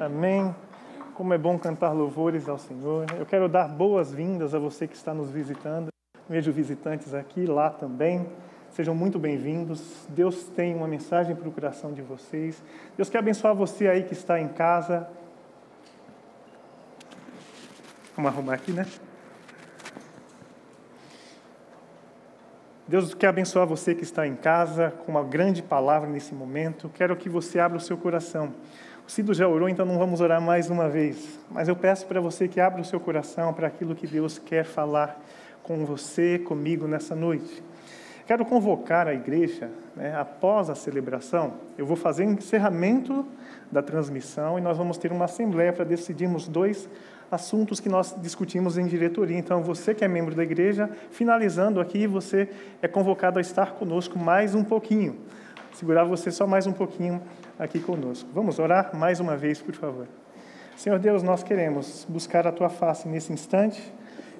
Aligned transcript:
Amém. 0.00 0.54
Como 1.14 1.34
é 1.34 1.38
bom 1.38 1.58
cantar 1.58 1.90
louvores 1.90 2.48
ao 2.48 2.56
Senhor. 2.56 3.06
Eu 3.18 3.26
quero 3.26 3.48
dar 3.48 3.66
boas-vindas 3.66 4.54
a 4.54 4.58
você 4.58 4.86
que 4.86 4.94
está 4.94 5.12
nos 5.12 5.28
visitando. 5.28 5.88
Vejo 6.28 6.52
visitantes 6.52 7.14
aqui, 7.14 7.46
lá 7.46 7.68
também. 7.68 8.28
Sejam 8.70 8.94
muito 8.94 9.18
bem-vindos. 9.18 10.06
Deus 10.08 10.44
tem 10.44 10.72
uma 10.72 10.86
mensagem 10.86 11.34
para 11.34 11.48
o 11.48 11.52
coração 11.52 11.92
de 11.92 12.00
vocês. 12.00 12.62
Deus 12.96 13.10
quer 13.10 13.18
abençoar 13.18 13.56
você 13.56 13.88
aí 13.88 14.04
que 14.04 14.12
está 14.12 14.40
em 14.40 14.46
casa. 14.46 15.08
Vamos 18.14 18.30
arrumar 18.30 18.54
aqui, 18.54 18.70
né? 18.70 18.86
Deus 22.86 23.14
quer 23.14 23.28
abençoar 23.28 23.66
você 23.66 23.96
que 23.96 24.04
está 24.04 24.28
em 24.28 24.36
casa 24.36 24.92
com 25.04 25.10
uma 25.10 25.24
grande 25.24 25.60
palavra 25.60 26.08
nesse 26.08 26.34
momento. 26.34 26.88
Quero 26.88 27.16
que 27.16 27.28
você 27.28 27.58
abra 27.58 27.78
o 27.78 27.80
seu 27.80 27.98
coração. 27.98 28.54
Cido 29.08 29.32
já 29.32 29.48
orou, 29.48 29.70
então 29.70 29.86
não 29.86 29.96
vamos 29.96 30.20
orar 30.20 30.38
mais 30.38 30.68
uma 30.68 30.86
vez. 30.86 31.38
Mas 31.50 31.66
eu 31.66 31.74
peço 31.74 32.06
para 32.06 32.20
você 32.20 32.46
que 32.46 32.60
abra 32.60 32.82
o 32.82 32.84
seu 32.84 33.00
coração 33.00 33.54
para 33.54 33.66
aquilo 33.66 33.94
que 33.94 34.06
Deus 34.06 34.38
quer 34.38 34.66
falar 34.66 35.18
com 35.62 35.82
você, 35.86 36.38
comigo 36.38 36.86
nessa 36.86 37.16
noite. 37.16 37.62
Quero 38.26 38.44
convocar 38.44 39.08
a 39.08 39.14
igreja, 39.14 39.70
né, 39.96 40.14
após 40.14 40.68
a 40.68 40.74
celebração, 40.74 41.54
eu 41.78 41.86
vou 41.86 41.96
fazer 41.96 42.26
o 42.26 42.32
encerramento 42.32 43.24
da 43.72 43.80
transmissão 43.80 44.58
e 44.58 44.60
nós 44.60 44.76
vamos 44.76 44.98
ter 44.98 45.10
uma 45.10 45.24
assembleia 45.24 45.72
para 45.72 45.86
decidirmos 45.86 46.46
dois 46.46 46.86
assuntos 47.30 47.80
que 47.80 47.88
nós 47.88 48.14
discutimos 48.20 48.76
em 48.76 48.86
diretoria. 48.86 49.38
Então, 49.38 49.62
você 49.62 49.94
que 49.94 50.04
é 50.04 50.08
membro 50.08 50.34
da 50.34 50.42
igreja, 50.42 50.90
finalizando 51.10 51.80
aqui, 51.80 52.06
você 52.06 52.50
é 52.82 52.86
convocado 52.86 53.38
a 53.38 53.40
estar 53.40 53.72
conosco 53.72 54.18
mais 54.18 54.54
um 54.54 54.62
pouquinho. 54.62 55.16
Segurar 55.78 56.02
você 56.02 56.32
só 56.32 56.44
mais 56.44 56.66
um 56.66 56.72
pouquinho 56.72 57.22
aqui 57.56 57.78
conosco. 57.78 58.28
Vamos 58.34 58.58
orar 58.58 58.96
mais 58.96 59.20
uma 59.20 59.36
vez, 59.36 59.62
por 59.62 59.76
favor. 59.76 60.08
Senhor 60.76 60.98
Deus, 60.98 61.22
nós 61.22 61.44
queremos 61.44 62.04
buscar 62.08 62.48
a 62.48 62.50
tua 62.50 62.68
face 62.68 63.06
nesse 63.06 63.32
instante, 63.32 63.80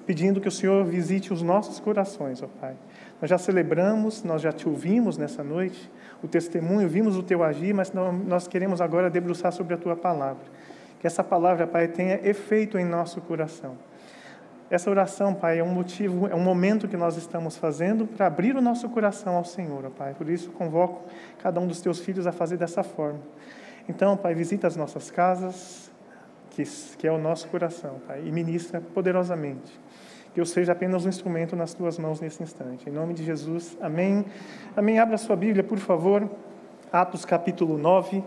pedindo 0.05 0.41
que 0.41 0.49
o 0.49 0.51
Senhor 0.51 0.83
visite 0.83 1.31
os 1.31 1.41
nossos 1.41 1.79
corações, 1.79 2.43
ó 2.43 2.47
Pai. 2.59 2.75
Nós 3.21 3.29
já 3.29 3.37
celebramos, 3.37 4.21
nós 4.21 4.41
já 4.41 4.51
te 4.51 4.67
ouvimos 4.67 5.17
nessa 5.17 5.41
noite, 5.41 5.89
o 6.21 6.27
testemunho, 6.27 6.89
vimos 6.89 7.15
o 7.15 7.23
teu 7.23 7.41
agir, 7.41 7.73
mas 7.73 7.93
nós 7.93 8.45
queremos 8.45 8.81
agora 8.81 9.09
debruçar 9.09 9.53
sobre 9.53 9.73
a 9.73 9.77
tua 9.77 9.95
palavra. 9.95 10.43
Que 10.99 11.07
essa 11.07 11.23
palavra, 11.23 11.65
Pai, 11.65 11.87
tenha 11.87 12.19
efeito 12.21 12.77
em 12.77 12.83
nosso 12.83 13.21
coração. 13.21 13.77
Essa 14.69 14.89
oração, 14.89 15.33
Pai, 15.33 15.57
é 15.57 15.63
um 15.63 15.73
motivo, 15.73 16.27
é 16.27 16.35
um 16.35 16.43
momento 16.43 16.87
que 16.87 16.95
nós 16.95 17.17
estamos 17.17 17.57
fazendo 17.57 18.05
para 18.05 18.27
abrir 18.27 18.55
o 18.55 18.61
nosso 18.61 18.87
coração 18.89 19.35
ao 19.35 19.43
Senhor, 19.43 19.89
Pai. 19.91 20.13
Por 20.13 20.29
isso, 20.29 20.51
convoco 20.51 21.09
cada 21.41 21.59
um 21.59 21.65
dos 21.65 21.81
teus 21.81 21.99
filhos 21.99 22.27
a 22.27 22.31
fazer 22.31 22.57
dessa 22.57 22.83
forma. 22.83 23.19
Então, 23.87 24.15
Pai, 24.15 24.35
visita 24.35 24.67
as 24.67 24.75
nossas 24.75 25.09
casas, 25.09 25.91
que, 26.51 26.63
que 26.99 27.07
é 27.07 27.11
o 27.11 27.17
nosso 27.17 27.47
coração, 27.47 27.99
Pai, 28.05 28.21
e 28.23 28.31
ministra 28.31 28.79
poderosamente. 28.79 29.79
Que 30.35 30.39
eu 30.39 30.45
seja 30.45 30.73
apenas 30.73 31.03
um 31.03 31.09
instrumento 31.09 31.55
nas 31.55 31.73
tuas 31.73 31.97
mãos 31.97 32.21
nesse 32.21 32.43
instante. 32.43 32.87
Em 32.87 32.93
nome 32.93 33.15
de 33.15 33.23
Jesus, 33.23 33.75
amém. 33.81 34.23
Amém. 34.77 34.99
Abra 34.99 35.17
sua 35.17 35.35
Bíblia, 35.35 35.63
por 35.63 35.79
favor. 35.79 36.29
Atos 36.91 37.25
capítulo 37.25 37.75
9. 37.75 38.23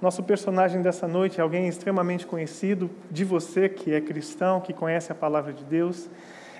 Nosso 0.00 0.22
personagem 0.22 0.80
dessa 0.80 1.08
noite 1.08 1.40
é 1.40 1.42
alguém 1.42 1.66
extremamente 1.66 2.24
conhecido 2.24 2.88
de 3.10 3.24
você 3.24 3.68
que 3.68 3.92
é 3.92 4.00
cristão, 4.00 4.60
que 4.60 4.72
conhece 4.72 5.10
a 5.10 5.14
palavra 5.14 5.52
de 5.52 5.64
Deus. 5.64 6.08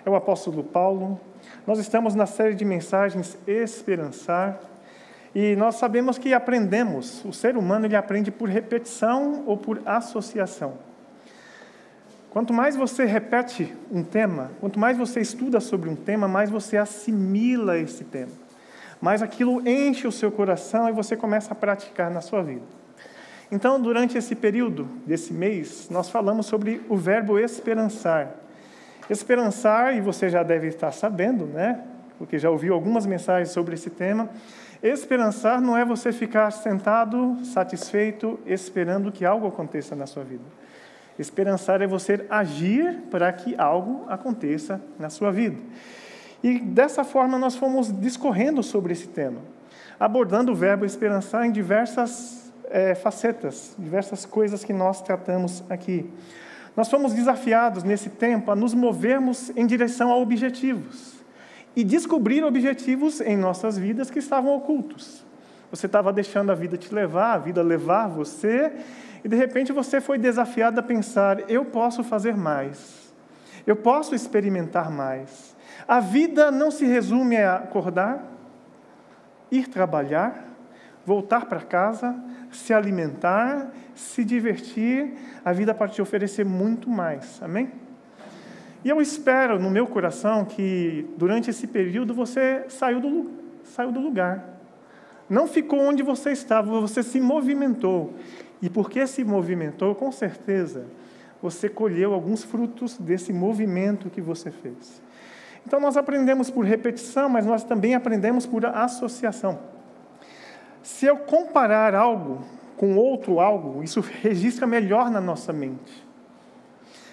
É 0.04 0.10
o 0.10 0.16
apóstolo 0.16 0.64
Paulo. 0.64 1.20
Nós 1.64 1.78
estamos 1.78 2.16
na 2.16 2.26
série 2.26 2.54
de 2.54 2.64
mensagens 2.64 3.38
Esperançar. 3.46 4.58
E 5.32 5.54
nós 5.54 5.76
sabemos 5.76 6.18
que 6.18 6.34
aprendemos, 6.34 7.24
o 7.24 7.32
ser 7.32 7.56
humano 7.56 7.86
ele 7.86 7.94
aprende 7.94 8.28
por 8.28 8.48
repetição 8.48 9.44
ou 9.46 9.56
por 9.56 9.80
associação. 9.86 10.74
Quanto 12.30 12.52
mais 12.52 12.74
você 12.74 13.04
repete 13.04 13.72
um 13.92 14.02
tema, 14.02 14.50
quanto 14.58 14.80
mais 14.80 14.98
você 14.98 15.20
estuda 15.20 15.60
sobre 15.60 15.88
um 15.88 15.94
tema, 15.94 16.26
mais 16.26 16.50
você 16.50 16.76
assimila 16.76 17.78
esse 17.78 18.02
tema. 18.02 18.32
Mais 19.00 19.22
aquilo 19.22 19.66
enche 19.68 20.08
o 20.08 20.12
seu 20.12 20.32
coração 20.32 20.88
e 20.88 20.92
você 20.92 21.16
começa 21.16 21.52
a 21.52 21.54
praticar 21.54 22.10
na 22.10 22.20
sua 22.20 22.42
vida. 22.42 22.77
Então, 23.50 23.80
durante 23.80 24.18
esse 24.18 24.34
período 24.34 24.84
desse 25.06 25.32
mês, 25.32 25.88
nós 25.90 26.10
falamos 26.10 26.46
sobre 26.46 26.82
o 26.88 26.96
verbo 26.96 27.38
esperançar. 27.38 28.34
Esperançar, 29.08 29.96
e 29.96 30.02
você 30.02 30.28
já 30.28 30.42
deve 30.42 30.66
estar 30.66 30.92
sabendo, 30.92 31.46
né? 31.46 31.82
Porque 32.18 32.38
já 32.38 32.50
ouviu 32.50 32.74
algumas 32.74 33.06
mensagens 33.06 33.50
sobre 33.50 33.74
esse 33.74 33.88
tema. 33.88 34.28
Esperançar 34.82 35.62
não 35.62 35.76
é 35.76 35.84
você 35.84 36.12
ficar 36.12 36.50
sentado, 36.50 37.38
satisfeito, 37.42 38.38
esperando 38.44 39.10
que 39.10 39.24
algo 39.24 39.46
aconteça 39.46 39.96
na 39.96 40.06
sua 40.06 40.24
vida. 40.24 40.44
Esperançar 41.18 41.80
é 41.80 41.86
você 41.86 42.26
agir 42.28 43.02
para 43.10 43.32
que 43.32 43.58
algo 43.58 44.04
aconteça 44.08 44.80
na 44.98 45.08
sua 45.08 45.32
vida. 45.32 45.56
E 46.42 46.58
dessa 46.60 47.02
forma 47.02 47.38
nós 47.38 47.56
fomos 47.56 47.90
discorrendo 47.90 48.62
sobre 48.62 48.92
esse 48.92 49.08
tema, 49.08 49.40
abordando 49.98 50.52
o 50.52 50.54
verbo 50.54 50.84
esperançar 50.84 51.44
em 51.44 51.50
diversas 51.50 52.37
é, 52.70 52.94
facetas, 52.94 53.74
diversas 53.78 54.24
coisas 54.24 54.64
que 54.64 54.72
nós 54.72 55.02
tratamos 55.02 55.62
aqui. 55.68 56.10
Nós 56.76 56.88
fomos 56.88 57.12
desafiados 57.12 57.82
nesse 57.82 58.08
tempo 58.08 58.50
a 58.50 58.56
nos 58.56 58.72
movermos 58.72 59.50
em 59.56 59.66
direção 59.66 60.10
a 60.12 60.16
objetivos 60.16 61.18
e 61.74 61.84
descobrir 61.84 62.44
objetivos 62.44 63.20
em 63.20 63.36
nossas 63.36 63.76
vidas 63.78 64.10
que 64.10 64.18
estavam 64.18 64.54
ocultos. 64.54 65.24
Você 65.70 65.86
estava 65.86 66.12
deixando 66.12 66.50
a 66.50 66.54
vida 66.54 66.76
te 66.76 66.92
levar, 66.94 67.34
a 67.34 67.38
vida 67.38 67.62
levar 67.62 68.08
você, 68.08 68.72
e 69.22 69.28
de 69.28 69.36
repente 69.36 69.72
você 69.72 70.00
foi 70.00 70.18
desafiado 70.18 70.80
a 70.80 70.82
pensar: 70.82 71.50
eu 71.50 71.64
posso 71.64 72.02
fazer 72.02 72.36
mais, 72.36 73.12
eu 73.66 73.76
posso 73.76 74.14
experimentar 74.14 74.90
mais. 74.90 75.56
A 75.86 76.00
vida 76.00 76.50
não 76.50 76.70
se 76.70 76.84
resume 76.84 77.36
a 77.36 77.56
acordar, 77.56 78.24
ir 79.50 79.68
trabalhar, 79.68 80.44
voltar 81.04 81.46
para 81.46 81.60
casa, 81.60 82.14
se 82.50 82.72
alimentar, 82.72 83.70
se 83.94 84.24
divertir, 84.24 85.12
a 85.44 85.52
vida 85.52 85.74
pode 85.74 85.94
te 85.94 86.02
oferecer 86.02 86.44
muito 86.44 86.88
mais. 86.88 87.42
Amém? 87.42 87.70
E 88.84 88.88
eu 88.88 89.00
espero 89.00 89.58
no 89.58 89.70
meu 89.70 89.86
coração 89.86 90.44
que 90.44 91.08
durante 91.16 91.50
esse 91.50 91.66
período 91.66 92.14
você 92.14 92.64
saiu 92.68 93.00
do, 93.00 93.30
saiu 93.64 93.90
do 93.90 94.00
lugar. 94.00 94.44
Não 95.28 95.46
ficou 95.46 95.80
onde 95.80 96.02
você 96.02 96.30
estava, 96.30 96.80
você 96.80 97.02
se 97.02 97.20
movimentou. 97.20 98.14
E 98.62 98.70
porque 98.70 99.06
se 99.06 99.24
movimentou, 99.24 99.94
com 99.94 100.10
certeza, 100.10 100.86
você 101.42 101.68
colheu 101.68 102.14
alguns 102.14 102.42
frutos 102.42 102.96
desse 102.98 103.32
movimento 103.32 104.10
que 104.10 104.20
você 104.20 104.50
fez. 104.50 105.02
Então 105.66 105.78
nós 105.78 105.96
aprendemos 105.96 106.50
por 106.50 106.64
repetição, 106.64 107.28
mas 107.28 107.44
nós 107.44 107.62
também 107.62 107.94
aprendemos 107.94 108.46
por 108.46 108.64
associação. 108.64 109.58
Se 110.82 111.06
eu 111.06 111.16
comparar 111.18 111.94
algo 111.94 112.44
com 112.76 112.96
outro 112.96 113.40
algo, 113.40 113.82
isso 113.82 114.00
registra 114.22 114.66
melhor 114.66 115.10
na 115.10 115.20
nossa 115.20 115.52
mente. 115.52 116.06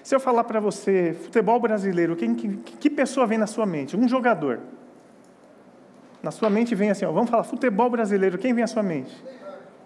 Se 0.03 0.13
eu 0.13 0.19
falar 0.19 0.43
para 0.43 0.59
você, 0.59 1.17
futebol 1.19 1.59
brasileiro, 1.59 2.15
quem, 2.15 2.35
que, 2.35 2.47
que, 2.57 2.89
pessoa 2.91 3.25
vem 3.25 3.39
na 3.39 3.47
sua 3.47 3.65
mente? 3.65 3.97
Um 3.97 4.07
jogador. 4.07 4.59
Na 6.21 6.29
sua 6.29 6.49
mente 6.49 6.75
vem 6.75 6.91
assim, 6.91 7.05
ó, 7.05 7.11
vamos 7.11 7.29
falar 7.29 7.43
futebol 7.43 7.89
brasileiro, 7.89 8.37
quem 8.37 8.53
vem 8.53 8.63
à 8.63 8.67
sua 8.67 8.83
mente? 8.83 9.11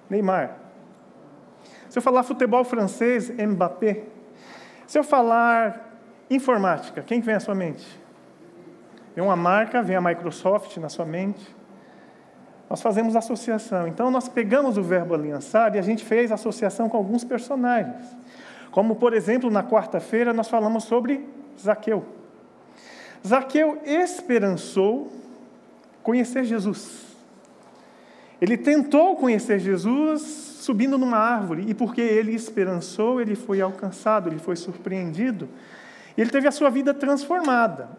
Neymar. 0.09 0.57
Se 1.89 1.97
eu 1.97 2.01
falar 2.01 2.23
futebol 2.23 2.63
francês, 2.65 3.29
Mbappé. 3.29 4.03
Se 4.85 4.99
eu 4.99 5.03
falar 5.03 5.97
informática, 6.29 7.01
quem 7.01 7.21
vem 7.21 7.35
à 7.35 7.39
sua 7.39 7.55
mente? 7.55 7.85
Vem 9.15 9.23
uma 9.23 9.35
marca, 9.35 9.81
vem 9.81 9.95
a 9.95 10.01
Microsoft 10.01 10.75
na 10.77 10.89
sua 10.89 11.05
mente 11.05 11.58
nós 12.69 12.81
fazemos 12.81 13.15
associação. 13.15 13.87
Então, 13.87 14.11
nós 14.11 14.29
pegamos 14.29 14.77
o 14.77 14.83
verbo 14.83 15.13
aliançar 15.13 15.75
e 15.75 15.79
a 15.79 15.81
gente 15.81 16.05
fez 16.05 16.31
associação 16.31 16.87
com 16.87 16.97
alguns 16.97 17.23
personagens. 17.23 18.05
Como, 18.69 18.95
por 18.95 19.13
exemplo, 19.13 19.49
na 19.49 19.63
quarta-feira, 19.63 20.31
nós 20.31 20.47
falamos 20.47 20.83
sobre 20.83 21.27
Zaqueu. 21.59 22.05
Zaqueu 23.27 23.81
esperançou 23.83 25.11
conhecer 26.03 26.43
Jesus. 26.43 27.07
Ele 28.39 28.55
tentou 28.55 29.15
conhecer 29.15 29.59
Jesus 29.59 30.21
subindo 30.59 30.97
numa 30.97 31.17
árvore, 31.17 31.65
e 31.67 31.73
porque 31.73 32.01
ele 32.01 32.33
esperançou, 32.33 33.19
ele 33.19 33.33
foi 33.33 33.59
alcançado, 33.59 34.29
ele 34.29 34.39
foi 34.39 34.55
surpreendido, 34.55 35.49
e 36.15 36.21
ele 36.21 36.29
teve 36.29 36.47
a 36.47 36.51
sua 36.51 36.69
vida 36.69 36.93
transformada. 36.93 37.89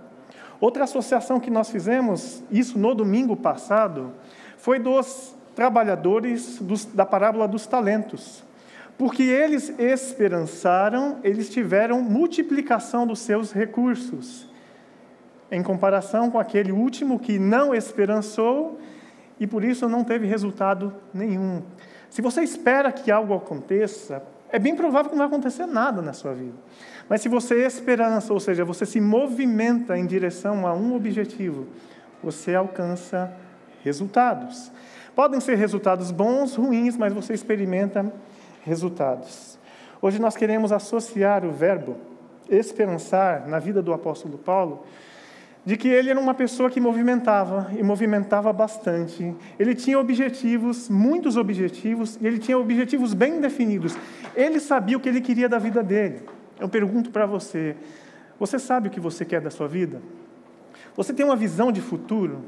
Outra 0.60 0.84
associação 0.84 1.40
que 1.40 1.50
nós 1.50 1.70
fizemos, 1.70 2.44
isso 2.50 2.78
no 2.78 2.94
domingo 2.94 3.34
passado, 3.34 4.12
foi 4.60 4.78
dos 4.78 5.34
trabalhadores 5.54 6.58
dos, 6.60 6.84
da 6.84 7.04
parábola 7.04 7.48
dos 7.48 7.66
talentos. 7.66 8.44
Porque 8.96 9.22
eles 9.22 9.72
esperançaram, 9.78 11.18
eles 11.24 11.48
tiveram 11.48 12.02
multiplicação 12.02 13.06
dos 13.06 13.20
seus 13.20 13.50
recursos, 13.50 14.48
em 15.50 15.62
comparação 15.62 16.30
com 16.30 16.38
aquele 16.38 16.70
último 16.70 17.18
que 17.18 17.38
não 17.38 17.74
esperançou 17.74 18.78
e 19.38 19.46
por 19.46 19.64
isso 19.64 19.88
não 19.88 20.04
teve 20.04 20.26
resultado 20.26 20.94
nenhum. 21.14 21.62
Se 22.10 22.20
você 22.20 22.42
espera 22.42 22.92
que 22.92 23.10
algo 23.10 23.34
aconteça, 23.34 24.22
é 24.50 24.58
bem 24.58 24.76
provável 24.76 25.10
que 25.10 25.16
não 25.16 25.26
vai 25.26 25.28
acontecer 25.28 25.64
nada 25.64 26.02
na 26.02 26.12
sua 26.12 26.34
vida. 26.34 26.56
Mas 27.08 27.22
se 27.22 27.28
você 27.28 27.64
esperança, 27.64 28.32
ou 28.32 28.38
seja, 28.40 28.64
você 28.64 28.84
se 28.84 29.00
movimenta 29.00 29.96
em 29.96 30.04
direção 30.04 30.66
a 30.66 30.74
um 30.74 30.94
objetivo, 30.94 31.66
você 32.22 32.54
alcança. 32.54 33.32
Podem 35.14 35.40
ser 35.40 35.56
resultados 35.56 36.10
bons, 36.10 36.54
ruins, 36.54 36.96
mas 36.96 37.12
você 37.12 37.34
experimenta 37.34 38.12
resultados. 38.62 39.58
Hoje 40.00 40.18
nós 40.18 40.36
queremos 40.36 40.72
associar 40.72 41.44
o 41.44 41.50
verbo 41.50 41.96
esperançar 42.48 43.46
na 43.46 43.58
vida 43.58 43.80
do 43.80 43.92
apóstolo 43.92 44.36
Paulo 44.36 44.84
de 45.64 45.76
que 45.76 45.88
ele 45.88 46.08
era 46.10 46.18
uma 46.18 46.32
pessoa 46.32 46.70
que 46.70 46.80
movimentava, 46.80 47.70
e 47.76 47.82
movimentava 47.82 48.52
bastante. 48.52 49.34
Ele 49.58 49.74
tinha 49.74 49.98
objetivos, 49.98 50.88
muitos 50.88 51.36
objetivos, 51.36 52.18
e 52.20 52.26
ele 52.26 52.38
tinha 52.38 52.58
objetivos 52.58 53.12
bem 53.12 53.40
definidos. 53.40 53.94
Ele 54.34 54.58
sabia 54.58 54.96
o 54.96 55.00
que 55.00 55.08
ele 55.08 55.20
queria 55.20 55.48
da 55.48 55.58
vida 55.58 55.82
dele. 55.82 56.22
Eu 56.58 56.68
pergunto 56.68 57.10
para 57.10 57.26
você: 57.26 57.76
você 58.38 58.58
sabe 58.58 58.88
o 58.88 58.90
que 58.90 58.98
você 58.98 59.24
quer 59.24 59.40
da 59.40 59.50
sua 59.50 59.68
vida? 59.68 60.00
Você 60.96 61.12
tem 61.12 61.26
uma 61.26 61.36
visão 61.36 61.70
de 61.70 61.80
futuro? 61.80 62.42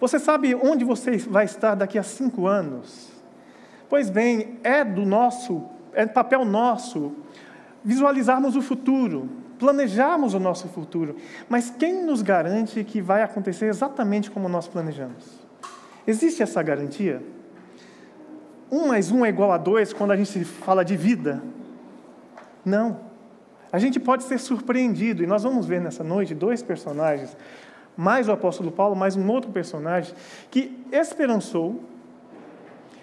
Você 0.00 0.18
sabe 0.18 0.54
onde 0.54 0.84
você 0.84 1.18
vai 1.18 1.44
estar 1.44 1.74
daqui 1.74 1.98
a 1.98 2.02
cinco 2.02 2.46
anos? 2.46 3.10
Pois 3.88 4.08
bem, 4.08 4.58
é 4.64 4.82
do 4.82 5.04
nosso, 5.04 5.62
é 5.92 6.06
papel 6.06 6.44
nosso 6.44 7.12
visualizarmos 7.84 8.56
o 8.56 8.62
futuro, 8.62 9.28
planejarmos 9.58 10.32
o 10.32 10.40
nosso 10.40 10.68
futuro, 10.68 11.16
mas 11.48 11.70
quem 11.70 12.04
nos 12.04 12.22
garante 12.22 12.82
que 12.82 13.00
vai 13.00 13.22
acontecer 13.22 13.66
exatamente 13.66 14.30
como 14.30 14.48
nós 14.48 14.66
planejamos? 14.66 15.38
Existe 16.06 16.42
essa 16.42 16.62
garantia? 16.62 17.22
Um 18.70 18.88
mais 18.88 19.10
um 19.10 19.24
é 19.24 19.28
igual 19.28 19.52
a 19.52 19.58
dois 19.58 19.92
quando 19.92 20.12
a 20.12 20.16
gente 20.16 20.44
fala 20.44 20.84
de 20.84 20.96
vida? 20.96 21.42
Não. 22.64 23.00
A 23.72 23.78
gente 23.78 24.00
pode 24.00 24.24
ser 24.24 24.38
surpreendido, 24.38 25.22
e 25.22 25.26
nós 25.26 25.42
vamos 25.42 25.66
ver 25.66 25.80
nessa 25.80 26.02
noite 26.02 26.34
dois 26.34 26.62
personagens, 26.62 27.36
mais 28.00 28.30
o 28.30 28.32
apóstolo 28.32 28.72
Paulo, 28.72 28.96
mais 28.96 29.14
um 29.14 29.28
outro 29.28 29.50
personagem, 29.50 30.14
que 30.50 30.74
esperançou, 30.90 31.84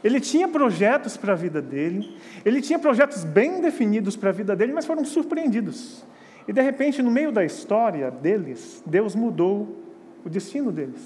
ele 0.04 0.20
tinha 0.20 0.48
projetos 0.48 1.16
para 1.16 1.34
a 1.34 1.36
vida 1.36 1.62
dele, 1.62 2.18
ele 2.44 2.62
tinha 2.62 2.80
projetos 2.80 3.24
bem 3.24 3.62
definidos 3.62 4.16
para 4.16 4.30
a 4.30 4.34
vida 4.34 4.56
dele, 4.56 4.74
mas 4.74 4.88
foram 4.88 5.06
surpreendidos. 5.06 6.04
E 6.48 6.54
de 6.54 6.62
repente, 6.64 7.04
no 7.04 7.12
meio 7.12 7.32
da 7.32 7.46
história 7.46 8.10
deles, 8.10 8.82
Deus 8.88 9.14
mudou 9.14 9.78
o 10.26 10.30
destino 10.30 10.72
deles. 10.72 11.06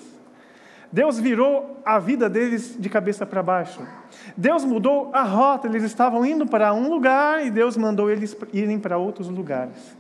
Deus 0.90 1.20
virou 1.20 1.82
a 1.84 2.00
vida 2.00 2.30
deles 2.30 2.78
de 2.80 2.88
cabeça 2.88 3.26
para 3.26 3.44
baixo. 3.44 3.86
Deus 4.38 4.64
mudou 4.64 5.10
a 5.14 5.24
rota, 5.24 5.68
eles 5.68 5.84
estavam 5.84 6.26
indo 6.26 6.48
para 6.48 6.74
um 6.74 6.90
lugar 6.90 7.46
e 7.46 7.52
Deus 7.52 7.76
mandou 7.76 8.10
eles 8.10 8.38
irem 8.54 8.80
para 8.80 8.98
outros 8.98 9.28
lugares. 9.28 9.98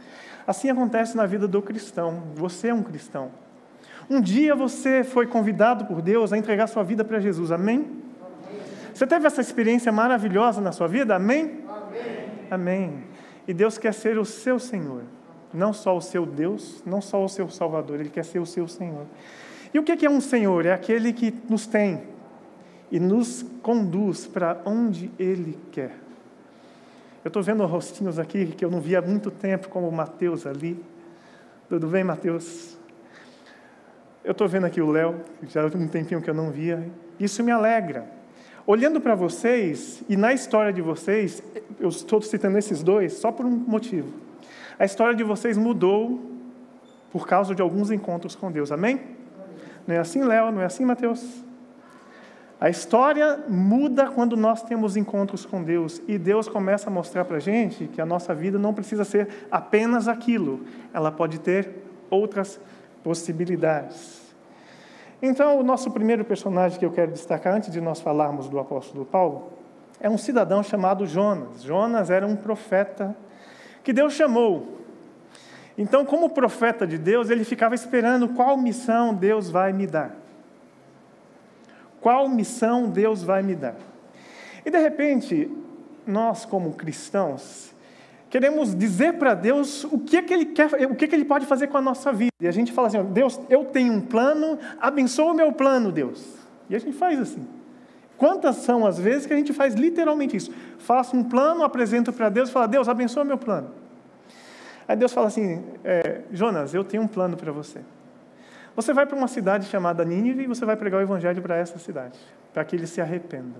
Assim 0.47 0.69
acontece 0.69 1.17
na 1.17 1.25
vida 1.25 1.45
do 1.45 1.61
cristão. 1.61 2.23
Você 2.35 2.69
é 2.69 2.73
um 2.73 2.83
cristão. 2.83 3.40
Um 4.11 4.19
dia 4.19 4.53
você 4.53 5.03
foi 5.03 5.25
convidado 5.25 5.85
por 5.85 6.01
Deus 6.01 6.33
a 6.33 6.37
entregar 6.37 6.67
sua 6.67 6.83
vida 6.83 7.03
para 7.03 7.19
Jesus. 7.19 7.51
Amém? 7.51 7.87
Você 8.93 9.07
teve 9.07 9.25
essa 9.25 9.39
experiência 9.39 9.91
maravilhosa 9.91 10.59
na 10.59 10.73
sua 10.73 10.87
vida? 10.87 11.15
Amém? 11.15 11.61
Amém. 11.67 12.25
Amém. 12.51 13.03
E 13.47 13.53
Deus 13.53 13.77
quer 13.77 13.93
ser 13.93 14.19
o 14.19 14.25
seu 14.25 14.59
Senhor 14.59 15.03
não 15.53 15.73
só 15.73 15.95
o 15.95 16.01
seu 16.01 16.25
Deus, 16.25 16.81
não 16.85 17.01
só 17.01 17.23
o 17.23 17.29
seu 17.29 17.49
Salvador, 17.49 17.99
Ele 17.99 18.09
quer 18.09 18.23
ser 18.23 18.39
o 18.39 18.45
seu 18.45 18.67
Senhor. 18.67 19.05
E 19.73 19.79
o 19.79 19.83
que 19.83 20.05
é 20.05 20.09
um 20.09 20.21
Senhor? 20.21 20.65
É 20.65 20.73
aquele 20.73 21.13
que 21.13 21.33
nos 21.49 21.65
tem 21.67 22.03
e 22.91 22.99
nos 22.99 23.45
conduz 23.61 24.27
para 24.27 24.61
onde 24.65 25.11
Ele 25.17 25.57
quer. 25.71 25.97
Eu 27.23 27.29
estou 27.29 27.43
vendo 27.43 27.65
rostinhos 27.65 28.17
aqui 28.17 28.47
que 28.47 28.65
eu 28.65 28.71
não 28.71 28.81
via 28.81 28.99
há 28.99 29.01
muito 29.01 29.29
tempo, 29.29 29.69
como 29.69 29.87
o 29.87 29.91
Mateus 29.91 30.45
ali. 30.45 30.83
Tudo 31.69 31.87
bem, 31.87 32.03
Mateus? 32.03 32.77
Eu 34.23 34.31
estou 34.31 34.47
vendo 34.47 34.65
aqui 34.65 34.81
o 34.81 34.91
Léo, 34.91 35.21
já 35.47 35.63
há 35.63 35.65
um 35.65 35.87
tempinho 35.87 36.21
que 36.21 36.29
eu 36.29 36.33
não 36.33 36.51
via. 36.51 36.87
Isso 37.19 37.43
me 37.43 37.51
alegra. 37.51 38.05
Olhando 38.67 39.01
para 39.01 39.15
vocês, 39.15 40.03
e 40.07 40.15
na 40.15 40.33
história 40.33 40.71
de 40.71 40.81
vocês, 40.81 41.41
eu 41.79 41.89
estou 41.89 42.21
citando 42.21 42.57
esses 42.57 42.83
dois 42.83 43.13
só 43.13 43.31
por 43.31 43.45
um 43.45 43.49
motivo 43.49 44.21
a 44.81 44.85
história 44.85 45.13
de 45.13 45.23
vocês 45.23 45.59
mudou 45.59 46.19
por 47.11 47.27
causa 47.27 47.53
de 47.53 47.61
alguns 47.61 47.91
encontros 47.91 48.35
com 48.35 48.51
Deus. 48.51 48.71
Amém? 48.71 48.99
Não 49.85 49.93
é 49.93 49.99
assim, 49.99 50.23
Léo? 50.23 50.51
Não 50.51 50.59
é 50.59 50.65
assim, 50.65 50.83
Mateus? 50.83 51.43
A 52.59 52.67
história 52.67 53.43
muda 53.47 54.09
quando 54.09 54.35
nós 54.35 54.63
temos 54.63 54.97
encontros 54.97 55.45
com 55.45 55.61
Deus 55.61 56.01
e 56.07 56.17
Deus 56.17 56.47
começa 56.47 56.89
a 56.89 56.91
mostrar 56.91 57.25
para 57.25 57.37
a 57.37 57.39
gente 57.39 57.85
que 57.89 58.01
a 58.01 58.05
nossa 58.07 58.33
vida 58.33 58.57
não 58.57 58.73
precisa 58.73 59.03
ser 59.03 59.27
apenas 59.51 60.07
aquilo, 60.07 60.61
ela 60.91 61.11
pode 61.11 61.39
ter 61.39 61.69
outras 62.09 62.59
possibilidades. 63.03 64.21
Então, 65.21 65.59
o 65.59 65.63
nosso 65.63 65.91
primeiro 65.91 66.25
personagem 66.25 66.79
que 66.79 66.85
eu 66.85 66.91
quero 66.91 67.11
destacar, 67.11 67.53
antes 67.53 67.71
de 67.71 67.79
nós 67.79 68.01
falarmos 68.01 68.49
do 68.49 68.59
apóstolo 68.59 69.05
Paulo, 69.05 69.53
é 69.99 70.09
um 70.09 70.17
cidadão 70.17 70.63
chamado 70.63 71.05
Jonas. 71.05 71.61
Jonas 71.61 72.09
era 72.09 72.25
um 72.25 72.35
profeta 72.35 73.15
que 73.83 73.93
Deus 73.93 74.13
chamou. 74.13 74.79
Então, 75.77 76.03
como 76.05 76.31
profeta 76.31 76.87
de 76.87 76.97
Deus, 76.97 77.29
ele 77.29 77.43
ficava 77.43 77.75
esperando 77.75 78.29
qual 78.29 78.57
missão 78.57 79.13
Deus 79.13 79.49
vai 79.49 79.71
me 79.71 79.85
dar. 79.85 80.15
Qual 81.99 82.27
missão 82.27 82.89
Deus 82.89 83.23
vai 83.23 83.43
me 83.43 83.55
dar? 83.55 83.75
E 84.65 84.71
de 84.71 84.79
repente, 84.79 85.51
nós 86.05 86.45
como 86.45 86.73
cristãos, 86.73 87.70
queremos 88.31 88.73
dizer 88.73 89.19
para 89.19 89.33
Deus 89.33 89.83
o 89.83 89.99
que 89.99 90.15
é 90.17 90.21
que 90.23 90.33
ele 90.33 90.45
quer, 90.45 90.67
o 90.89 90.95
que 90.95 91.05
é 91.05 91.07
que 91.07 91.13
ele 91.13 91.25
pode 91.25 91.45
fazer 91.45 91.67
com 91.67 91.77
a 91.77 91.81
nossa 91.81 92.11
vida. 92.13 92.31
E 92.39 92.47
a 92.47 92.51
gente 92.51 92.71
fala 92.71 92.87
assim: 92.87 93.03
Deus, 93.03 93.39
eu 93.49 93.65
tenho 93.65 93.91
um 93.91 94.01
plano, 94.01 94.57
abençoa 94.79 95.33
o 95.33 95.35
meu 95.35 95.51
plano, 95.51 95.91
Deus. 95.91 96.25
E 96.69 96.75
a 96.75 96.79
gente 96.79 96.97
faz 96.97 97.19
assim. 97.19 97.45
Quantas 98.17 98.57
são 98.57 98.85
as 98.85 98.99
vezes 98.99 99.25
que 99.25 99.33
a 99.33 99.35
gente 99.35 99.51
faz 99.51 99.73
literalmente 99.73 100.37
isso? 100.37 100.53
Faço 100.77 101.17
um 101.17 101.23
plano, 101.23 101.63
apresento 101.63 102.13
para 102.13 102.29
Deus 102.29 102.49
e 102.49 102.51
falo, 102.51 102.67
Deus, 102.67 102.87
abençoa 102.87 103.23
meu 103.23 103.37
plano. 103.37 103.71
Aí 104.87 104.95
Deus 104.95 105.11
fala 105.11 105.27
assim, 105.27 105.63
é, 105.83 106.21
Jonas, 106.31 106.73
eu 106.73 106.83
tenho 106.83 107.01
um 107.01 107.07
plano 107.07 107.35
para 107.35 107.51
você. 107.51 107.79
Você 108.75 108.93
vai 108.93 109.07
para 109.07 109.17
uma 109.17 109.27
cidade 109.27 109.65
chamada 109.65 110.05
Nínive 110.05 110.43
e 110.43 110.47
você 110.47 110.63
vai 110.65 110.77
pregar 110.77 110.99
o 110.99 111.03
evangelho 111.03 111.41
para 111.41 111.57
essa 111.57 111.79
cidade, 111.79 112.19
para 112.53 112.63
que 112.63 112.75
eles 112.75 112.91
se 112.91 113.01
arrependam. 113.01 113.59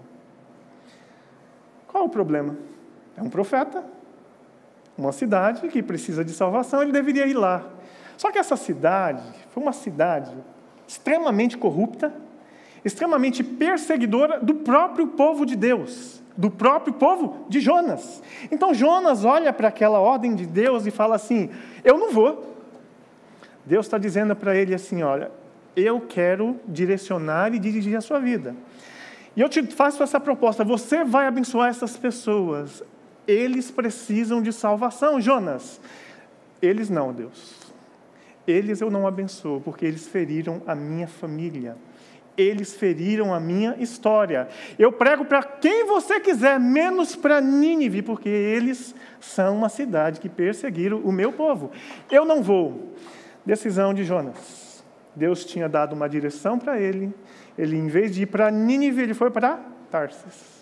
Qual 1.88 2.06
o 2.06 2.10
problema? 2.10 2.56
É 3.18 3.22
um 3.24 3.30
profeta, 3.32 3.84
uma 5.02 5.12
cidade 5.12 5.68
que 5.68 5.82
precisa 5.84 6.24
de 6.24 6.32
salvação, 6.32 6.82
ele 6.82 6.92
deveria 6.92 7.26
ir 7.26 7.34
lá. 7.34 7.64
Só 8.18 8.32
que 8.32 8.38
essa 8.38 8.56
cidade 8.56 9.24
foi 9.52 9.64
uma 9.64 9.74
cidade 9.74 10.32
extremamente 10.88 11.58
corrupta, 11.58 12.14
extremamente 12.84 13.44
perseguidora 13.44 14.40
do 14.40 14.56
próprio 14.56 15.08
povo 15.08 15.46
de 15.46 15.56
Deus, 15.56 16.22
do 16.38 16.50
próprio 16.50 16.94
povo 16.94 17.46
de 17.50 17.60
Jonas. 17.60 18.22
Então 18.52 18.74
Jonas 18.74 19.26
olha 19.26 19.52
para 19.52 19.68
aquela 19.68 20.00
ordem 20.00 20.36
de 20.36 20.46
Deus 20.46 20.86
e 20.86 20.92
fala 20.92 21.16
assim: 21.16 21.50
Eu 21.84 21.98
não 21.98 22.12
vou. 22.12 22.56
Deus 23.66 23.86
está 23.86 23.98
dizendo 23.98 24.36
para 24.36 24.56
ele 24.56 24.74
assim: 24.74 25.02
Olha, 25.02 25.32
eu 25.76 26.02
quero 26.02 26.60
direcionar 26.68 27.54
e 27.54 27.60
dirigir 27.60 27.96
a 27.96 28.02
sua 28.02 28.20
vida. 28.20 28.56
E 29.36 29.42
eu 29.42 29.50
te 29.50 29.62
faço 29.64 30.04
essa 30.04 30.20
proposta: 30.20 30.64
você 30.64 31.04
vai 31.04 31.28
abençoar 31.28 31.70
essas 31.70 31.98
pessoas. 31.98 32.84
Eles 33.28 33.72
precisam 33.72 34.42
de 34.42 34.52
salvação, 34.52 35.22
Jonas. 35.22 35.80
Eles 36.62 36.90
não, 36.90 37.14
Deus. 37.14 37.56
Eles 38.48 38.82
eu 38.82 38.90
não 38.90 39.06
abençoo, 39.08 39.62
porque 39.62 39.86
eles 39.86 40.08
feriram 40.08 40.62
a 40.66 40.76
minha 40.76 41.08
família 41.08 41.78
eles 42.38 42.74
feriram 42.74 43.34
a 43.34 43.40
minha 43.40 43.76
história. 43.80 44.48
Eu 44.78 44.92
prego 44.92 45.26
para 45.26 45.44
quem 45.44 45.86
você 45.86 46.20
quiser, 46.20 46.60
menos 46.60 47.16
para 47.16 47.42
Nínive, 47.42 48.02
porque 48.02 48.30
eles 48.30 48.96
são 49.20 49.58
uma 49.58 49.70
cidade 49.70 50.20
que 50.20 50.30
perseguiram 50.30 51.00
o 51.00 51.12
meu 51.12 51.32
povo. 51.32 51.72
Eu 52.10 52.26
não 52.26 52.42
vou. 52.42 52.94
Decisão 53.46 53.94
de 53.94 54.04
Jonas. 54.04 54.84
Deus 55.16 55.44
tinha 55.44 55.68
dado 55.68 55.94
uma 55.94 56.08
direção 56.08 56.58
para 56.58 56.80
ele. 56.80 57.14
Ele, 57.58 57.76
em 57.76 57.88
vez 57.88 58.14
de 58.14 58.24
ir 58.24 58.28
para 58.28 58.50
Nínive, 58.50 59.02
ele 59.02 59.14
foi 59.14 59.30
para 59.30 59.60
Tarsis. 59.90 60.61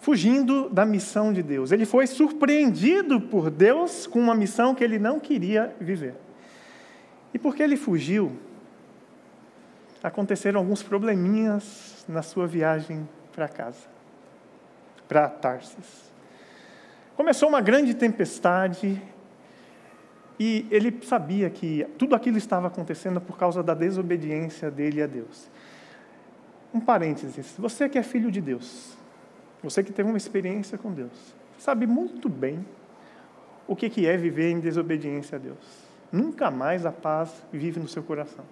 Fugindo 0.00 0.68
da 0.70 0.84
missão 0.84 1.32
de 1.32 1.42
Deus. 1.42 1.72
Ele 1.72 1.84
foi 1.84 2.06
surpreendido 2.06 3.20
por 3.20 3.50
Deus 3.50 4.06
com 4.06 4.18
uma 4.18 4.34
missão 4.34 4.74
que 4.74 4.82
ele 4.82 4.98
não 4.98 5.20
queria 5.20 5.74
viver. 5.78 6.14
E 7.32 7.38
porque 7.38 7.62
ele 7.62 7.76
fugiu, 7.76 8.32
aconteceram 10.02 10.58
alguns 10.58 10.82
probleminhas 10.82 12.04
na 12.08 12.22
sua 12.22 12.46
viagem 12.46 13.08
para 13.32 13.46
casa, 13.46 13.86
para 15.06 15.28
Tarsis. 15.28 16.10
Começou 17.16 17.48
uma 17.48 17.60
grande 17.60 17.94
tempestade 17.94 19.00
e 20.38 20.66
ele 20.70 20.98
sabia 21.02 21.50
que 21.50 21.86
tudo 21.98 22.14
aquilo 22.14 22.38
estava 22.38 22.66
acontecendo 22.68 23.20
por 23.20 23.36
causa 23.36 23.62
da 23.62 23.74
desobediência 23.74 24.70
dele 24.70 25.02
a 25.02 25.06
Deus. 25.06 25.50
Um 26.72 26.80
parênteses: 26.80 27.54
você 27.58 27.88
que 27.90 27.98
é 27.98 28.02
filho 28.02 28.30
de 28.30 28.40
Deus, 28.40 28.96
você 29.62 29.82
que 29.82 29.92
teve 29.92 30.08
uma 30.08 30.18
experiência 30.18 30.78
com 30.78 30.92
Deus, 30.92 31.34
sabe 31.58 31.86
muito 31.86 32.28
bem 32.28 32.64
o 33.66 33.76
que 33.76 34.06
é 34.06 34.16
viver 34.16 34.50
em 34.50 34.58
desobediência 34.58 35.36
a 35.36 35.38
Deus. 35.38 35.58
Nunca 36.10 36.50
mais 36.50 36.84
a 36.84 36.90
paz 36.90 37.30
vive 37.52 37.78
no 37.78 37.86
seu 37.86 38.02
coração. 38.02 38.44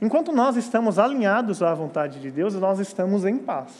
Enquanto 0.00 0.32
nós 0.32 0.56
estamos 0.56 0.98
alinhados 0.98 1.62
à 1.62 1.74
vontade 1.74 2.20
de 2.20 2.30
Deus, 2.30 2.54
nós 2.54 2.78
estamos 2.78 3.24
em 3.24 3.38
paz. 3.38 3.72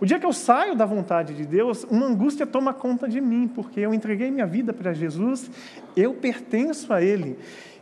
O 0.00 0.06
dia 0.06 0.18
que 0.18 0.24
eu 0.24 0.32
saio 0.32 0.74
da 0.74 0.86
vontade 0.86 1.34
de 1.34 1.44
Deus, 1.44 1.84
uma 1.84 2.06
angústia 2.06 2.46
toma 2.46 2.72
conta 2.72 3.06
de 3.06 3.20
mim, 3.20 3.46
porque 3.46 3.80
eu 3.80 3.92
entreguei 3.92 4.30
minha 4.30 4.46
vida 4.46 4.72
para 4.72 4.94
Jesus, 4.94 5.50
eu 5.94 6.14
pertenço 6.14 6.92
a 6.92 7.02
Ele. 7.02 7.38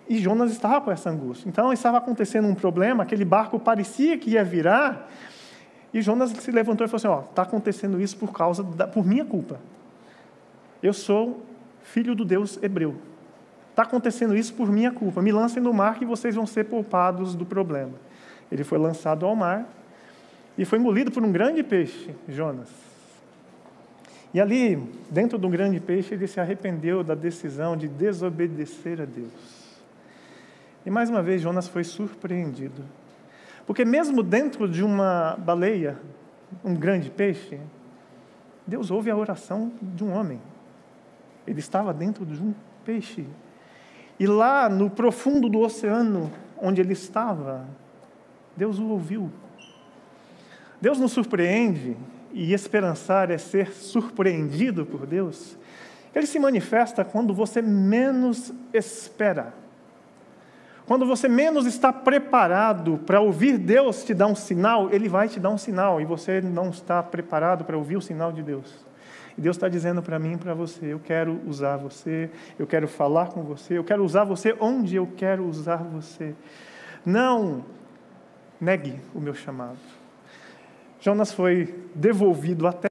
E 0.08 0.18
Jonas 0.18 0.50
estava 0.50 0.80
com 0.80 0.90
essa 0.90 1.11
angústia. 1.11 1.49
Então 1.49 1.73
estava 1.73 1.99
acontecendo 1.99 2.49
um 2.49 2.54
problema, 2.54 3.04
aquele 3.04 3.25
barco 3.25 3.61
parecia 3.61 4.18
que 4.18 4.30
ia 4.30 4.42
virar, 4.42 5.08
e 5.92 6.02
Jonas 6.02 6.30
se 6.30 6.50
levantou 6.50 6.87
e 6.87 6.88
falou 6.88 6.97
assim: 6.97 7.26
Ó, 7.26 7.30
está 7.30 7.42
acontecendo 7.42 8.00
isso 8.00 8.16
por 8.16 8.33
causa 8.33 8.62
da, 8.62 8.87
por 8.87 9.07
minha 9.07 9.25
culpa. 9.25 9.59
Eu 10.83 10.92
sou 10.92 11.42
filho 11.83 12.14
do 12.14 12.25
Deus 12.25 12.62
hebreu. 12.62 12.97
Está 13.71 13.83
acontecendo 13.83 14.37
isso 14.37 14.54
por 14.54 14.71
minha 14.71 14.90
culpa. 14.90 15.23
Me 15.23 15.33
lancem 15.33 15.62
no 15.62 15.73
mar 15.73 15.99
que 15.99 16.04
vocês 16.04 16.35
vão 16.35 16.47
ser 16.47 16.64
poupados 16.64 17.35
do 17.35 17.47
problema. 17.47 17.95
Ele 18.50 18.64
foi 18.64 18.78
lançado 18.78 19.25
ao 19.25 19.35
mar 19.35 19.68
e 20.57 20.64
foi 20.64 20.78
engolido 20.78 21.11
por 21.11 21.23
um 21.23 21.30
grande 21.30 21.62
peixe, 21.62 22.14
Jonas. 22.28 22.68
E 24.35 24.40
ali, 24.40 24.76
dentro 25.11 25.38
do 25.38 25.49
grande 25.49 25.80
peixe, 25.80 26.14
ele 26.14 26.26
se 26.26 26.38
arrependeu 26.38 27.02
da 27.02 27.14
decisão 27.14 27.76
de 27.76 27.88
desobedecer 27.88 29.00
a 29.00 29.04
Deus. 29.04 29.33
E 30.85 30.90
mais 30.90 31.09
uma 31.09 31.23
vez, 31.23 31.40
Jonas 31.40 31.68
foi 31.68 31.85
surpreendido. 31.85 32.85
Porque, 33.69 33.85
mesmo 33.85 34.23
dentro 34.23 34.67
de 34.67 34.83
uma 34.83 35.37
baleia, 35.37 35.99
um 36.65 36.75
grande 36.75 37.11
peixe, 37.11 37.61
Deus 38.67 38.91
ouve 38.91 39.11
a 39.11 39.17
oração 39.17 39.71
de 39.83 40.03
um 40.03 40.11
homem. 40.11 40.41
Ele 41.47 41.61
estava 41.61 41.93
dentro 41.93 42.25
de 42.25 42.43
um 42.43 42.55
peixe. 42.83 43.27
E 44.19 44.27
lá 44.27 44.71
no 44.71 44.89
profundo 44.89 45.51
do 45.51 45.61
oceano 45.61 46.33
onde 46.57 46.81
ele 46.81 46.95
estava, 46.95 47.67
Deus 48.57 48.79
o 48.79 48.87
ouviu. 48.87 49.31
Deus 50.81 50.99
nos 50.99 51.13
surpreende, 51.13 51.95
e 52.33 52.55
esperançar 52.55 53.31
é 53.31 53.37
ser 53.37 53.73
surpreendido 53.75 54.87
por 54.87 55.07
Deus. 55.07 55.59
Ele 56.15 56.27
se 56.27 56.39
manifesta 56.39 57.05
quando 57.05 57.35
você 57.35 57.61
menos 57.61 58.51
espera. 58.73 59.53
Quando 60.88 61.04
você 61.04 61.28
menos 61.28 61.66
está 61.66 61.92
preparado 61.92 62.97
para 63.04 63.21
ouvir 63.21 63.59
Deus 63.59 64.02
te 64.02 64.14
dar 64.14 64.26
um 64.26 64.35
sinal, 64.35 64.88
Ele 64.90 65.07
vai 65.07 65.28
te 65.28 65.38
dar 65.38 65.50
um 65.50 65.59
sinal, 65.59 66.00
e 66.00 66.07
você 66.07 66.40
não 66.40 66.71
está 66.71 67.02
preparado 67.02 67.62
para 67.62 67.76
ouvir 67.76 67.99
o 67.99 68.00
sinal 68.00 68.33
de 68.33 68.42
Deus. 68.42 68.87
E 69.37 69.40
Deus 69.42 69.54
está 69.54 69.68
dizendo 69.68 70.02
para 70.02 70.18
mim 70.18 70.33
e 70.33 70.37
para 70.38 70.54
você: 70.54 70.87
eu 70.87 70.99
quero 70.99 71.42
usar 71.47 71.76
você, 71.76 72.30
eu 72.59 72.66
quero 72.66 72.88
falar 72.88 73.26
com 73.28 73.42
você, 73.42 73.76
eu 73.76 73.85
quero 73.85 74.02
usar 74.02 74.25
você 74.25 74.57
onde 74.59 74.97
eu 74.97 75.07
quero 75.14 75.45
usar 75.47 75.76
você. 75.76 76.35
Não 77.04 77.66
negue 78.59 78.99
o 79.14 79.21
meu 79.21 79.35
chamado. 79.35 79.76
Jonas 81.00 81.35
foi 81.35 81.83
devolvido 81.95 82.66
à 82.66 82.73
terra 82.73 82.88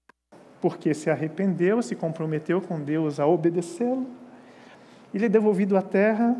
porque 0.62 0.94
se 0.94 1.10
arrependeu, 1.10 1.82
se 1.82 1.96
comprometeu 1.96 2.62
com 2.62 2.80
Deus 2.80 3.20
a 3.20 3.26
obedecê-lo. 3.26 4.06
Ele 5.12 5.26
é 5.26 5.30
devolvido 5.30 5.76
à 5.76 5.82
terra, 5.82 6.38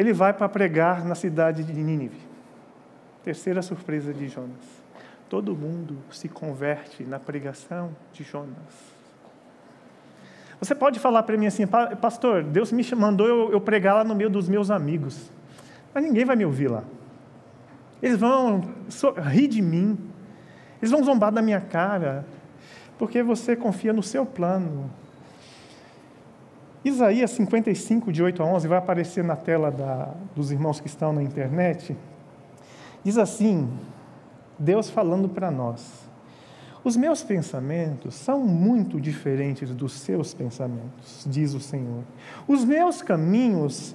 ele 0.00 0.14
vai 0.14 0.32
para 0.32 0.48
pregar 0.48 1.04
na 1.04 1.14
cidade 1.14 1.62
de 1.62 1.74
Nínive. 1.74 2.18
Terceira 3.22 3.60
surpresa 3.60 4.14
de 4.14 4.28
Jonas. 4.28 4.80
Todo 5.28 5.54
mundo 5.54 5.98
se 6.10 6.26
converte 6.26 7.04
na 7.04 7.18
pregação 7.18 7.94
de 8.10 8.24
Jonas. 8.24 8.56
Você 10.58 10.74
pode 10.74 10.98
falar 10.98 11.22
para 11.24 11.36
mim 11.36 11.46
assim, 11.46 11.66
pastor, 11.66 12.42
Deus 12.42 12.72
me 12.72 12.82
mandou 12.96 13.26
eu, 13.26 13.52
eu 13.52 13.60
pregar 13.60 13.96
lá 13.96 14.02
no 14.02 14.14
meio 14.14 14.30
dos 14.30 14.48
meus 14.48 14.70
amigos, 14.70 15.30
mas 15.92 16.02
ninguém 16.02 16.24
vai 16.24 16.34
me 16.34 16.46
ouvir 16.46 16.68
lá. 16.68 16.82
Eles 18.02 18.16
vão 18.16 18.72
rir 19.28 19.48
de 19.48 19.60
mim, 19.60 19.98
eles 20.80 20.90
vão 20.90 21.04
zombar 21.04 21.30
da 21.30 21.42
minha 21.42 21.60
cara, 21.60 22.24
porque 22.98 23.22
você 23.22 23.54
confia 23.54 23.92
no 23.92 24.02
seu 24.02 24.24
plano. 24.24 24.90
Isaías 26.84 27.30
55, 27.32 28.10
de 28.10 28.22
8 28.22 28.42
a 28.42 28.46
11, 28.46 28.68
vai 28.68 28.78
aparecer 28.78 29.22
na 29.22 29.36
tela 29.36 29.70
da, 29.70 30.14
dos 30.34 30.50
irmãos 30.50 30.80
que 30.80 30.86
estão 30.86 31.12
na 31.12 31.22
internet. 31.22 31.94
Diz 33.04 33.18
assim: 33.18 33.68
Deus 34.58 34.88
falando 34.88 35.28
para 35.28 35.50
nós. 35.50 36.08
Os 36.82 36.96
meus 36.96 37.22
pensamentos 37.22 38.14
são 38.14 38.40
muito 38.40 38.98
diferentes 38.98 39.74
dos 39.74 39.92
seus 39.92 40.32
pensamentos, 40.32 41.26
diz 41.26 41.52
o 41.52 41.60
Senhor. 41.60 42.02
Os 42.48 42.64
meus 42.64 43.02
caminhos 43.02 43.94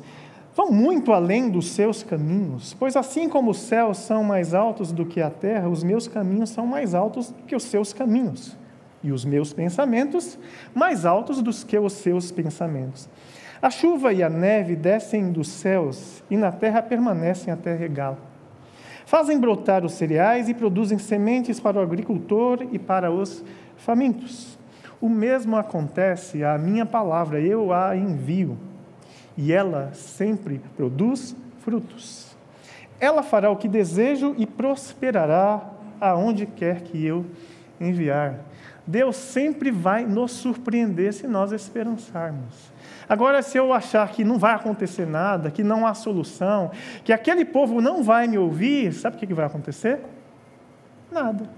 vão 0.55 0.71
muito 0.71 1.11
além 1.11 1.49
dos 1.49 1.71
seus 1.71 2.03
caminhos, 2.03 2.75
pois 2.75 2.95
assim 2.95 3.27
como 3.27 3.49
os 3.49 3.57
céus 3.57 3.97
são 3.97 4.23
mais 4.23 4.53
altos 4.53 4.91
do 4.91 5.03
que 5.03 5.19
a 5.19 5.31
terra, 5.31 5.67
os 5.67 5.83
meus 5.83 6.07
caminhos 6.07 6.51
são 6.51 6.67
mais 6.67 6.93
altos 6.93 7.33
que 7.47 7.55
os 7.55 7.63
seus 7.63 7.91
caminhos, 7.91 8.55
e 9.05 9.11
os 9.11 9.23
meus 9.23 9.53
pensamentos 9.53 10.37
mais 10.73 11.05
altos 11.05 11.41
do 11.41 11.51
que 11.51 11.77
os 11.77 11.93
seus 11.93 12.31
pensamentos. 12.31 13.07
A 13.61 13.69
chuva 13.69 14.11
e 14.11 14.23
a 14.23 14.29
neve 14.29 14.75
descem 14.75 15.31
dos 15.31 15.47
céus, 15.47 16.23
e 16.29 16.35
na 16.35 16.51
terra 16.51 16.81
permanecem 16.81 17.53
até 17.53 17.75
regá-la. 17.75 18.17
Fazem 19.05 19.39
brotar 19.39 19.85
os 19.85 19.93
cereais 19.93 20.49
e 20.49 20.53
produzem 20.53 20.97
sementes 20.97 21.59
para 21.59 21.77
o 21.77 21.81
agricultor 21.81 22.67
e 22.71 22.79
para 22.79 23.11
os 23.11 23.43
famintos. 23.77 24.57
O 24.99 25.07
mesmo 25.07 25.55
acontece 25.55 26.43
à 26.43 26.57
minha 26.57 26.85
palavra, 26.85 27.39
eu 27.39 27.71
a 27.71 27.95
envio, 27.95 28.57
e 29.37 29.53
ela 29.53 29.91
sempre 29.93 30.59
produz 30.75 31.35
frutos. 31.59 32.35
Ela 32.99 33.21
fará 33.21 33.51
o 33.51 33.57
que 33.57 33.67
desejo 33.67 34.33
e 34.37 34.47
prosperará 34.47 35.69
aonde 36.01 36.45
quer 36.45 36.81
que 36.81 37.05
eu 37.05 37.25
enviar. 37.79 38.39
Deus 38.87 39.15
sempre 39.15 39.71
vai 39.71 40.05
nos 40.05 40.31
surpreender 40.31 41.13
se 41.13 41.27
nós 41.27 41.51
esperançarmos. 41.51 42.71
Agora, 43.09 43.41
se 43.41 43.57
eu 43.57 43.73
achar 43.73 44.07
que 44.09 44.23
não 44.23 44.37
vai 44.37 44.53
acontecer 44.53 45.07
nada, 45.07 45.49
que 45.49 45.63
não 45.63 45.85
há 45.85 45.93
solução, 45.93 46.71
que 47.03 47.11
aquele 47.11 47.45
povo 47.45 47.81
não 47.81 48.03
vai 48.03 48.27
me 48.27 48.37
ouvir, 48.37 48.93
sabe 48.93 49.15
o 49.15 49.19
que 49.19 49.33
vai 49.33 49.45
acontecer? 49.45 49.99
Nada. 51.11 51.49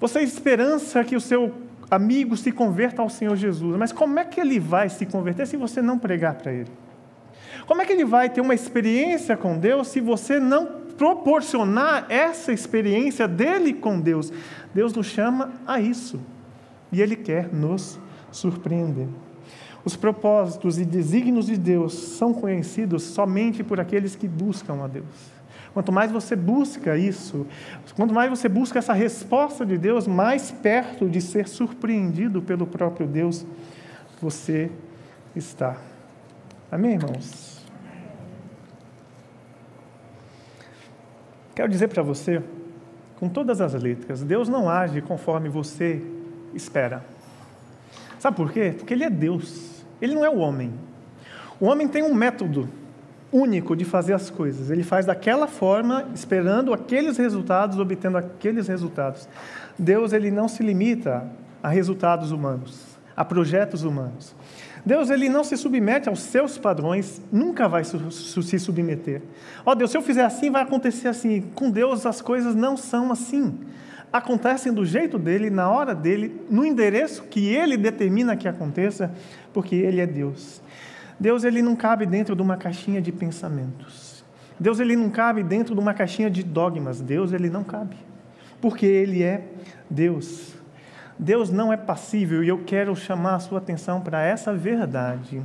Você 0.00 0.20
esperança 0.20 1.04
que 1.04 1.14
o 1.14 1.20
seu 1.20 1.54
amigo 1.90 2.36
se 2.36 2.50
converta 2.50 3.02
ao 3.02 3.08
Senhor 3.10 3.36
Jesus, 3.36 3.76
mas 3.76 3.92
como 3.92 4.18
é 4.18 4.24
que 4.24 4.40
ele 4.40 4.58
vai 4.58 4.88
se 4.88 5.04
converter 5.06 5.46
se 5.46 5.56
você 5.56 5.82
não 5.82 5.98
pregar 5.98 6.34
para 6.34 6.52
ele? 6.52 6.70
Como 7.66 7.80
é 7.80 7.84
que 7.84 7.92
ele 7.92 8.04
vai 8.04 8.28
ter 8.28 8.40
uma 8.40 8.54
experiência 8.54 9.36
com 9.36 9.58
Deus 9.58 9.88
se 9.88 10.00
você 10.00 10.40
não 10.40 10.81
proporcionar 11.02 12.06
essa 12.08 12.52
experiência 12.52 13.26
dele 13.26 13.72
com 13.72 13.98
Deus? 13.98 14.32
Deus 14.72 14.94
nos 14.94 15.06
chama 15.06 15.50
a 15.66 15.80
isso 15.80 16.20
e 16.92 17.02
ele 17.02 17.16
quer 17.16 17.52
nos 17.52 17.98
surpreender. 18.30 19.08
Os 19.84 19.96
propósitos 19.96 20.78
e 20.78 20.84
desígnios 20.84 21.46
de 21.46 21.56
Deus 21.56 21.92
são 21.92 22.32
conhecidos 22.32 23.02
somente 23.02 23.64
por 23.64 23.80
aqueles 23.80 24.14
que 24.14 24.28
buscam 24.28 24.84
a 24.84 24.86
Deus. 24.86 25.32
Quanto 25.74 25.90
mais 25.90 26.12
você 26.12 26.36
busca 26.36 26.96
isso, 26.96 27.48
quanto 27.96 28.14
mais 28.14 28.30
você 28.30 28.48
busca 28.48 28.78
essa 28.78 28.92
resposta 28.92 29.66
de 29.66 29.76
Deus, 29.76 30.06
mais 30.06 30.52
perto 30.52 31.08
de 31.08 31.20
ser 31.20 31.48
surpreendido 31.48 32.40
pelo 32.40 32.64
próprio 32.64 33.08
Deus 33.08 33.44
você 34.20 34.70
está. 35.34 35.76
Amém, 36.70 36.92
irmãos? 36.92 37.51
Quero 41.62 41.70
dizer 41.70 41.86
para 41.86 42.02
você, 42.02 42.42
com 43.20 43.28
todas 43.28 43.60
as 43.60 43.72
letras, 43.74 44.20
Deus 44.20 44.48
não 44.48 44.68
age 44.68 45.00
conforme 45.00 45.48
você 45.48 46.02
espera. 46.52 47.04
Sabe 48.18 48.36
por 48.36 48.50
quê? 48.50 48.74
Porque 48.76 48.92
Ele 48.92 49.04
é 49.04 49.08
Deus. 49.08 49.84
Ele 50.00 50.12
não 50.12 50.24
é 50.24 50.28
o 50.28 50.38
homem. 50.38 50.72
O 51.60 51.66
homem 51.66 51.86
tem 51.86 52.02
um 52.02 52.12
método 52.12 52.68
único 53.30 53.76
de 53.76 53.84
fazer 53.84 54.12
as 54.12 54.28
coisas. 54.28 54.72
Ele 54.72 54.82
faz 54.82 55.06
daquela 55.06 55.46
forma, 55.46 56.08
esperando 56.12 56.74
aqueles 56.74 57.16
resultados, 57.16 57.78
obtendo 57.78 58.18
aqueles 58.18 58.66
resultados. 58.66 59.28
Deus 59.78 60.12
ele 60.12 60.32
não 60.32 60.48
se 60.48 60.64
limita 60.64 61.24
a 61.62 61.68
resultados 61.68 62.32
humanos, 62.32 62.98
a 63.16 63.24
projetos 63.24 63.84
humanos. 63.84 64.34
Deus 64.84 65.10
ele 65.10 65.28
não 65.28 65.44
se 65.44 65.56
submete 65.56 66.08
aos 66.08 66.20
seus 66.20 66.58
padrões, 66.58 67.22
nunca 67.30 67.68
vai 67.68 67.84
se 67.84 68.58
submeter. 68.58 69.22
Ó 69.64 69.70
oh, 69.72 69.74
Deus, 69.74 69.90
se 69.90 69.96
eu 69.96 70.02
fizer 70.02 70.24
assim, 70.24 70.50
vai 70.50 70.62
acontecer 70.62 71.08
assim. 71.08 71.40
Com 71.54 71.70
Deus 71.70 72.04
as 72.04 72.20
coisas 72.20 72.54
não 72.54 72.76
são 72.76 73.12
assim 73.12 73.58
acontecem 74.12 74.72
do 74.72 74.84
jeito 74.84 75.18
dele, 75.18 75.48
na 75.48 75.70
hora 75.70 75.94
dele, 75.94 76.42
no 76.50 76.66
endereço 76.66 77.24
que 77.24 77.48
ele 77.48 77.76
determina 77.76 78.36
que 78.36 78.46
aconteça, 78.46 79.10
porque 79.52 79.74
ele 79.74 80.00
é 80.00 80.06
Deus. 80.06 80.60
Deus 81.18 81.44
ele 81.44 81.62
não 81.62 81.74
cabe 81.74 82.04
dentro 82.04 82.36
de 82.36 82.42
uma 82.42 82.56
caixinha 82.56 83.00
de 83.00 83.10
pensamentos. 83.10 84.22
Deus 84.60 84.80
ele 84.80 84.96
não 84.96 85.08
cabe 85.08 85.42
dentro 85.42 85.74
de 85.74 85.80
uma 85.80 85.94
caixinha 85.94 86.30
de 86.30 86.42
dogmas. 86.42 87.00
Deus 87.00 87.32
ele 87.32 87.48
não 87.48 87.64
cabe. 87.64 87.96
Porque 88.60 88.84
ele 88.84 89.22
é 89.22 89.44
Deus. 89.88 90.54
Deus 91.22 91.50
não 91.50 91.72
é 91.72 91.76
passível 91.76 92.42
e 92.42 92.48
eu 92.48 92.64
quero 92.64 92.96
chamar 92.96 93.36
a 93.36 93.38
sua 93.38 93.58
atenção 93.58 94.00
para 94.00 94.20
essa 94.20 94.52
verdade. 94.52 95.40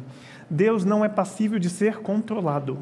Deus 0.50 0.84
não 0.84 1.06
é 1.06 1.08
passível 1.08 1.60
de 1.60 1.70
ser 1.70 2.00
controlado. 2.00 2.80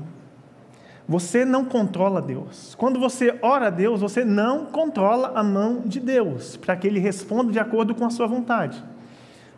Você 1.05 1.43
não 1.43 1.65
controla 1.65 2.21
Deus. 2.21 2.73
Quando 2.75 2.97
você 2.97 3.37
ora 3.41 3.67
a 3.67 3.69
Deus, 3.69 3.99
você 3.99 4.23
não 4.23 4.67
controla 4.67 5.33
a 5.35 5.43
mão 5.43 5.81
de 5.85 5.99
Deus, 5.99 6.55
para 6.55 6.75
que 6.77 6.87
Ele 6.87 6.99
responda 6.99 7.51
de 7.51 7.59
acordo 7.59 7.93
com 7.93 8.05
a 8.05 8.09
sua 8.09 8.27
vontade. 8.27 8.81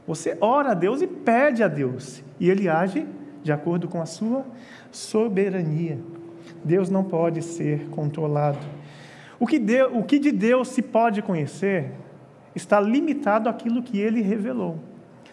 Você 0.07 0.35
ora 0.41 0.71
a 0.71 0.73
Deus 0.73 0.99
e 1.03 1.07
pede 1.07 1.61
a 1.61 1.67
Deus, 1.67 2.23
e 2.39 2.49
Ele 2.49 2.67
age 2.67 3.05
de 3.43 3.51
acordo 3.51 3.87
com 3.87 4.01
a 4.01 4.07
sua 4.07 4.45
soberania. 4.91 5.99
Deus 6.65 6.89
não 6.89 7.03
pode 7.03 7.43
ser 7.43 7.87
controlado. 7.89 8.57
O 9.39 9.45
que, 9.45 9.59
Deus, 9.59 9.91
o 9.93 10.03
que 10.03 10.17
de 10.17 10.31
Deus 10.31 10.69
se 10.69 10.81
pode 10.81 11.21
conhecer 11.21 11.91
está 12.57 12.79
limitado 12.79 13.47
àquilo 13.47 13.81
que 13.81 13.99
Ele 13.99 14.21
revelou. 14.21 14.79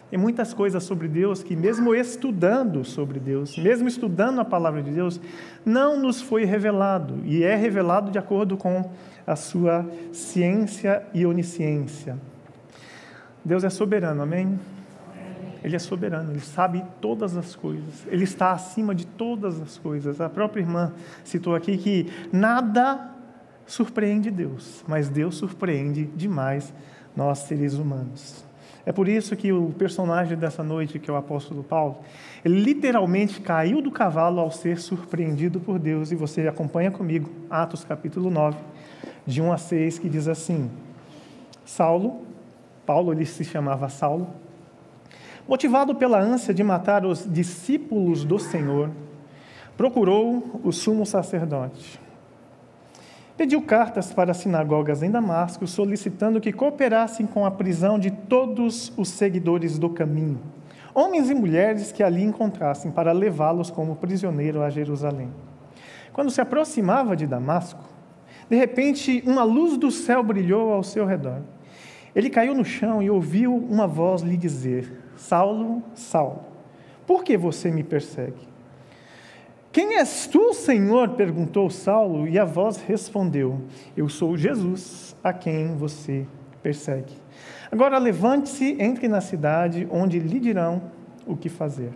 Tem 0.09 0.19
muitas 0.19 0.53
coisas 0.53 0.83
sobre 0.83 1.07
Deus 1.07 1.43
que, 1.43 1.55
mesmo 1.55 1.93
estudando 1.93 2.85
sobre 2.85 3.19
Deus, 3.19 3.57
mesmo 3.57 3.87
estudando 3.87 4.39
a 4.39 4.45
palavra 4.45 4.81
de 4.81 4.91
Deus, 4.91 5.19
não 5.65 5.99
nos 5.99 6.21
foi 6.21 6.45
revelado, 6.45 7.19
e 7.25 7.43
é 7.43 7.55
revelado 7.55 8.11
de 8.11 8.19
acordo 8.19 8.55
com 8.55 8.91
a 9.25 9.35
sua 9.35 9.85
ciência 10.13 11.03
e 11.13 11.25
onisciência. 11.25 12.17
Deus 13.43 13.63
é 13.63 13.69
soberano, 13.69 14.21
amém? 14.21 14.59
Ele 15.63 15.75
é 15.75 15.79
soberano, 15.79 16.31
ele 16.31 16.39
sabe 16.39 16.85
todas 17.01 17.35
as 17.35 17.55
coisas, 17.55 18.05
ele 18.07 18.23
está 18.23 18.51
acima 18.51 18.93
de 18.93 19.07
todas 19.07 19.59
as 19.59 19.79
coisas. 19.79 20.21
A 20.21 20.29
própria 20.29 20.61
irmã 20.61 20.93
citou 21.23 21.55
aqui 21.55 21.75
que 21.75 22.07
nada 22.31 23.09
surpreende 23.65 24.29
Deus, 24.29 24.85
mas 24.87 25.09
Deus 25.09 25.35
surpreende 25.35 26.05
demais 26.15 26.71
nós 27.15 27.39
seres 27.39 27.73
humanos. 27.75 28.43
É 28.85 28.91
por 28.91 29.07
isso 29.07 29.35
que 29.35 29.51
o 29.51 29.71
personagem 29.71 30.37
dessa 30.37 30.63
noite, 30.63 30.99
que 30.99 31.09
é 31.09 31.13
o 31.13 31.17
apóstolo 31.17 31.63
Paulo, 31.63 31.97
ele 32.43 32.61
literalmente 32.61 33.41
caiu 33.41 33.81
do 33.81 33.89
cavalo 33.89 34.39
ao 34.39 34.51
ser 34.51 34.79
surpreendido 34.79 35.59
por 35.59 35.79
Deus. 35.79 36.11
E 36.11 36.15
você 36.15 36.47
acompanha 36.47 36.91
comigo, 36.91 37.29
Atos 37.49 37.83
capítulo 37.83 38.29
9, 38.29 38.57
de 39.25 39.41
1 39.41 39.51
a 39.51 39.57
6, 39.57 39.99
que 39.99 40.07
diz 40.07 40.27
assim: 40.27 40.69
Saulo, 41.65 42.21
Paulo 42.85 43.11
ele 43.11 43.25
se 43.25 43.43
chamava 43.43 43.89
Saulo, 43.89 44.27
motivado 45.47 45.95
pela 45.95 46.19
ânsia 46.19 46.53
de 46.53 46.63
matar 46.63 47.05
os 47.05 47.25
discípulos 47.27 48.23
do 48.23 48.37
Senhor, 48.37 48.91
procurou 49.75 50.61
o 50.63 50.71
sumo 50.71 51.07
sacerdote 51.07 52.04
Pediu 53.37 53.61
cartas 53.61 54.13
para 54.13 54.31
as 54.31 54.37
sinagogas 54.37 55.03
em 55.03 55.11
Damasco, 55.11 55.67
solicitando 55.67 56.39
que 56.39 56.53
cooperassem 56.53 57.27
com 57.27 57.45
a 57.45 57.51
prisão 57.51 57.99
de 57.99 58.09
todos 58.09 58.93
os 58.95 59.09
seguidores 59.09 59.77
do 59.77 59.89
caminho, 59.89 60.39
homens 60.93 61.29
e 61.29 61.35
mulheres 61.35 61.91
que 61.91 62.01
ali 62.01 62.23
encontrassem, 62.23 62.91
para 62.91 63.11
levá-los 63.11 63.69
como 63.69 63.97
prisioneiro 63.97 64.61
a 64.61 64.69
Jerusalém. 64.69 65.29
Quando 66.13 66.31
se 66.31 66.39
aproximava 66.39 67.13
de 67.13 67.27
Damasco, 67.27 67.83
de 68.49 68.55
repente 68.55 69.21
uma 69.25 69.43
luz 69.43 69.77
do 69.77 69.91
céu 69.91 70.23
brilhou 70.23 70.71
ao 70.71 70.81
seu 70.81 71.05
redor. 71.05 71.41
Ele 72.15 72.29
caiu 72.29 72.55
no 72.55 72.63
chão 72.63 73.03
e 73.03 73.09
ouviu 73.09 73.53
uma 73.53 73.85
voz 73.85 74.21
lhe 74.21 74.37
dizer: 74.37 75.03
Saulo, 75.17 75.83
Saulo, 75.93 76.39
por 77.05 77.21
que 77.21 77.35
você 77.35 77.69
me 77.69 77.83
persegue? 77.83 78.54
Quem 79.75 79.97
és 79.97 80.25
tu, 80.25 80.53
Senhor? 80.53 81.09
perguntou 81.17 81.69
Saulo, 81.69 82.29
e 82.29 82.39
a 82.39 82.45
voz 82.45 82.77
respondeu: 82.77 83.61
Eu 83.97 84.07
sou 84.07 84.37
Jesus, 84.37 85.13
a 85.21 85.33
quem 85.33 85.75
você 85.75 86.25
persegue. 86.63 87.13
Agora 87.69 87.97
levante-se, 87.97 88.77
entre 88.79 89.09
na 89.09 89.19
cidade, 89.19 89.85
onde 89.91 90.17
lhe 90.17 90.39
dirão 90.39 90.81
o 91.27 91.35
que 91.35 91.49
fazer. 91.49 91.91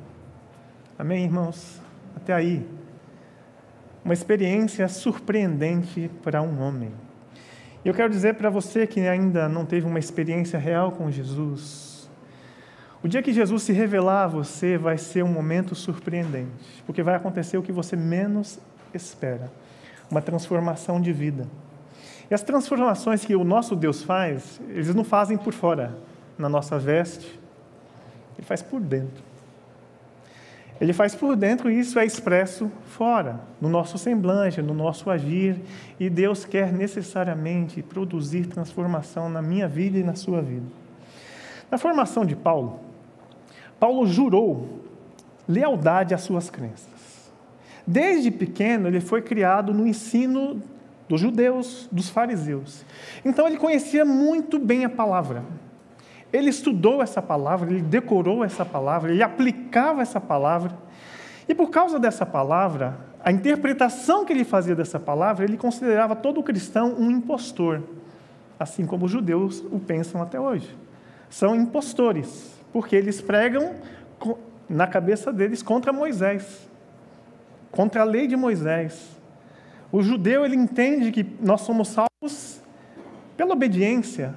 Amém, 0.97 1.23
irmãos? 1.23 1.79
Até 2.17 2.33
aí. 2.33 2.67
Uma 4.03 4.13
experiência 4.13 4.85
surpreendente 4.89 6.11
para 6.21 6.41
um 6.41 6.61
homem. 6.61 6.91
Eu 7.85 7.93
quero 7.93 8.09
dizer 8.09 8.33
para 8.33 8.49
você 8.49 8.85
que 8.85 8.99
ainda 9.07 9.47
não 9.47 9.65
teve 9.65 9.87
uma 9.87 9.99
experiência 9.99 10.59
real 10.59 10.91
com 10.91 11.09
Jesus, 11.09 11.88
o 13.03 13.07
dia 13.07 13.21
que 13.21 13.31
Jesus 13.31 13.63
se 13.63 13.71
revelar 13.71 14.23
a 14.23 14.27
você 14.27 14.77
vai 14.77 14.97
ser 14.97 15.23
um 15.23 15.31
momento 15.31 15.73
surpreendente, 15.75 16.83
porque 16.85 17.01
vai 17.01 17.15
acontecer 17.15 17.57
o 17.57 17.63
que 17.63 17.71
você 17.71 17.95
menos 17.95 18.59
espera 18.93 19.51
uma 20.09 20.21
transformação 20.21 20.99
de 20.99 21.13
vida. 21.13 21.47
E 22.29 22.33
as 22.33 22.41
transformações 22.41 23.23
que 23.23 23.35
o 23.35 23.43
nosso 23.43 23.75
Deus 23.75 24.03
faz, 24.03 24.59
eles 24.69 24.93
não 24.93 25.03
fazem 25.03 25.37
por 25.37 25.53
fora, 25.53 25.95
na 26.37 26.49
nossa 26.49 26.77
veste, 26.77 27.39
ele 28.37 28.45
faz 28.45 28.61
por 28.61 28.79
dentro. 28.79 29.23
Ele 30.79 30.93
faz 30.93 31.13
por 31.13 31.35
dentro 31.35 31.69
e 31.69 31.77
isso 31.77 31.99
é 31.99 32.05
expresso 32.05 32.71
fora, 32.85 33.41
no 33.59 33.67
nosso 33.67 33.97
semblante, 33.97 34.61
no 34.61 34.73
nosso 34.73 35.09
agir, 35.09 35.59
e 35.99 36.09
Deus 36.09 36.45
quer 36.45 36.71
necessariamente 36.71 37.81
produzir 37.81 38.45
transformação 38.45 39.29
na 39.29 39.41
minha 39.41 39.67
vida 39.67 39.97
e 39.97 40.03
na 40.03 40.15
sua 40.15 40.41
vida. 40.41 40.65
Na 41.69 41.77
formação 41.77 42.25
de 42.25 42.35
Paulo, 42.35 42.79
Paulo 43.79 44.05
jurou 44.05 44.81
lealdade 45.47 46.13
às 46.13 46.21
suas 46.21 46.49
crenças. 46.49 46.87
Desde 47.87 48.29
pequeno, 48.29 48.87
ele 48.87 48.99
foi 48.99 49.21
criado 49.21 49.73
no 49.73 49.87
ensino 49.87 50.61
dos 51.07 51.19
judeus, 51.19 51.87
dos 51.91 52.09
fariseus. 52.09 52.85
Então, 53.25 53.47
ele 53.47 53.57
conhecia 53.57 54.05
muito 54.05 54.59
bem 54.59 54.85
a 54.85 54.89
palavra. 54.89 55.43
Ele 56.31 56.51
estudou 56.51 57.01
essa 57.01 57.21
palavra, 57.21 57.71
ele 57.71 57.81
decorou 57.81 58.43
essa 58.43 58.63
palavra, 58.63 59.11
ele 59.11 59.23
aplicava 59.23 60.03
essa 60.03 60.21
palavra. 60.21 60.77
E 61.47 61.55
por 61.55 61.71
causa 61.71 61.97
dessa 61.97 62.27
palavra, 62.27 62.99
a 63.23 63.31
interpretação 63.31 64.23
que 64.23 64.31
ele 64.31 64.43
fazia 64.43 64.75
dessa 64.75 64.99
palavra, 64.99 65.43
ele 65.43 65.57
considerava 65.57 66.15
todo 66.15 66.43
cristão 66.43 66.93
um 66.93 67.09
impostor, 67.09 67.81
assim 68.59 68.85
como 68.85 69.05
os 69.05 69.11
judeus 69.11 69.63
o 69.71 69.79
pensam 69.79 70.21
até 70.21 70.39
hoje. 70.39 70.77
São 71.27 71.55
impostores 71.55 72.58
porque 72.71 72.95
eles 72.95 73.21
pregam 73.21 73.75
na 74.69 74.85
cabeça 74.85 75.33
deles 75.33 75.63
contra 75.63 75.91
Moisés, 75.91 76.69
contra 77.71 78.01
a 78.01 78.05
lei 78.05 78.27
de 78.27 78.35
Moisés. 78.35 79.17
O 79.91 80.01
judeu 80.03 80.45
ele 80.45 80.55
entende 80.55 81.11
que 81.11 81.25
nós 81.41 81.61
somos 81.61 81.87
salvos 81.87 82.61
pela 83.35 83.53
obediência. 83.53 84.35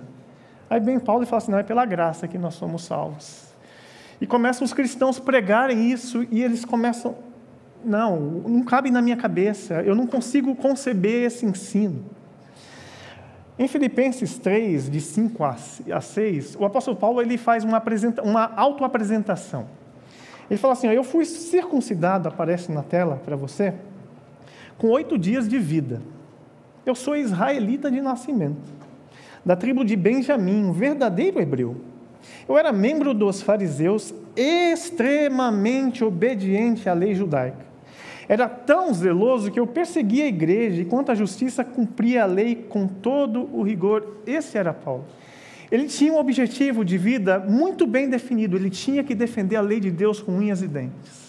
Aí 0.70 0.80
vem 0.80 0.98
Paulo 0.98 1.24
e 1.24 1.26
fala 1.26 1.38
assim: 1.38 1.50
não, 1.50 1.58
é 1.58 1.62
pela 1.62 1.84
graça 1.84 2.26
que 2.26 2.38
nós 2.38 2.54
somos 2.54 2.84
salvos. 2.84 3.52
E 4.20 4.26
começam 4.26 4.64
os 4.64 4.72
cristãos 4.72 5.18
pregarem 5.18 5.90
isso 5.90 6.26
e 6.30 6.42
eles 6.42 6.64
começam, 6.64 7.16
não, 7.84 8.20
não 8.20 8.62
cabe 8.62 8.88
na 8.88 9.02
minha 9.02 9.16
cabeça, 9.16 9.82
eu 9.82 9.96
não 9.96 10.06
consigo 10.06 10.54
conceber 10.54 11.24
esse 11.24 11.44
ensino. 11.44 12.04
Em 13.58 13.68
Filipenses 13.68 14.38
3, 14.38 14.88
de 14.90 15.00
5 15.00 15.44
a 15.44 16.00
6, 16.00 16.56
o 16.58 16.64
apóstolo 16.64 16.96
Paulo 16.96 17.20
ele 17.20 17.36
faz 17.36 17.64
uma, 17.64 17.82
uma 18.24 18.52
autoapresentação. 18.56 19.66
Ele 20.50 20.58
fala 20.58 20.72
assim: 20.72 20.88
Eu 20.88 21.04
fui 21.04 21.24
circuncidado, 21.24 22.28
aparece 22.28 22.72
na 22.72 22.82
tela 22.82 23.20
para 23.24 23.36
você, 23.36 23.74
com 24.78 24.88
oito 24.88 25.18
dias 25.18 25.48
de 25.48 25.58
vida. 25.58 26.00
Eu 26.84 26.94
sou 26.94 27.14
israelita 27.14 27.90
de 27.90 28.00
nascimento, 28.00 28.72
da 29.44 29.54
tribo 29.54 29.84
de 29.84 29.96
Benjamim, 29.96 30.64
um 30.64 30.72
verdadeiro 30.72 31.40
hebreu. 31.40 31.76
Eu 32.48 32.56
era 32.56 32.72
membro 32.72 33.12
dos 33.12 33.42
fariseus, 33.42 34.14
extremamente 34.34 36.02
obediente 36.02 36.88
à 36.88 36.94
lei 36.94 37.14
judaica. 37.14 37.71
Era 38.28 38.48
tão 38.48 38.92
zeloso 38.92 39.50
que 39.50 39.58
eu 39.58 39.66
perseguia 39.66 40.24
a 40.24 40.28
igreja 40.28 40.82
e, 40.82 40.84
quanto 40.84 41.12
à 41.12 41.14
justiça, 41.14 41.64
cumpria 41.64 42.22
a 42.22 42.26
lei 42.26 42.54
com 42.54 42.86
todo 42.86 43.48
o 43.52 43.62
rigor. 43.62 44.18
Esse 44.26 44.56
era 44.58 44.72
Paulo. 44.72 45.04
Ele 45.70 45.86
tinha 45.86 46.12
um 46.12 46.18
objetivo 46.18 46.84
de 46.84 46.98
vida 46.98 47.38
muito 47.38 47.86
bem 47.86 48.08
definido. 48.08 48.56
Ele 48.56 48.68
tinha 48.68 49.02
que 49.02 49.14
defender 49.14 49.56
a 49.56 49.62
lei 49.62 49.80
de 49.80 49.90
Deus 49.90 50.20
com 50.20 50.32
unhas 50.32 50.60
e 50.60 50.68
dentes, 50.68 51.21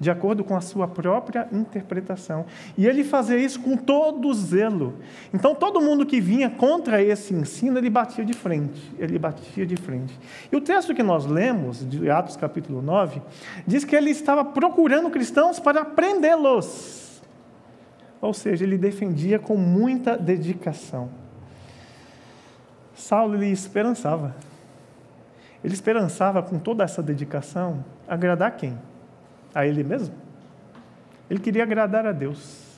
de 0.00 0.10
acordo 0.10 0.44
com 0.44 0.56
a 0.56 0.60
sua 0.60 0.86
própria 0.86 1.48
interpretação. 1.52 2.46
E 2.76 2.86
ele 2.86 3.02
fazia 3.02 3.36
isso 3.36 3.60
com 3.60 3.76
todo 3.76 4.32
zelo. 4.32 4.94
Então, 5.32 5.54
todo 5.54 5.80
mundo 5.80 6.06
que 6.06 6.20
vinha 6.20 6.48
contra 6.48 7.02
esse 7.02 7.34
ensino, 7.34 7.78
ele 7.78 7.90
batia 7.90 8.24
de 8.24 8.32
frente. 8.32 8.80
Ele 8.98 9.18
batia 9.18 9.66
de 9.66 9.76
frente. 9.76 10.18
E 10.52 10.56
o 10.56 10.60
texto 10.60 10.94
que 10.94 11.02
nós 11.02 11.26
lemos, 11.26 11.88
de 11.88 12.08
Atos 12.10 12.36
capítulo 12.36 12.80
9, 12.80 13.20
diz 13.66 13.84
que 13.84 13.96
ele 13.96 14.10
estava 14.10 14.44
procurando 14.44 15.10
cristãos 15.10 15.58
para 15.58 15.84
prendê-los. 15.84 17.20
Ou 18.20 18.32
seja, 18.32 18.64
ele 18.64 18.78
defendia 18.78 19.38
com 19.38 19.56
muita 19.56 20.16
dedicação. 20.16 21.08
Saulo 22.94 23.36
ele 23.36 23.46
esperançava. 23.46 24.34
Ele 25.62 25.74
esperançava 25.74 26.42
com 26.42 26.58
toda 26.58 26.84
essa 26.84 27.02
dedicação 27.02 27.84
agradar 28.06 28.56
quem? 28.56 28.76
A 29.54 29.66
ele 29.66 29.82
mesmo? 29.82 30.14
Ele 31.30 31.40
queria 31.40 31.62
agradar 31.62 32.06
a 32.06 32.12
Deus. 32.12 32.68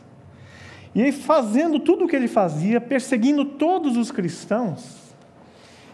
E 0.95 1.03
aí, 1.03 1.13
fazendo 1.13 1.79
tudo 1.79 2.05
o 2.05 2.09
que 2.09 2.17
ele 2.17 2.27
fazia, 2.27 2.81
perseguindo 2.81 3.45
todos 3.45 3.97
os 3.97 4.11
cristãos, 4.11 5.15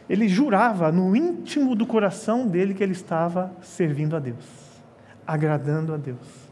ele 0.09 0.29
jurava 0.29 0.91
no 0.91 1.15
íntimo 1.15 1.75
do 1.75 1.85
coração 1.85 2.47
dele 2.47 2.73
que 2.73 2.83
ele 2.83 2.93
estava 2.93 3.53
servindo 3.61 4.17
a 4.17 4.19
Deus, 4.19 4.45
agradando 5.27 5.93
a 5.93 5.97
Deus. 5.97 6.47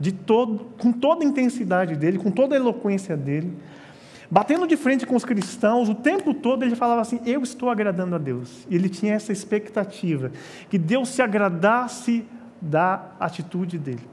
De 0.00 0.10
todo, 0.10 0.72
com 0.78 0.90
toda 0.90 1.24
a 1.24 1.28
intensidade 1.28 1.94
dele, 1.94 2.18
com 2.18 2.30
toda 2.30 2.56
a 2.56 2.58
eloquência 2.58 3.16
dele, 3.16 3.56
batendo 4.28 4.66
de 4.66 4.76
frente 4.76 5.06
com 5.06 5.14
os 5.14 5.24
cristãos, 5.24 5.88
o 5.88 5.94
tempo 5.94 6.34
todo 6.34 6.64
ele 6.64 6.74
falava 6.74 7.00
assim: 7.00 7.20
Eu 7.24 7.42
estou 7.42 7.70
agradando 7.70 8.16
a 8.16 8.18
Deus. 8.18 8.66
E 8.68 8.74
ele 8.74 8.88
tinha 8.88 9.14
essa 9.14 9.30
expectativa, 9.30 10.32
que 10.68 10.78
Deus 10.78 11.10
se 11.10 11.22
agradasse 11.22 12.24
da 12.60 13.12
atitude 13.18 13.78
dele. 13.78 14.06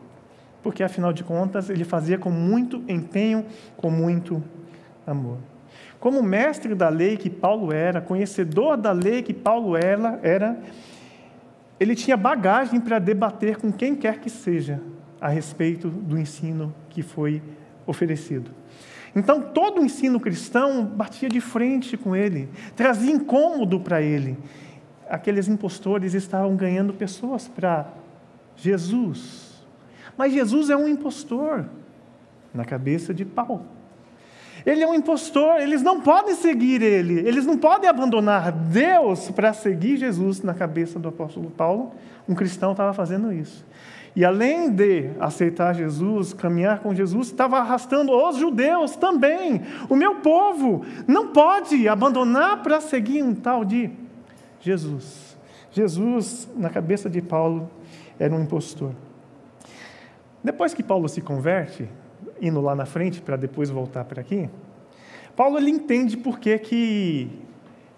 Porque, 0.61 0.83
afinal 0.83 1.11
de 1.11 1.23
contas, 1.23 1.69
ele 1.69 1.83
fazia 1.83 2.17
com 2.17 2.29
muito 2.29 2.83
empenho, 2.87 3.45
com 3.77 3.89
muito 3.89 4.43
amor. 5.05 5.37
Como 5.99 6.21
mestre 6.21 6.75
da 6.75 6.89
lei 6.89 7.17
que 7.17 7.29
Paulo 7.29 7.71
era, 7.71 8.01
conhecedor 8.01 8.77
da 8.77 8.91
lei 8.91 9.21
que 9.21 9.33
Paulo 9.33 9.75
era, 9.77 10.59
ele 11.79 11.95
tinha 11.95 12.17
bagagem 12.17 12.79
para 12.79 12.99
debater 12.99 13.57
com 13.57 13.71
quem 13.71 13.95
quer 13.95 14.19
que 14.19 14.29
seja 14.29 14.81
a 15.19 15.27
respeito 15.27 15.89
do 15.89 16.17
ensino 16.17 16.73
que 16.89 17.01
foi 17.03 17.41
oferecido. 17.85 18.51
Então, 19.15 19.41
todo 19.41 19.81
o 19.81 19.85
ensino 19.85 20.19
cristão 20.19 20.85
batia 20.85 21.27
de 21.27 21.41
frente 21.41 21.97
com 21.97 22.15
ele, 22.15 22.49
trazia 22.75 23.11
incômodo 23.11 23.79
para 23.79 24.01
ele. 24.01 24.37
Aqueles 25.09 25.47
impostores 25.47 26.13
estavam 26.13 26.55
ganhando 26.55 26.93
pessoas 26.93 27.47
para 27.47 27.87
Jesus. 28.61 29.63
Mas 30.17 30.33
Jesus 30.33 30.69
é 30.69 30.77
um 30.77 30.87
impostor 30.87 31.65
na 32.53 32.63
cabeça 32.63 33.13
de 33.13 33.25
Paulo. 33.25 33.65
Ele 34.63 34.83
é 34.83 34.87
um 34.87 34.93
impostor, 34.93 35.59
eles 35.59 35.81
não 35.81 36.01
podem 36.01 36.35
seguir 36.35 36.83
ele, 36.83 37.27
eles 37.27 37.45
não 37.47 37.57
podem 37.57 37.89
abandonar 37.89 38.51
Deus 38.51 39.31
para 39.31 39.53
seguir 39.53 39.97
Jesus 39.97 40.43
na 40.43 40.53
cabeça 40.53 40.99
do 40.99 41.09
apóstolo 41.09 41.49
Paulo. 41.49 41.93
Um 42.29 42.35
cristão 42.35 42.71
estava 42.71 42.93
fazendo 42.93 43.33
isso. 43.33 43.65
E 44.15 44.23
além 44.25 44.69
de 44.69 45.09
aceitar 45.19 45.73
Jesus, 45.73 46.33
caminhar 46.33 46.79
com 46.79 46.93
Jesus, 46.93 47.27
estava 47.27 47.57
arrastando 47.57 48.11
os 48.11 48.35
judeus 48.35 48.95
também. 48.95 49.61
O 49.89 49.95
meu 49.95 50.15
povo 50.15 50.85
não 51.07 51.29
pode 51.29 51.87
abandonar 51.87 52.61
para 52.61 52.81
seguir 52.81 53.23
um 53.23 53.33
tal 53.33 53.63
de 53.65 53.89
Jesus. 54.59 55.35
Jesus, 55.71 56.49
na 56.57 56.69
cabeça 56.69 57.09
de 57.09 57.21
Paulo, 57.21 57.71
era 58.21 58.35
um 58.35 58.39
impostor. 58.39 58.91
Depois 60.43 60.75
que 60.75 60.83
Paulo 60.83 61.09
se 61.09 61.21
converte, 61.21 61.89
indo 62.39 62.61
lá 62.61 62.75
na 62.75 62.85
frente 62.85 63.19
para 63.19 63.35
depois 63.35 63.71
voltar 63.71 64.05
para 64.05 64.21
aqui, 64.21 64.47
Paulo 65.35 65.57
ele 65.57 65.71
entende 65.71 66.15
por 66.15 66.39
que, 66.39 66.57
que 66.59 67.31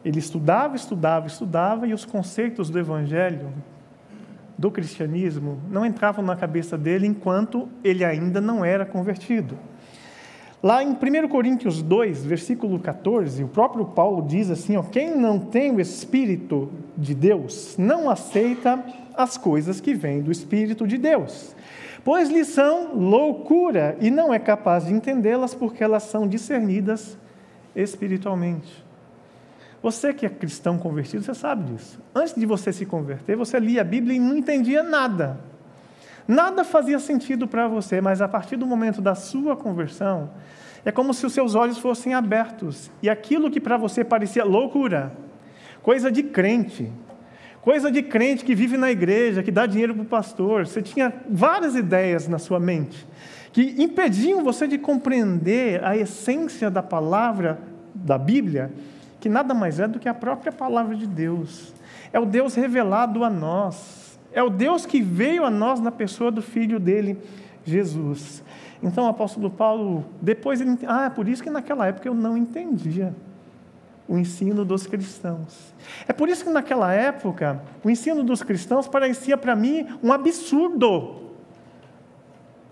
ele 0.03 0.19
estudava, 0.19 0.77
estudava, 0.77 1.27
estudava 1.27 1.87
e 1.87 1.93
os 1.93 2.05
conceitos 2.05 2.69
do 2.69 2.79
evangelho, 2.79 3.51
do 4.57 4.71
cristianismo, 4.71 5.59
não 5.69 5.85
entravam 5.85 6.23
na 6.23 6.37
cabeça 6.37 6.77
dele 6.77 7.05
enquanto 7.05 7.67
ele 7.83 8.05
ainda 8.05 8.39
não 8.39 8.63
era 8.63 8.85
convertido. 8.85 9.57
Lá 10.61 10.81
em 10.81 10.91
1 10.91 11.27
Coríntios 11.27 11.81
2, 11.81 12.23
versículo 12.23 12.79
14, 12.79 13.43
o 13.43 13.49
próprio 13.49 13.83
Paulo 13.83 14.25
diz 14.25 14.49
assim: 14.49 14.77
ó, 14.77 14.83
quem 14.83 15.17
não 15.17 15.37
tem 15.37 15.71
o 15.71 15.81
Espírito 15.81 16.71
de 16.97 17.13
Deus 17.13 17.75
não 17.77 18.09
aceita 18.09 18.81
as 19.15 19.37
coisas 19.37 19.79
que 19.79 19.93
vêm 19.93 20.21
do 20.21 20.31
Espírito 20.31 20.87
de 20.87 20.97
Deus, 20.97 21.55
pois 22.03 22.29
lhes 22.29 22.47
são 22.47 22.95
loucura 22.95 23.97
e 23.99 24.09
não 24.09 24.33
é 24.33 24.39
capaz 24.39 24.85
de 24.85 24.93
entendê-las 24.93 25.53
porque 25.53 25.83
elas 25.83 26.03
são 26.03 26.27
discernidas 26.27 27.17
espiritualmente. 27.75 28.83
Você 29.81 30.13
que 30.13 30.25
é 30.25 30.29
cristão 30.29 30.77
convertido, 30.77 31.23
você 31.23 31.33
sabe 31.33 31.73
disso. 31.73 31.99
Antes 32.15 32.33
de 32.35 32.45
você 32.45 32.71
se 32.71 32.85
converter, 32.85 33.35
você 33.35 33.59
lia 33.59 33.81
a 33.81 33.83
Bíblia 33.83 34.15
e 34.15 34.19
não 34.19 34.37
entendia 34.37 34.81
nada. 34.81 35.39
Nada 36.25 36.63
fazia 36.63 36.99
sentido 36.99 37.47
para 37.47 37.67
você, 37.67 37.99
mas 37.99 38.21
a 38.21 38.27
partir 38.27 38.55
do 38.55 38.65
momento 38.65 39.01
da 39.01 39.13
sua 39.13 39.57
conversão, 39.57 40.29
é 40.85 40.91
como 40.91 41.13
se 41.13 41.25
os 41.25 41.33
seus 41.33 41.53
olhos 41.53 41.77
fossem 41.77 42.13
abertos 42.13 42.89
e 43.01 43.09
aquilo 43.09 43.51
que 43.51 43.59
para 43.59 43.75
você 43.75 44.03
parecia 44.05 44.45
loucura, 44.45 45.11
coisa 45.81 46.09
de 46.09 46.23
crente, 46.23 46.89
Coisa 47.63 47.89
de 47.89 48.03
crente 48.03 48.43
que 48.43 48.53
vive 48.53 48.75
na 48.75 48.91
igreja, 48.91 49.41
que 49.41 49.49
dá 49.49 49.65
dinheiro 49.65 49.95
para 49.95 50.03
o 50.03 50.05
pastor. 50.05 50.67
Você 50.67 50.81
tinha 50.81 51.13
várias 51.29 51.75
ideias 51.75 52.27
na 52.27 52.37
sua 52.37 52.59
mente 52.59 53.07
que 53.53 53.75
impediam 53.77 54.43
você 54.43 54.67
de 54.67 54.77
compreender 54.79 55.81
a 55.83 55.95
essência 55.95 56.71
da 56.71 56.81
palavra 56.81 57.59
da 57.93 58.17
Bíblia, 58.17 58.73
que 59.19 59.29
nada 59.29 59.53
mais 59.53 59.79
é 59.79 59.87
do 59.87 59.99
que 59.99 60.09
a 60.09 60.13
própria 60.13 60.51
palavra 60.51 60.95
de 60.95 61.05
Deus. 61.05 61.71
É 62.11 62.19
o 62.19 62.25
Deus 62.25 62.55
revelado 62.55 63.23
a 63.23 63.29
nós. 63.29 64.19
É 64.33 64.41
o 64.41 64.49
Deus 64.49 64.85
que 64.85 65.01
veio 65.01 65.45
a 65.45 65.51
nós 65.51 65.79
na 65.79 65.91
pessoa 65.91 66.31
do 66.31 66.41
filho 66.41 66.79
dele, 66.79 67.17
Jesus. 67.63 68.43
Então 68.81 69.05
o 69.05 69.07
apóstolo 69.07 69.49
Paulo, 69.51 70.03
depois 70.19 70.59
ele, 70.59 70.79
ah, 70.85 71.05
é 71.05 71.09
por 71.09 71.29
isso 71.29 71.43
que 71.43 71.49
naquela 71.49 71.87
época 71.87 72.09
eu 72.09 72.15
não 72.15 72.35
entendia 72.35 73.13
o 74.07 74.17
ensino 74.17 74.65
dos 74.65 74.85
cristãos. 74.85 75.73
É 76.07 76.13
por 76.13 76.29
isso 76.29 76.43
que 76.43 76.49
naquela 76.49 76.93
época, 76.93 77.61
o 77.83 77.89
ensino 77.89 78.23
dos 78.23 78.43
cristãos 78.43 78.87
parecia 78.87 79.37
para 79.37 79.55
mim 79.55 79.87
um 80.03 80.11
absurdo. 80.11 81.21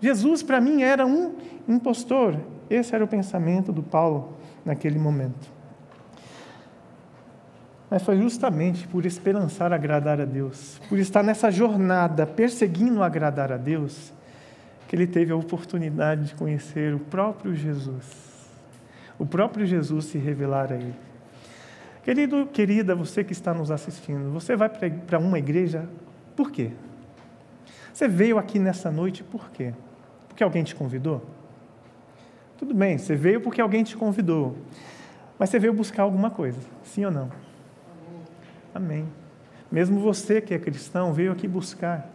Jesus 0.00 0.42
para 0.42 0.60
mim 0.60 0.82
era 0.82 1.06
um 1.06 1.34
impostor. 1.68 2.36
Esse 2.68 2.94
era 2.94 3.04
o 3.04 3.08
pensamento 3.08 3.72
do 3.72 3.82
Paulo 3.82 4.36
naquele 4.64 4.98
momento. 4.98 5.50
Mas 7.88 8.02
foi 8.02 8.16
justamente 8.16 8.88
por 8.88 9.04
esperançar 9.04 9.72
agradar 9.72 10.20
a 10.20 10.24
Deus, 10.24 10.80
por 10.88 10.98
estar 10.98 11.22
nessa 11.22 11.50
jornada 11.50 12.26
perseguindo 12.26 13.02
agradar 13.02 13.52
a 13.52 13.58
Deus, 13.58 14.12
que 14.88 14.96
ele 14.96 15.06
teve 15.06 15.30
a 15.30 15.36
oportunidade 15.36 16.28
de 16.28 16.34
conhecer 16.34 16.94
o 16.94 16.98
próprio 16.98 17.54
Jesus. 17.54 18.32
O 19.18 19.26
próprio 19.26 19.66
Jesus 19.66 20.06
se 20.06 20.18
revelar 20.18 20.72
a 20.72 20.76
ele. 20.76 21.11
Querido, 22.02 22.46
querida, 22.46 22.94
você 22.96 23.22
que 23.22 23.32
está 23.32 23.54
nos 23.54 23.70
assistindo, 23.70 24.32
você 24.32 24.56
vai 24.56 24.68
para 24.68 25.18
uma 25.18 25.38
igreja 25.38 25.88
por 26.34 26.50
quê? 26.50 26.72
Você 27.92 28.08
veio 28.08 28.38
aqui 28.38 28.58
nessa 28.58 28.90
noite 28.90 29.22
por 29.22 29.50
quê? 29.50 29.72
Porque 30.26 30.42
alguém 30.42 30.64
te 30.64 30.74
convidou? 30.74 31.24
Tudo 32.58 32.74
bem, 32.74 32.98
você 32.98 33.14
veio 33.14 33.40
porque 33.40 33.60
alguém 33.60 33.84
te 33.84 33.96
convidou. 33.96 34.56
Mas 35.38 35.50
você 35.50 35.58
veio 35.58 35.72
buscar 35.72 36.02
alguma 36.02 36.30
coisa, 36.30 36.58
sim 36.82 37.04
ou 37.04 37.10
não? 37.10 37.30
Amém. 38.74 39.06
Mesmo 39.70 40.00
você 40.00 40.40
que 40.40 40.54
é 40.54 40.58
cristão, 40.58 41.12
veio 41.12 41.30
aqui 41.30 41.46
buscar. 41.46 42.10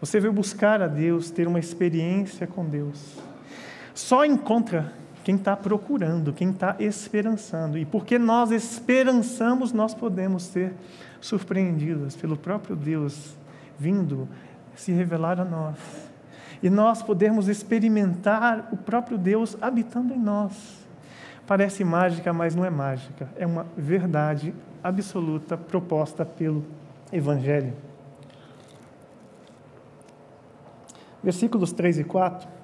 Você 0.00 0.20
veio 0.20 0.32
buscar 0.32 0.80
a 0.80 0.86
Deus, 0.86 1.30
ter 1.30 1.46
uma 1.46 1.58
experiência 1.58 2.46
com 2.46 2.64
Deus. 2.64 3.18
Só 3.92 4.24
encontra 4.24 4.92
quem 5.28 5.34
está 5.34 5.54
procurando, 5.54 6.32
quem 6.32 6.48
está 6.48 6.74
esperançando. 6.78 7.76
E 7.76 7.84
porque 7.84 8.18
nós 8.18 8.50
esperançamos, 8.50 9.74
nós 9.74 9.92
podemos 9.92 10.44
ser 10.44 10.72
surpreendidos 11.20 12.16
pelo 12.16 12.34
próprio 12.34 12.74
Deus 12.74 13.36
vindo 13.78 14.26
se 14.74 14.90
revelar 14.90 15.38
a 15.38 15.44
nós. 15.44 15.76
E 16.62 16.70
nós 16.70 17.02
podemos 17.02 17.46
experimentar 17.46 18.70
o 18.72 18.76
próprio 18.78 19.18
Deus 19.18 19.54
habitando 19.60 20.14
em 20.14 20.18
nós. 20.18 20.78
Parece 21.46 21.84
mágica, 21.84 22.32
mas 22.32 22.54
não 22.54 22.64
é 22.64 22.70
mágica. 22.70 23.28
É 23.36 23.46
uma 23.46 23.66
verdade 23.76 24.54
absoluta 24.82 25.58
proposta 25.58 26.24
pelo 26.24 26.64
Evangelho. 27.12 27.74
Versículos 31.22 31.70
3 31.70 31.98
e 31.98 32.04
4 32.04 32.57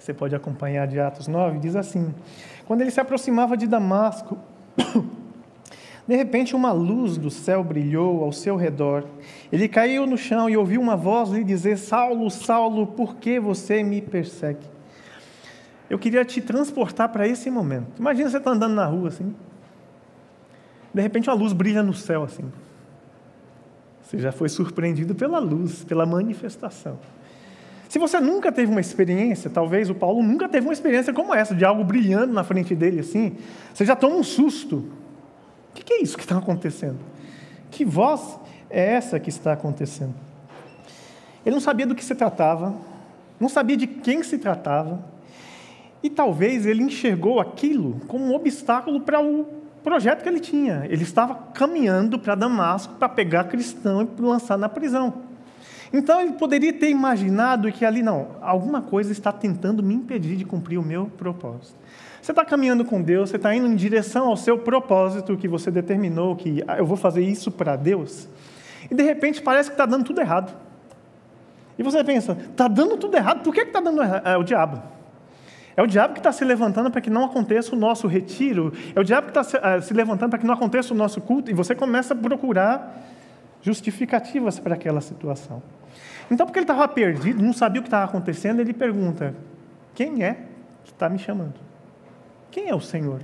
você 0.00 0.14
pode 0.14 0.34
acompanhar 0.34 0.86
de 0.88 0.98
Atos 0.98 1.28
9, 1.28 1.58
diz 1.58 1.76
assim: 1.76 2.14
Quando 2.66 2.80
ele 2.80 2.90
se 2.90 3.00
aproximava 3.00 3.54
de 3.54 3.66
Damasco, 3.66 4.38
de 6.08 6.16
repente 6.16 6.56
uma 6.56 6.72
luz 6.72 7.18
do 7.18 7.30
céu 7.30 7.62
brilhou 7.62 8.24
ao 8.24 8.32
seu 8.32 8.56
redor. 8.56 9.04
Ele 9.52 9.68
caiu 9.68 10.06
no 10.06 10.16
chão 10.16 10.48
e 10.48 10.56
ouviu 10.56 10.80
uma 10.80 10.96
voz 10.96 11.28
lhe 11.28 11.44
dizer: 11.44 11.76
Saulo, 11.76 12.30
Saulo, 12.30 12.86
por 12.86 13.16
que 13.16 13.38
você 13.38 13.82
me 13.82 14.00
persegue? 14.00 14.66
Eu 15.90 15.98
queria 15.98 16.24
te 16.24 16.40
transportar 16.40 17.10
para 17.10 17.28
esse 17.28 17.50
momento. 17.50 17.98
Imagina 17.98 18.30
você 18.30 18.38
está 18.38 18.52
andando 18.52 18.74
na 18.74 18.86
rua 18.86 19.08
assim. 19.08 19.34
De 20.94 21.02
repente 21.02 21.28
uma 21.28 21.36
luz 21.36 21.52
brilha 21.52 21.82
no 21.82 21.92
céu 21.92 22.22
assim. 22.22 22.50
Você 24.02 24.18
já 24.18 24.32
foi 24.32 24.48
surpreendido 24.48 25.14
pela 25.14 25.38
luz, 25.38 25.84
pela 25.84 26.06
manifestação. 26.06 26.98
Se 27.90 27.98
você 27.98 28.20
nunca 28.20 28.52
teve 28.52 28.70
uma 28.70 28.80
experiência, 28.80 29.50
talvez 29.50 29.90
o 29.90 29.96
Paulo 29.96 30.22
nunca 30.22 30.48
teve 30.48 30.64
uma 30.64 30.72
experiência 30.72 31.12
como 31.12 31.34
essa, 31.34 31.56
de 31.56 31.64
algo 31.64 31.82
brilhando 31.82 32.32
na 32.32 32.44
frente 32.44 32.72
dele 32.72 33.00
assim, 33.00 33.36
você 33.74 33.84
já 33.84 33.96
toma 33.96 34.14
um 34.14 34.22
susto. 34.22 34.76
O 34.76 35.74
que 35.74 35.94
é 35.94 36.00
isso 36.00 36.16
que 36.16 36.22
está 36.22 36.38
acontecendo? 36.38 37.00
Que 37.68 37.84
voz 37.84 38.38
é 38.70 38.94
essa 38.94 39.18
que 39.18 39.28
está 39.28 39.54
acontecendo? 39.54 40.14
Ele 41.44 41.52
não 41.52 41.60
sabia 41.60 41.84
do 41.84 41.96
que 41.96 42.04
se 42.04 42.14
tratava, 42.14 42.76
não 43.40 43.48
sabia 43.48 43.76
de 43.76 43.88
quem 43.88 44.22
se 44.22 44.38
tratava, 44.38 45.04
e 46.00 46.08
talvez 46.08 46.66
ele 46.66 46.84
enxergou 46.84 47.40
aquilo 47.40 48.00
como 48.06 48.24
um 48.24 48.32
obstáculo 48.36 49.00
para 49.00 49.20
o 49.20 49.44
projeto 49.82 50.22
que 50.22 50.28
ele 50.28 50.38
tinha. 50.38 50.86
Ele 50.88 51.02
estava 51.02 51.34
caminhando 51.52 52.20
para 52.20 52.36
Damasco 52.36 52.94
para 52.94 53.08
pegar 53.08 53.44
cristão 53.48 54.02
e 54.02 54.22
lançar 54.22 54.56
na 54.56 54.68
prisão. 54.68 55.28
Então 55.92 56.20
ele 56.20 56.32
poderia 56.32 56.72
ter 56.72 56.88
imaginado 56.88 57.70
que 57.72 57.84
ali, 57.84 58.02
não, 58.02 58.28
alguma 58.40 58.80
coisa 58.80 59.10
está 59.10 59.32
tentando 59.32 59.82
me 59.82 59.94
impedir 59.94 60.36
de 60.36 60.44
cumprir 60.44 60.78
o 60.78 60.82
meu 60.82 61.06
propósito. 61.06 61.74
Você 62.22 62.32
está 62.32 62.44
caminhando 62.44 62.84
com 62.84 63.00
Deus, 63.00 63.30
você 63.30 63.36
está 63.36 63.54
indo 63.54 63.66
em 63.66 63.74
direção 63.74 64.28
ao 64.28 64.36
seu 64.36 64.58
propósito 64.58 65.36
que 65.36 65.48
você 65.48 65.70
determinou, 65.70 66.36
que 66.36 66.62
ah, 66.68 66.78
eu 66.78 66.86
vou 66.86 66.96
fazer 66.96 67.22
isso 67.22 67.50
para 67.50 67.76
Deus, 67.76 68.28
e 68.90 68.94
de 68.94 69.02
repente 69.02 69.40
parece 69.40 69.70
que 69.70 69.74
está 69.74 69.86
dando 69.86 70.04
tudo 70.04 70.20
errado. 70.20 70.54
E 71.78 71.82
você 71.82 72.04
pensa, 72.04 72.36
está 72.50 72.68
dando 72.68 72.98
tudo 72.98 73.16
errado, 73.16 73.42
por 73.42 73.54
que 73.54 73.62
está 73.62 73.80
dando 73.80 74.02
errado? 74.02 74.26
É 74.28 74.36
o 74.36 74.42
diabo. 74.44 74.82
É 75.76 75.82
o 75.82 75.86
diabo 75.86 76.12
que 76.12 76.20
está 76.20 76.30
se 76.30 76.44
levantando 76.44 76.90
para 76.90 77.00
que 77.00 77.08
não 77.08 77.24
aconteça 77.24 77.74
o 77.74 77.78
nosso 77.78 78.06
retiro. 78.06 78.70
É 78.94 79.00
o 79.00 79.04
diabo 79.04 79.32
que 79.32 79.38
está 79.38 79.42
se, 79.42 79.86
se 79.86 79.94
levantando 79.94 80.28
para 80.28 80.38
que 80.38 80.46
não 80.46 80.52
aconteça 80.52 80.92
o 80.92 80.96
nosso 80.96 81.22
culto. 81.22 81.50
E 81.50 81.54
você 81.54 81.74
começa 81.74 82.12
a 82.12 82.16
procurar 82.16 83.02
justificativas 83.62 84.58
para 84.58 84.74
aquela 84.74 85.00
situação. 85.00 85.62
Então, 86.30 86.46
porque 86.46 86.58
ele 86.58 86.64
estava 86.64 86.86
perdido, 86.86 87.42
não 87.42 87.52
sabia 87.52 87.80
o 87.80 87.82
que 87.82 87.88
estava 87.88 88.04
acontecendo, 88.04 88.60
ele 88.60 88.72
pergunta: 88.72 89.34
Quem 89.94 90.22
é 90.22 90.34
que 90.84 90.92
está 90.92 91.08
me 91.08 91.18
chamando? 91.18 91.54
Quem 92.50 92.68
é 92.68 92.74
o 92.74 92.80
Senhor? 92.80 93.20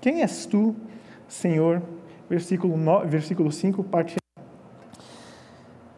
Quem 0.00 0.22
és 0.22 0.46
tu, 0.46 0.76
Senhor? 1.26 1.82
Versículo, 2.28 2.76
9, 2.76 3.06
versículo 3.06 3.52
5, 3.52 3.84
parte 3.84 4.16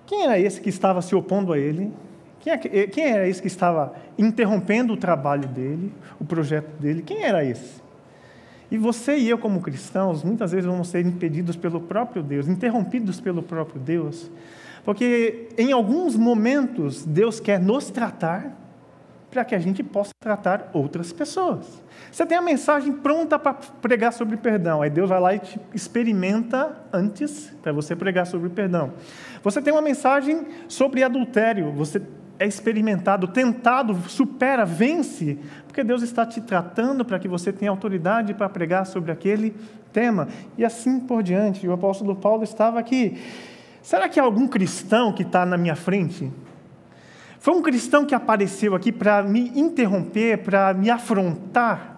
Quem 0.07 0.25
era 0.25 0.39
esse 0.39 0.61
que 0.61 0.69
estava 0.69 1.03
se 1.03 1.15
opondo 1.15 1.53
a 1.53 1.59
ele? 1.59 1.93
Quem, 2.41 2.53
é, 2.53 2.61
eh, 2.73 2.87
quem 2.87 3.05
era 3.05 3.29
esse 3.29 3.41
que 3.41 3.49
estava 3.49 3.95
interrompendo 4.17 4.93
o 4.93 4.97
trabalho 4.97 5.49
dele, 5.49 5.93
o 6.21 6.25
projeto 6.25 6.69
dele? 6.81 7.03
Quem 7.03 7.25
era 7.25 7.45
esse? 7.45 7.83
E 8.71 8.77
você 8.77 9.17
e 9.17 9.29
eu, 9.29 9.39
como 9.39 9.61
cristãos, 9.61 10.25
muitas 10.25 10.53
vezes 10.53 10.67
vamos 10.67 10.89
ser 10.89 11.05
impedidos 11.05 11.57
pelo 11.57 11.81
próprio 11.81 12.23
Deus, 12.23 12.49
interrompidos 12.49 13.21
pelo 13.21 13.43
próprio 13.43 13.81
Deus, 13.81 14.31
porque 14.85 15.49
em 15.57 15.73
alguns 15.73 16.17
momentos 16.17 17.05
Deus 17.05 17.39
quer 17.39 17.61
nos 17.61 17.91
tratar 17.91 18.57
para 19.31 19.45
que 19.45 19.55
a 19.55 19.59
gente 19.59 19.83
possa 19.83 20.13
tratar 20.19 20.71
outras 20.73 21.13
pessoas. 21.13 21.83
Você 22.11 22.25
tem 22.25 22.39
a 22.39 22.43
mensagem 22.43 22.93
pronta 22.93 23.39
para 23.39 23.53
pregar 23.55 24.13
sobre 24.13 24.37
perdão, 24.37 24.81
aí 24.81 24.89
Deus 24.89 25.09
vai 25.09 25.21
lá 25.21 25.35
e 25.35 25.39
te 25.39 25.61
experimenta 25.75 26.75
antes 26.93 27.53
para 27.63 27.73
você 27.73 27.95
pregar 27.95 28.27
sobre 28.27 28.49
perdão. 28.49 28.95
Você 29.43 29.61
tem 29.61 29.73
uma 29.73 29.83
mensagem 29.83 30.47
sobre 30.69 31.03
adultério, 31.03 31.71
você 31.73 32.01
é 32.39 32.47
experimentado, 32.47 33.29
tentado, 33.29 33.95
supera, 34.09 34.65
vence, 34.65 35.39
porque 35.67 35.83
Deus 35.83 36.03
está 36.03 36.27
te 36.27 36.41
tratando 36.41 37.05
para 37.05 37.19
que 37.19 37.29
você 37.29 37.53
tenha 37.53 37.71
autoridade 37.71 38.35
para 38.35 38.49
pregar 38.49 38.87
sobre 38.87 39.11
aquele 39.11 39.55
tema. 39.93 40.29
E 40.59 40.65
assim 40.65 41.01
por 41.01 41.23
diante. 41.23 41.67
O 41.67 41.73
apóstolo 41.73 42.15
Paulo 42.17 42.45
estava 42.45 42.79
aqui. 42.79 43.19
Será 43.83 44.09
que 44.09 44.19
há 44.19 44.23
algum 44.23 44.47
cristão 44.47 45.13
que 45.13 45.23
está 45.23 45.47
na 45.47 45.57
minha 45.57 45.77
frente? 45.77 46.33
Foi 47.39 47.55
um 47.55 47.63
cristão 47.63 48.05
que 48.05 48.15
apareceu 48.15 48.75
aqui 48.75 48.91
para 48.91 49.23
me 49.23 49.49
interromper, 49.59 50.39
para 50.43 50.75
me 50.75 50.91
afrontar? 50.91 51.97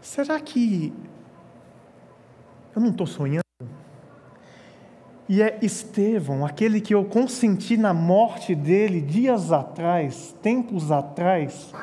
Será 0.00 0.38
que 0.38 0.92
eu 2.74 2.82
não 2.82 2.90
estou 2.90 3.06
sonhando? 3.06 3.45
E 5.28 5.42
é 5.42 5.58
Estevão, 5.60 6.46
aquele 6.46 6.80
que 6.80 6.94
eu 6.94 7.04
consenti 7.04 7.76
na 7.76 7.92
morte 7.92 8.54
dele 8.54 9.00
dias 9.00 9.50
atrás, 9.50 10.34
tempos 10.40 10.92
atrás, 10.92 11.74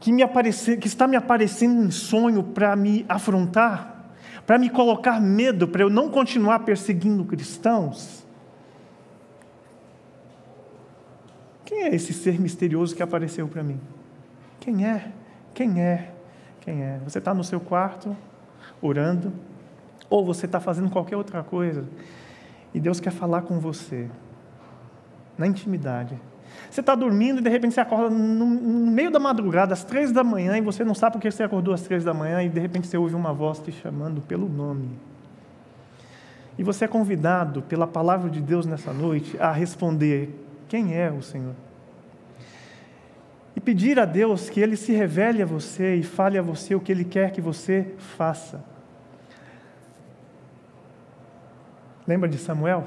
que, 0.00 0.12
me 0.12 0.22
que 0.80 0.86
está 0.88 1.06
me 1.06 1.16
aparecendo 1.16 1.84
em 1.84 1.90
sonho 1.90 2.42
para 2.42 2.74
me 2.74 3.04
afrontar? 3.08 3.92
para 4.46 4.58
me 4.58 4.68
colocar 4.68 5.20
medo, 5.20 5.68
para 5.68 5.82
eu 5.82 5.90
não 5.90 6.10
continuar 6.10 6.60
perseguindo 6.60 7.24
cristãos? 7.24 8.24
Quem 11.64 11.84
é 11.84 11.94
esse 11.94 12.12
ser 12.12 12.40
misterioso 12.40 12.94
que 12.94 13.02
apareceu 13.02 13.48
para 13.48 13.62
mim? 13.62 13.80
Quem 14.60 14.86
é? 14.86 15.12
Quem 15.54 15.80
é? 15.80 16.12
Quem 16.60 16.82
é? 16.82 16.98
Você 17.04 17.18
está 17.18 17.32
no 17.32 17.44
seu 17.44 17.60
quarto, 17.60 18.16
orando, 18.80 19.32
ou 20.12 20.22
você 20.22 20.44
está 20.44 20.60
fazendo 20.60 20.90
qualquer 20.90 21.16
outra 21.16 21.42
coisa, 21.42 21.86
e 22.74 22.78
Deus 22.78 23.00
quer 23.00 23.10
falar 23.10 23.42
com 23.42 23.58
você, 23.58 24.10
na 25.38 25.46
intimidade. 25.46 26.20
Você 26.70 26.80
está 26.80 26.94
dormindo 26.94 27.40
e 27.40 27.42
de 27.42 27.48
repente 27.48 27.72
você 27.72 27.80
acorda 27.80 28.10
no, 28.10 28.46
meio 28.46 29.10
da 29.10 29.18
madrugada, 29.18 29.72
às 29.72 29.84
três 29.84 30.12
da 30.12 30.22
manhã, 30.22 30.58
e 30.58 30.60
você 30.60 30.84
não 30.84 30.94
sabe 30.94 31.14
porque 31.14 31.30
você 31.30 31.42
acordou 31.42 31.72
às 31.72 31.80
três 31.80 32.04
da 32.04 32.12
manhã, 32.12 32.42
e 32.42 32.50
de 32.50 32.60
repente 32.60 32.86
você 32.88 32.98
ouve 32.98 33.14
uma 33.14 33.32
voz 33.32 33.58
te 33.58 33.72
chamando 33.72 34.20
pelo 34.20 34.50
nome. 34.50 34.90
E 36.58 36.62
você 36.62 36.84
é 36.84 36.88
convidado 36.88 37.62
pela 37.62 37.86
palavra 37.86 38.28
de 38.28 38.42
Deus 38.42 38.66
nessa 38.66 38.92
noite 38.92 39.38
a 39.40 39.50
responder: 39.50 40.28
Quem 40.68 40.94
é 40.94 41.10
o 41.10 41.22
Senhor? 41.22 41.54
E 43.56 43.60
pedir 43.60 43.98
a 43.98 44.04
Deus 44.04 44.50
que 44.50 44.60
Ele 44.60 44.76
se 44.76 44.92
revele 44.92 45.42
a 45.42 45.46
você 45.46 45.96
e 45.96 46.02
fale 46.02 46.36
a 46.36 46.42
você 46.42 46.74
o 46.74 46.80
que 46.80 46.92
Ele 46.92 47.04
quer 47.04 47.30
que 47.30 47.40
você 47.40 47.94
faça. 47.96 48.71
Lembra 52.06 52.28
de 52.28 52.38
Samuel? 52.38 52.84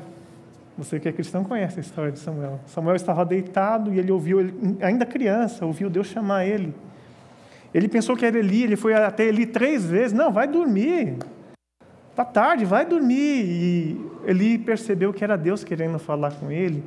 Você 0.77 0.99
que 0.99 1.07
é 1.07 1.11
cristão 1.11 1.43
conhece 1.43 1.79
a 1.79 1.81
história 1.81 2.11
de 2.11 2.19
Samuel. 2.19 2.59
Samuel 2.67 2.97
estava 2.97 3.25
deitado 3.25 3.93
e 3.93 3.99
ele 3.99 4.11
ouviu, 4.11 4.39
ainda 4.81 5.05
criança, 5.05 5.65
ouviu 5.65 5.89
Deus 5.89 6.07
chamar 6.07 6.45
ele. 6.45 6.73
Ele 7.73 7.87
pensou 7.87 8.15
que 8.15 8.25
era 8.25 8.37
Eli, 8.37 8.63
ele 8.63 8.75
foi 8.75 8.93
até 8.93 9.25
Eli 9.25 9.45
três 9.45 9.85
vezes. 9.85 10.13
Não, 10.13 10.31
vai 10.31 10.47
dormir. 10.47 11.17
Está 12.09 12.23
tarde, 12.23 12.63
vai 12.63 12.85
dormir. 12.85 13.43
E 13.45 14.01
Eli 14.25 14.57
percebeu 14.57 15.13
que 15.13 15.23
era 15.23 15.37
Deus 15.37 15.63
querendo 15.63 15.99
falar 15.99 16.31
com 16.33 16.49
ele, 16.49 16.83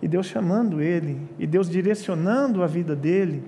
e 0.00 0.08
Deus 0.08 0.26
chamando 0.26 0.80
ele, 0.80 1.20
e 1.38 1.46
Deus 1.46 1.68
direcionando 1.68 2.62
a 2.62 2.66
vida 2.66 2.96
dele. 2.96 3.42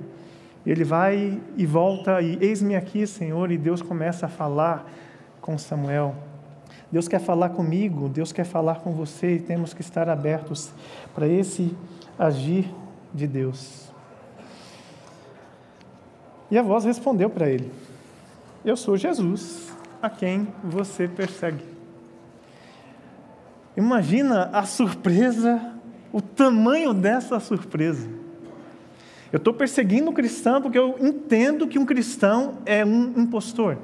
Ele 0.67 0.85
vai 0.85 1.41
e 1.57 1.65
volta, 1.65 2.21
e 2.21 2.39
eis-me 2.41 2.77
aqui, 2.77 3.07
Senhor, 3.07 3.51
e 3.51 3.57
Deus 3.57 3.81
começa 3.81 4.27
a 4.27 4.29
falar 4.29 4.87
com 5.41 5.57
Samuel. 5.57 6.15
Deus 6.93 7.09
quer 7.09 7.21
falar 7.21 7.49
comigo, 7.49 8.07
Deus 8.07 8.33
quer 8.33 8.45
falar 8.45 8.81
com 8.81 8.93
você 8.93 9.37
e 9.37 9.41
temos 9.41 9.73
que 9.73 9.81
estar 9.81 10.11
abertos 10.11 10.71
para 11.15 11.27
esse 11.27 11.75
agir 12.19 12.71
de 13.15 13.27
Deus. 13.27 13.91
E 16.51 16.59
a 16.59 16.63
voz 16.63 16.85
respondeu 16.85 17.31
para 17.31 17.49
ele: 17.49 17.73
Eu 18.63 18.77
sou 18.77 18.95
Jesus, 18.99 19.73
a 20.03 20.11
quem 20.11 20.47
você 20.63 21.09
persegue. 21.09 21.65
Imagina 23.75 24.51
a 24.53 24.65
surpresa, 24.65 25.73
o 26.13 26.21
tamanho 26.21 26.93
dessa 26.93 27.41
surpresa. 27.41 28.07
Eu 29.33 29.39
estou 29.39 29.55
perseguindo 29.55 30.11
um 30.11 30.13
cristão 30.13 30.61
porque 30.61 30.79
eu 30.79 30.97
entendo 31.01 31.67
que 31.67 31.79
um 31.79 31.87
cristão 31.87 32.59
é 32.67 32.85
um 32.85 33.15
impostor. 33.17 33.79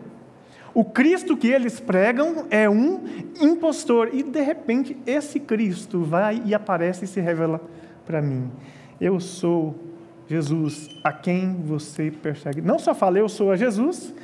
O 0.79 0.85
Cristo 0.85 1.37
que 1.37 1.49
eles 1.49 1.81
pregam 1.81 2.47
é 2.51 2.71
um 2.71 3.01
impostor. 3.41 4.11
E 4.13 4.23
de 4.23 4.41
repente 4.41 4.97
esse 5.05 5.41
Cristo 5.41 6.05
vai 6.05 6.41
e 6.45 6.55
aparece 6.55 7.05
e 7.05 7.09
se 7.09 7.21
revela 7.21 7.61
para 8.07 8.23
mim. 8.23 8.49
Eu 9.01 9.19
sou 9.19 9.75
Jesus, 10.29 10.89
a 11.03 11.13
quem 11.13 11.53
você 11.65 12.13
persegue. 12.13 12.61
Não 12.61 12.79
só 12.79 12.95
falei 12.95 13.21
eu 13.21 13.29
sou 13.29 13.51
a 13.51 13.57
Jesus, 13.57 14.15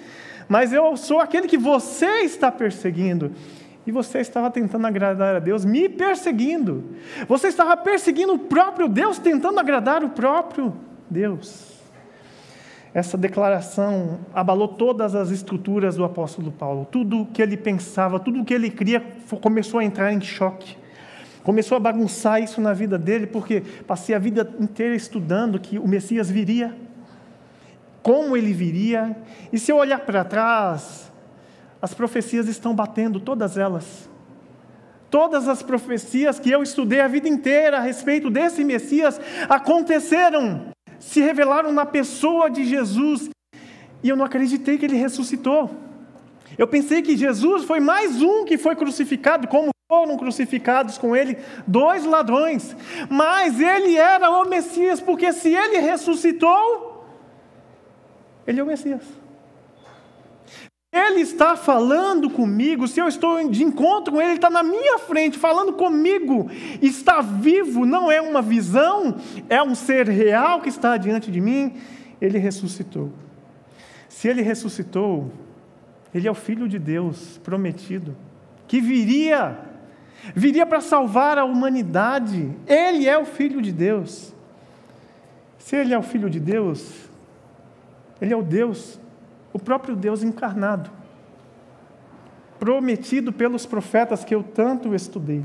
mas 0.49 0.73
eu 0.73 0.97
sou 0.97 1.19
aquele 1.19 1.49
que 1.49 1.59
você 1.59 2.21
está 2.21 2.53
perseguindo. 2.53 3.33
E 3.85 3.91
você 3.91 4.21
estava 4.21 4.49
tentando 4.49 4.87
agradar 4.87 5.35
a 5.35 5.41
Deus, 5.41 5.65
me 5.65 5.89
perseguindo. 5.89 6.85
Você 7.27 7.49
estava 7.49 7.77
perseguindo 7.77 8.33
o 8.33 8.39
próprio 8.39 8.89
Deus, 8.89 9.19
tentando 9.19 9.59
agradar 9.59 10.05
o 10.05 10.11
próprio 10.11 10.73
Deus. 11.11 11.74
Essa 12.95 13.19
declaração 13.19 14.21
abalou 14.33 14.69
todas 14.69 15.17
as 15.17 15.31
estruturas 15.31 15.97
do 15.97 16.05
apóstolo 16.05 16.53
Paulo. 16.53 16.87
Tudo 16.89 17.23
o 17.23 17.27
que 17.27 17.43
ele 17.43 17.57
pensava, 17.57 18.21
tudo 18.21 18.41
o 18.41 18.45
que 18.45 18.55
ele 18.55 18.71
queria 18.71 19.05
começou 19.41 19.81
a 19.81 19.85
entrar 19.85 20.13
em 20.13 20.21
choque. 20.21 20.77
Começou 21.43 21.77
a 21.77 21.81
bagunçar 21.81 22.41
isso 22.41 22.61
na 22.61 22.73
vida 22.73 22.97
dele, 22.97 23.27
porque 23.27 23.63
passei 23.85 24.15
a 24.15 24.19
vida 24.19 24.49
inteira 24.61 24.95
estudando 24.95 25.59
que 25.59 25.77
o 25.77 25.89
Messias 25.89 26.31
viria, 26.31 26.73
como 28.01 28.37
ele 28.37 28.53
viria. 28.53 29.17
E 29.53 29.59
se 29.59 29.73
eu 29.73 29.77
olhar 29.77 29.99
para 29.99 30.25
trás, 30.25 31.13
as 31.83 31.93
profecias 31.93 32.47
estão 32.47 32.77
batendo, 32.77 33.19
todas 33.19 33.59
elas. 33.59 34.09
Todas 35.11 35.49
as 35.49 35.65
profecias 35.65 36.39
que 36.39 36.51
eu 36.51 36.63
estudei 36.63 37.01
a 37.01 37.09
vida 37.09 37.29
inteira 37.29 37.79
a 37.79 37.81
respeito 37.81 38.31
desse 38.31 38.63
Messias 38.63 39.21
aconteceram 39.49 40.74
se 41.05 41.21
revelaram 41.21 41.71
na 41.71 41.85
pessoa 41.85 42.49
de 42.49 42.65
Jesus 42.65 43.29
e 44.03 44.09
eu 44.09 44.17
não 44.17 44.25
acreditei 44.25 44.79
que 44.79 44.87
ele 44.87 44.97
ressuscitou. 44.97 45.71
Eu 46.57 46.67
pensei 46.67 47.03
que 47.03 47.17
Jesus 47.17 47.65
foi 47.65 47.79
mais 47.79 48.23
um 48.23 48.45
que 48.45 48.57
foi 48.57 48.75
crucificado, 48.75 49.47
como 49.47 49.71
foram 49.87 50.17
crucificados 50.17 50.97
com 50.97 51.15
ele 51.15 51.37
dois 51.67 52.05
ladrões, 52.05 52.75
mas 53.11 53.61
ele 53.61 53.97
era 53.97 54.31
o 54.31 54.49
Messias, 54.49 55.01
porque 55.01 55.33
se 55.33 55.55
ele 55.55 55.79
ressuscitou, 55.79 57.07
Ele 58.47 58.61
é 58.61 58.63
o 58.63 58.67
Messias. 58.67 59.03
Ele 60.95 61.23
está 61.23 61.57
falando 61.57 62.31
comigo, 62.31 62.87
se 62.87 63.01
eu 63.01 63.09
estou 63.09 63.49
de 63.49 63.65
encontro 63.65 64.13
com 64.13 64.21
Ele, 64.21 64.31
Ele 64.31 64.37
está 64.37 64.49
na 64.49 64.63
minha 64.63 64.97
frente, 65.01 65.37
falando 65.37 65.73
comigo, 65.73 66.49
está 66.81 67.21
vivo, 67.21 67.85
não 67.85 68.13
é 68.13 68.21
uma 68.21 68.41
visão, 68.41 69.17
é 69.49 69.61
um 69.61 69.75
ser 69.75 70.09
real 70.09 70.61
que 70.61 70.69
está 70.69 70.97
diante 70.97 71.33
de 71.33 71.41
mim. 71.41 71.75
Ele 72.21 72.39
ressuscitou. 72.39 73.11
Se 74.09 74.29
Ele 74.29 74.41
ressuscitou, 74.41 75.33
Ele 76.15 76.29
é 76.29 76.31
o 76.31 76.35
Filho 76.35 76.69
de 76.69 76.79
Deus 76.79 77.41
prometido, 77.43 78.17
que 78.69 78.81
viria, 78.81 79.59
viria 80.33 80.65
para 80.65 80.81
salvar 80.81 81.39
a 81.39 81.45
humanidade. 81.45 82.53
Ele 82.69 83.09
é 83.09 83.19
o 83.19 83.25
Filho 83.25 83.61
de 83.61 83.73
Deus. 83.73 84.33
Se 85.59 85.75
Ele 85.75 85.93
é 85.93 85.99
o 85.99 86.03
Filho 86.05 86.31
de 86.31 86.39
Deus, 86.39 86.89
Ele 88.21 88.33
é 88.33 88.37
o 88.37 88.45
Deus 88.45 89.01
o 89.55 89.59
próprio 89.59 89.95
Deus 89.95 90.25
encarnado, 90.25 90.91
prometido 92.59 93.33
pelos 93.33 93.65
profetas 93.65 94.25
que 94.25 94.35
eu 94.35 94.43
tanto 94.43 94.95
estudei. 94.95 95.45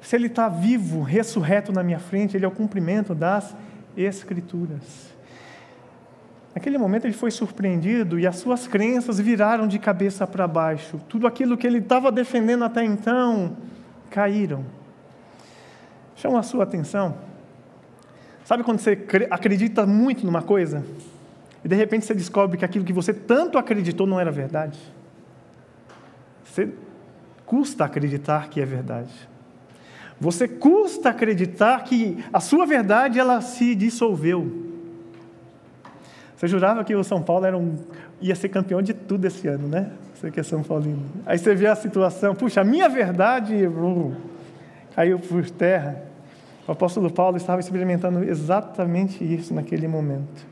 Se 0.00 0.16
ele 0.16 0.26
está 0.26 0.48
vivo, 0.48 1.02
ressurreto 1.02 1.70
na 1.70 1.82
minha 1.82 2.00
frente, 2.00 2.36
ele 2.36 2.46
é 2.46 2.48
o 2.48 2.52
cumprimento 2.52 3.14
das 3.14 3.54
Escrituras. 3.94 5.12
Naquele 6.54 6.78
momento 6.78 7.04
ele 7.04 7.14
foi 7.14 7.30
surpreendido 7.30 8.18
e 8.18 8.26
as 8.26 8.36
suas 8.36 8.66
crenças 8.66 9.20
viraram 9.20 9.68
de 9.68 9.78
cabeça 9.78 10.26
para 10.26 10.48
baixo. 10.48 10.98
Tudo 11.08 11.26
aquilo 11.26 11.58
que 11.58 11.66
ele 11.66 11.78
estava 11.78 12.10
defendendo 12.10 12.64
até 12.64 12.82
então 12.84 13.56
caíram. 14.10 14.64
Chama 16.16 16.38
a 16.38 16.42
sua 16.42 16.64
atenção. 16.64 17.16
Sabe 18.44 18.62
quando 18.62 18.80
você 18.80 18.98
acredita 19.30 19.86
muito 19.86 20.24
numa 20.24 20.42
coisa? 20.42 20.84
E 21.64 21.68
de 21.68 21.76
repente 21.76 22.04
você 22.04 22.14
descobre 22.14 22.58
que 22.58 22.64
aquilo 22.64 22.84
que 22.84 22.92
você 22.92 23.12
tanto 23.12 23.56
acreditou 23.56 24.06
não 24.06 24.18
era 24.18 24.30
verdade. 24.30 24.78
Você 26.44 26.70
custa 27.46 27.84
acreditar 27.84 28.48
que 28.48 28.60
é 28.60 28.64
verdade. 28.64 29.12
Você 30.20 30.46
custa 30.46 31.10
acreditar 31.10 31.82
que 31.84 32.22
a 32.32 32.40
sua 32.40 32.66
verdade 32.66 33.18
ela 33.18 33.40
se 33.40 33.74
dissolveu. 33.74 34.70
Você 36.36 36.48
jurava 36.48 36.82
que 36.84 36.94
o 36.94 37.04
São 37.04 37.22
Paulo 37.22 37.46
era 37.46 37.56
um, 37.56 37.76
ia 38.20 38.34
ser 38.34 38.48
campeão 38.48 38.82
de 38.82 38.92
tudo 38.92 39.24
esse 39.26 39.46
ano, 39.46 39.68
né? 39.68 39.92
Você 40.14 40.30
que 40.30 40.40
é 40.40 40.42
São 40.42 40.62
Paulino. 40.62 41.04
Aí 41.24 41.38
você 41.38 41.54
vê 41.54 41.66
a 41.66 41.74
situação, 41.74 42.34
puxa, 42.34 42.60
a 42.60 42.64
minha 42.64 42.88
verdade 42.88 43.66
uh, 43.66 44.14
caiu 44.94 45.18
por 45.18 45.48
terra. 45.50 46.02
O 46.66 46.72
apóstolo 46.72 47.10
Paulo 47.10 47.36
estava 47.36 47.60
experimentando 47.60 48.22
exatamente 48.24 49.22
isso 49.24 49.52
naquele 49.52 49.86
momento. 49.88 50.46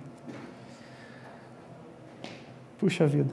Puxa 2.81 3.07
vida. 3.07 3.31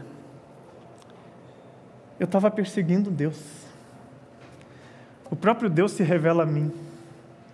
Eu 2.19 2.25
estava 2.25 2.51
perseguindo 2.51 3.09
Deus. 3.09 3.65
O 5.31 5.37
próprio 5.37 5.69
Deus 5.69 5.93
se 5.93 6.03
revela 6.03 6.43
a 6.43 6.45
mim 6.45 6.69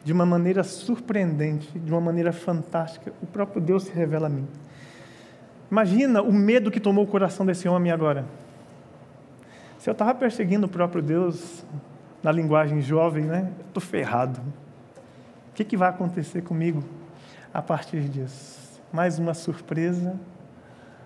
de 0.04 0.12
uma 0.12 0.26
maneira 0.26 0.64
surpreendente, 0.64 1.78
de 1.78 1.92
uma 1.92 2.02
maneira 2.02 2.34
fantástica. 2.34 3.14
O 3.22 3.28
próprio 3.28 3.62
Deus 3.62 3.84
se 3.84 3.92
revela 3.92 4.26
a 4.26 4.30
mim. 4.30 4.48
Imagina 5.70 6.24
o 6.24 6.34
medo 6.34 6.72
que 6.72 6.80
tomou 6.80 7.04
o 7.04 7.08
coração 7.08 7.46
desse 7.46 7.68
homem 7.68 7.92
agora. 7.92 8.26
Se 9.78 9.88
eu 9.88 9.92
estava 9.92 10.16
perseguindo 10.16 10.66
o 10.66 10.70
próprio 10.70 11.02
Deus, 11.02 11.64
na 12.24 12.32
linguagem 12.32 12.82
jovem, 12.82 13.26
né? 13.26 13.52
Estou 13.68 13.82
ferrado. 13.82 14.40
O 14.40 15.54
que, 15.54 15.64
que 15.64 15.78
vai 15.78 15.90
acontecer 15.90 16.42
comigo 16.42 16.84
a 17.54 17.62
partir 17.62 18.02
disso? 18.10 18.82
Mais 18.92 19.20
uma 19.20 19.36
surpresa 19.36 20.20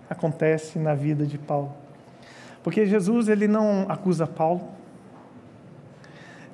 acontece 0.08 0.78
na 0.78 0.94
vida 0.94 1.26
de 1.26 1.38
Paulo. 1.38 1.72
Porque 2.62 2.86
Jesus 2.86 3.28
ele 3.28 3.48
não 3.48 3.86
acusa 3.88 4.26
Paulo. 4.26 4.68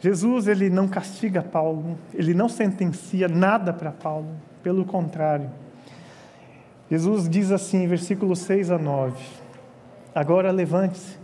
Jesus 0.01 0.49
ele 0.49 0.69
não 0.69 0.87
castiga 0.87 1.43
Paulo, 1.43 1.99
ele 2.13 2.35
não 2.35 2.49
sentencia 2.49 3.27
nada 3.27 3.73
para 3.73 3.91
Paulo, 3.91 4.29
pelo 4.63 4.85
contrário. 4.85 5.51
Jesus 6.91 7.29
diz 7.29 7.51
assim, 7.51 7.87
versículos 7.87 8.41
6 8.41 8.71
a 8.71 8.79
9: 8.79 9.17
Agora 10.15 10.51
levante-se, 10.51 11.19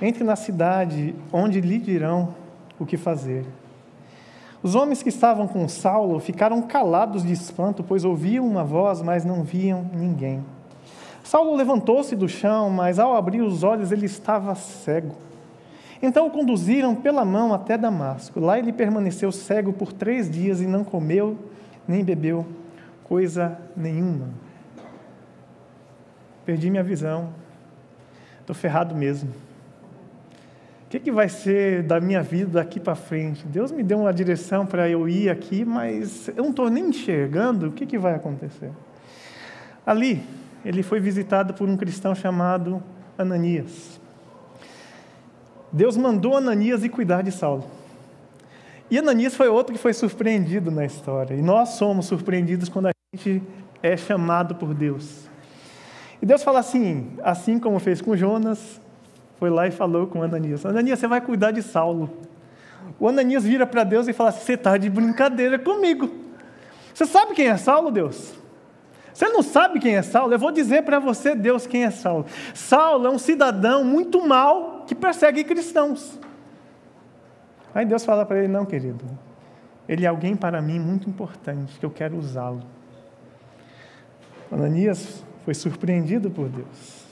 entre 0.00 0.24
na 0.24 0.36
cidade, 0.36 1.14
onde 1.30 1.60
lhe 1.60 1.78
dirão 1.78 2.34
o 2.78 2.86
que 2.86 2.96
fazer. 2.96 3.44
Os 4.62 4.74
homens 4.74 5.02
que 5.02 5.10
estavam 5.10 5.46
com 5.46 5.68
Saulo 5.68 6.18
ficaram 6.18 6.62
calados 6.62 7.22
de 7.22 7.32
espanto, 7.32 7.84
pois 7.84 8.04
ouviam 8.04 8.46
uma 8.46 8.64
voz, 8.64 9.02
mas 9.02 9.24
não 9.24 9.44
viam 9.44 9.88
ninguém. 9.92 10.42
Saulo 11.26 11.56
levantou-se 11.56 12.14
do 12.14 12.28
chão, 12.28 12.70
mas 12.70 13.00
ao 13.00 13.16
abrir 13.16 13.42
os 13.42 13.64
olhos 13.64 13.90
ele 13.90 14.06
estava 14.06 14.54
cego. 14.54 15.16
Então 16.00 16.28
o 16.28 16.30
conduziram 16.30 16.94
pela 16.94 17.24
mão 17.24 17.52
até 17.52 17.76
Damasco. 17.76 18.38
Lá 18.38 18.60
ele 18.60 18.72
permaneceu 18.72 19.32
cego 19.32 19.72
por 19.72 19.92
três 19.92 20.30
dias 20.30 20.60
e 20.60 20.68
não 20.68 20.84
comeu 20.84 21.36
nem 21.86 22.04
bebeu 22.04 22.46
coisa 23.02 23.58
nenhuma. 23.76 24.28
Perdi 26.44 26.70
minha 26.70 26.84
visão. 26.84 27.30
Estou 28.40 28.54
ferrado 28.54 28.94
mesmo. 28.94 29.28
O 30.84 30.90
que, 30.90 31.00
que 31.00 31.10
vai 31.10 31.28
ser 31.28 31.82
da 31.82 32.00
minha 32.00 32.22
vida 32.22 32.52
daqui 32.52 32.78
para 32.78 32.94
frente? 32.94 33.44
Deus 33.48 33.72
me 33.72 33.82
deu 33.82 33.98
uma 33.98 34.14
direção 34.14 34.64
para 34.64 34.88
eu 34.88 35.08
ir 35.08 35.28
aqui, 35.28 35.64
mas 35.64 36.28
eu 36.28 36.44
não 36.44 36.50
estou 36.50 36.70
nem 36.70 36.90
enxergando 36.90 37.66
o 37.66 37.72
que, 37.72 37.84
que 37.84 37.98
vai 37.98 38.14
acontecer. 38.14 38.70
Ali, 39.84 40.22
ele 40.66 40.82
foi 40.82 40.98
visitado 40.98 41.54
por 41.54 41.68
um 41.68 41.76
cristão 41.76 42.12
chamado 42.12 42.82
Ananias. 43.16 44.00
Deus 45.70 45.96
mandou 45.96 46.36
Ananias 46.36 46.82
ir 46.82 46.88
cuidar 46.88 47.22
de 47.22 47.30
Saulo. 47.30 47.64
E 48.90 48.98
Ananias 48.98 49.36
foi 49.36 49.46
outro 49.46 49.72
que 49.72 49.80
foi 49.80 49.92
surpreendido 49.92 50.72
na 50.72 50.84
história. 50.84 51.34
E 51.34 51.40
nós 51.40 51.70
somos 51.70 52.06
surpreendidos 52.06 52.68
quando 52.68 52.86
a 52.86 52.90
gente 53.14 53.40
é 53.80 53.96
chamado 53.96 54.56
por 54.56 54.74
Deus. 54.74 55.28
E 56.20 56.26
Deus 56.26 56.42
fala 56.42 56.58
assim, 56.58 57.12
assim 57.22 57.60
como 57.60 57.78
fez 57.78 58.00
com 58.00 58.16
Jonas, 58.16 58.80
foi 59.38 59.50
lá 59.50 59.68
e 59.68 59.70
falou 59.70 60.08
com 60.08 60.20
Ananias: 60.20 60.66
Ananias, 60.66 60.98
você 60.98 61.06
vai 61.06 61.20
cuidar 61.20 61.52
de 61.52 61.62
Saulo. 61.62 62.10
O 62.98 63.08
Ananias 63.08 63.44
vira 63.44 63.66
para 63.66 63.84
Deus 63.84 64.08
e 64.08 64.12
fala 64.12 64.30
assim: 64.30 64.44
Você 64.44 64.54
está 64.54 64.76
de 64.76 64.90
brincadeira 64.90 65.60
comigo. 65.60 66.10
Você 66.92 67.06
sabe 67.06 67.34
quem 67.34 67.46
é 67.46 67.56
Saulo, 67.56 67.92
Deus? 67.92 68.34
Você 69.16 69.30
não 69.30 69.42
sabe 69.42 69.80
quem 69.80 69.96
é 69.96 70.02
Saulo? 70.02 70.34
Eu 70.34 70.38
vou 70.38 70.52
dizer 70.52 70.82
para 70.82 70.98
você, 70.98 71.34
Deus, 71.34 71.66
quem 71.66 71.84
é 71.84 71.90
Saulo. 71.90 72.26
Saulo 72.52 73.06
é 73.06 73.10
um 73.10 73.18
cidadão 73.18 73.82
muito 73.82 74.22
mau 74.28 74.84
que 74.86 74.94
persegue 74.94 75.42
cristãos. 75.42 76.20
Aí 77.74 77.86
Deus 77.86 78.04
fala 78.04 78.26
para 78.26 78.40
ele: 78.40 78.48
Não, 78.48 78.66
querido, 78.66 79.02
ele 79.88 80.04
é 80.04 80.06
alguém 80.06 80.36
para 80.36 80.60
mim 80.60 80.78
muito 80.78 81.08
importante, 81.08 81.78
que 81.78 81.86
eu 81.86 81.90
quero 81.90 82.14
usá-lo. 82.14 82.60
Ananias 84.52 85.24
foi 85.46 85.54
surpreendido 85.54 86.30
por 86.30 86.50
Deus. 86.50 87.06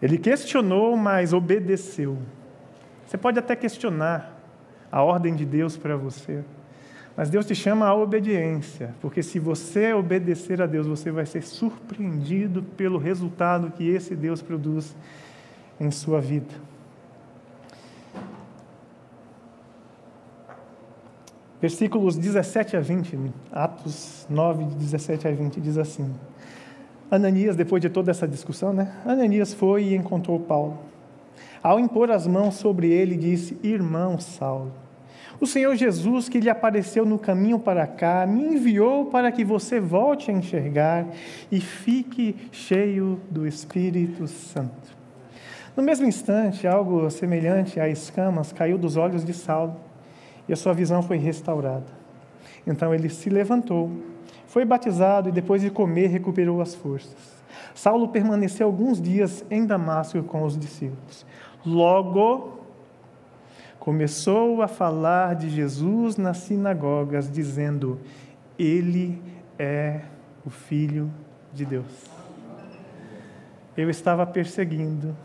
Ele 0.00 0.16
questionou, 0.16 0.96
mas 0.96 1.32
obedeceu. 1.32 2.16
Você 3.04 3.18
pode 3.18 3.40
até 3.40 3.56
questionar 3.56 4.38
a 4.90 5.02
ordem 5.02 5.34
de 5.34 5.44
Deus 5.44 5.76
para 5.76 5.96
você. 5.96 6.44
Mas 7.16 7.28
Deus 7.28 7.44
te 7.44 7.54
chama 7.54 7.86
à 7.86 7.94
obediência, 7.94 8.94
porque 9.00 9.22
se 9.22 9.38
você 9.38 9.92
obedecer 9.92 10.62
a 10.62 10.66
Deus, 10.66 10.86
você 10.86 11.10
vai 11.10 11.26
ser 11.26 11.42
surpreendido 11.42 12.62
pelo 12.62 12.98
resultado 12.98 13.70
que 13.70 13.88
esse 13.88 14.16
Deus 14.16 14.40
produz 14.40 14.96
em 15.78 15.90
sua 15.90 16.20
vida. 16.20 16.54
Versículos 21.60 22.16
17 22.16 22.76
a 22.76 22.80
20, 22.80 23.16
Atos 23.52 24.26
9, 24.28 24.64
17 24.64 25.28
a 25.28 25.30
20, 25.30 25.60
diz 25.60 25.78
assim: 25.78 26.12
Ananias, 27.08 27.54
depois 27.54 27.80
de 27.80 27.88
toda 27.88 28.10
essa 28.10 28.26
discussão, 28.26 28.72
né? 28.72 28.92
Ananias 29.04 29.54
foi 29.54 29.84
e 29.84 29.94
encontrou 29.94 30.40
Paulo. 30.40 30.78
Ao 31.62 31.78
impor 31.78 32.10
as 32.10 32.26
mãos 32.26 32.54
sobre 32.54 32.90
ele, 32.90 33.16
disse: 33.16 33.56
Irmão 33.62 34.18
Saulo, 34.18 34.72
o 35.42 35.46
Senhor 35.46 35.74
Jesus, 35.74 36.28
que 36.28 36.38
lhe 36.38 36.48
apareceu 36.48 37.04
no 37.04 37.18
caminho 37.18 37.58
para 37.58 37.84
cá, 37.84 38.24
me 38.24 38.54
enviou 38.54 39.06
para 39.06 39.32
que 39.32 39.44
você 39.44 39.80
volte 39.80 40.30
a 40.30 40.34
enxergar 40.34 41.04
e 41.50 41.58
fique 41.58 42.36
cheio 42.52 43.20
do 43.28 43.44
Espírito 43.44 44.28
Santo. 44.28 44.96
No 45.76 45.82
mesmo 45.82 46.06
instante, 46.06 46.64
algo 46.64 47.10
semelhante 47.10 47.80
a 47.80 47.88
escamas 47.88 48.52
caiu 48.52 48.78
dos 48.78 48.96
olhos 48.96 49.24
de 49.24 49.34
Saulo 49.34 49.74
e 50.48 50.52
a 50.52 50.56
sua 50.56 50.72
visão 50.72 51.02
foi 51.02 51.16
restaurada. 51.16 51.86
Então 52.64 52.94
ele 52.94 53.08
se 53.08 53.28
levantou, 53.28 53.90
foi 54.46 54.64
batizado 54.64 55.28
e 55.28 55.32
depois 55.32 55.60
de 55.60 55.70
comer 55.70 56.06
recuperou 56.06 56.62
as 56.62 56.72
forças. 56.72 57.42
Saulo 57.74 58.06
permaneceu 58.06 58.68
alguns 58.68 59.02
dias 59.02 59.44
em 59.50 59.66
Damasco 59.66 60.22
com 60.22 60.44
os 60.44 60.56
discípulos. 60.56 61.26
Logo, 61.66 62.61
começou 63.82 64.62
a 64.62 64.68
falar 64.68 65.34
de 65.34 65.50
Jesus 65.50 66.16
nas 66.16 66.36
sinagogas, 66.36 67.28
dizendo: 67.28 67.98
Ele 68.56 69.20
é 69.58 70.02
o 70.46 70.50
Filho 70.50 71.10
de 71.52 71.64
Deus. 71.64 72.06
eu 73.76 73.90
estava 73.90 74.24
perseguindo, 74.24 75.16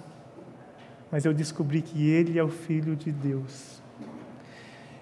mas 1.12 1.24
eu 1.24 1.36
descobri 1.36 1.84
que 1.84 2.10
ele 2.10 2.39
é 2.39 2.43
o 2.43 2.49
Filho 2.49 2.95
de 2.95 3.12
Deus. 3.12 3.80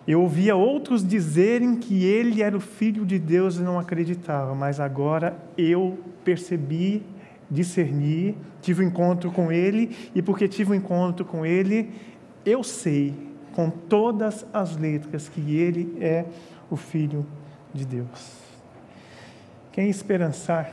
Eu 0.06 0.22
ouvia 0.22 0.54
outros 0.54 1.08
dizerem 1.08 1.78
que 1.78 2.04
ele 2.04 2.44
era 2.44 2.58
o 2.58 2.60
Filho 2.60 3.06
de 3.06 3.18
Deus 3.18 3.56
e 3.56 3.62
não 3.62 3.80
acreditava, 3.80 4.54
mas 4.54 4.82
agora 4.82 5.34
eu 5.58 5.98
percebi, 6.26 7.02
discerni, 7.50 8.38
tive 8.62 8.84
um 8.84 8.88
encontro 8.90 9.32
com 9.32 9.50
ele, 9.50 9.96
e 10.14 10.22
porque 10.22 10.46
tive 10.46 10.74
um 10.74 10.76
encontro 10.76 11.24
com 11.24 11.46
ele, 11.46 11.94
eu 12.46 12.62
sei 12.62 13.34
com 13.56 13.70
todas 13.70 14.46
as 14.54 14.76
letras 14.76 15.30
que 15.30 15.56
ele 15.56 15.98
é 16.02 16.26
o 16.70 16.76
Filho 16.76 17.26
de 17.74 17.86
Deus. 17.86 18.46
Quem 19.72 19.90
esperançar, 19.90 20.72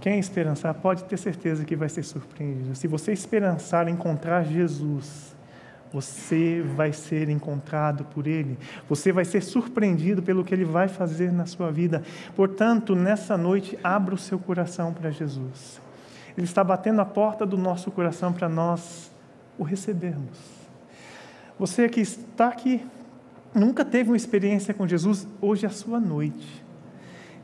quem 0.00 0.18
esperançar 0.18 0.74
pode 0.74 1.04
ter 1.04 1.18
certeza 1.18 1.64
que 1.64 1.76
vai 1.76 1.88
ser 1.88 2.02
surpreendido. 2.02 2.74
Se 2.74 2.86
você 2.86 3.12
esperançar 3.12 3.88
encontrar 3.88 4.42
Jesus, 4.44 5.34
você 5.92 6.62
vai 6.74 6.92
ser 6.92 7.28
encontrado 7.28 8.04
por 8.04 8.26
Ele, 8.26 8.58
você 8.88 9.12
vai 9.12 9.24
ser 9.24 9.42
surpreendido 9.42 10.22
pelo 10.22 10.42
que 10.42 10.54
Ele 10.54 10.64
vai 10.64 10.88
fazer 10.88 11.30
na 11.30 11.44
sua 11.44 11.70
vida. 11.70 12.02
Portanto, 12.34 12.94
nessa 12.94 13.36
noite, 13.36 13.78
abra 13.84 14.14
o 14.14 14.18
seu 14.18 14.38
coração 14.38 14.92
para 14.94 15.10
Jesus. 15.10 15.80
Ele 16.36 16.46
está 16.46 16.64
batendo 16.64 17.02
a 17.02 17.04
porta 17.04 17.44
do 17.44 17.58
nosso 17.58 17.90
coração 17.90 18.32
para 18.32 18.48
nós 18.48 19.12
o 19.58 19.62
recebermos. 19.62 20.61
Você 21.62 21.88
que 21.88 22.00
está 22.00 22.48
aqui, 22.48 22.84
nunca 23.54 23.84
teve 23.84 24.10
uma 24.10 24.16
experiência 24.16 24.74
com 24.74 24.84
Jesus, 24.84 25.28
hoje 25.40 25.64
é 25.64 25.68
a 25.68 25.70
sua 25.70 26.00
noite. 26.00 26.60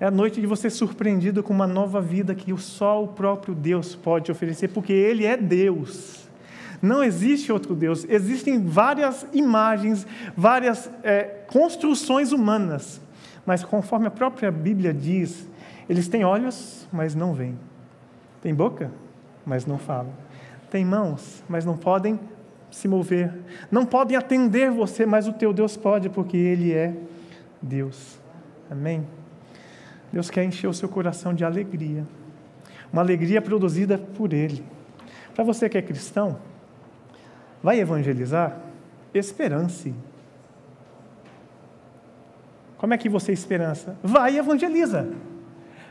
É 0.01 0.07
a 0.07 0.11
noite 0.11 0.41
de 0.41 0.47
você 0.49 0.69
surpreendido 0.69 1.41
com 1.41 1.53
uma 1.53 1.69
nova 1.69 2.01
vida 2.01 2.35
que 2.35 2.53
só 2.59 3.05
o 3.05 3.07
próprio 3.07 3.55
Deus 3.55 3.95
pode 3.95 4.33
oferecer, 4.33 4.71
porque 4.71 4.93
Ele 4.93 5.25
é 5.25 5.37
Deus. 5.37 6.29
Não 6.83 7.05
existe 7.05 7.53
outro 7.53 7.77
Deus. 7.77 8.05
Existem 8.09 8.61
várias 8.67 9.25
imagens, 9.33 10.05
várias 10.37 10.91
é, 11.05 11.45
construções 11.47 12.33
humanas, 12.33 13.01
mas 13.47 13.63
conforme 13.63 14.09
a 14.09 14.11
própria 14.11 14.51
Bíblia 14.51 14.93
diz, 14.93 15.47
eles 15.89 16.09
têm 16.09 16.25
olhos, 16.25 16.89
mas 16.93 17.15
não 17.15 17.35
veem. 17.35 17.57
Tem 18.43 18.53
boca, 18.53 18.91
mas 19.47 19.65
não 19.65 19.79
falam. 19.79 20.13
Tem 20.73 20.85
mãos, 20.85 21.45
mas 21.49 21.65
não 21.65 21.77
podem 21.77 22.19
se 22.71 22.87
mover. 22.89 23.33
Não 23.71 23.85
podem 23.85 24.17
atender 24.17 24.71
você, 24.71 25.07
mas 25.07 25.27
o 25.27 25.33
teu 25.33 25.53
Deus 25.53 25.77
pode, 25.77 26.09
porque 26.09 26.37
Ele 26.37 26.73
é 26.73 26.95
Deus. 27.61 28.19
Amém? 28.71 29.07
Deus 30.13 30.31
quer 30.31 30.45
encher 30.45 30.69
o 30.69 30.75
seu 30.75 30.89
coração 30.89 31.35
de 31.35 31.45
alegria, 31.45 32.07
uma 32.93 33.03
alegria 33.03 33.43
produzida 33.43 33.99
por 33.99 34.33
Ele. 34.33 34.65
Para 35.35 35.45
você 35.45 35.69
que 35.69 35.79
é 35.79 35.83
cristão, 35.83 36.39
vai 37.63 37.79
evangelizar? 37.79 38.59
Esperance. 39.15 39.95
Como 42.77 42.95
é 42.95 42.99
que 42.99 43.09
você 43.09 43.33
esperança? 43.33 43.97
Vai 44.03 44.35
e 44.35 44.39
evangeliza. 44.39 45.09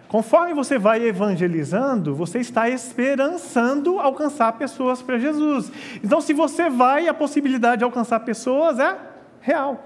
Conforme 0.08 0.54
você 0.54 0.78
vai 0.78 1.04
evangelizando, 1.06 2.16
você 2.16 2.40
está 2.40 2.70
esperançando 2.70 4.00
alcançar 4.00 4.54
pessoas 4.54 5.02
para 5.02 5.18
Jesus. 5.18 5.72
Então, 6.02 6.22
se 6.22 6.34
você 6.34 6.70
vai, 6.70 7.08
a 7.08 7.14
possibilidade 7.14 7.80
de 7.80 7.84
alcançar 7.84 8.22
pessoas 8.22 8.80
é 8.80 8.98
real. 9.42 9.84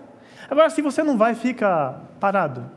Agora, 0.50 0.70
se 0.70 0.82
você 0.82 1.02
não 1.02 1.18
vai, 1.18 1.34
fica 1.34 2.00
parado. 2.20 2.70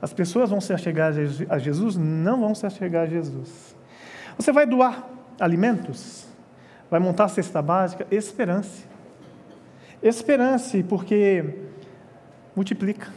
As 0.00 0.12
pessoas 0.12 0.48
vão 0.48 0.60
se 0.60 0.72
achegar 0.72 1.12
a 1.48 1.58
Jesus? 1.58 1.96
Não 1.96 2.40
vão 2.40 2.54
se 2.54 2.64
achegar 2.64 3.04
a 3.04 3.06
Jesus. 3.06 3.76
Você 4.38 4.52
vai 4.52 4.66
doar 4.66 5.06
alimentos? 5.38 6.26
Vai 6.90 7.00
montar 7.00 7.24
a 7.24 7.28
cesta 7.28 7.60
básica? 7.60 8.06
Esperance. 8.10 8.86
Esperance, 10.02 10.82
porque 10.82 11.56
multiplica. 12.54 13.12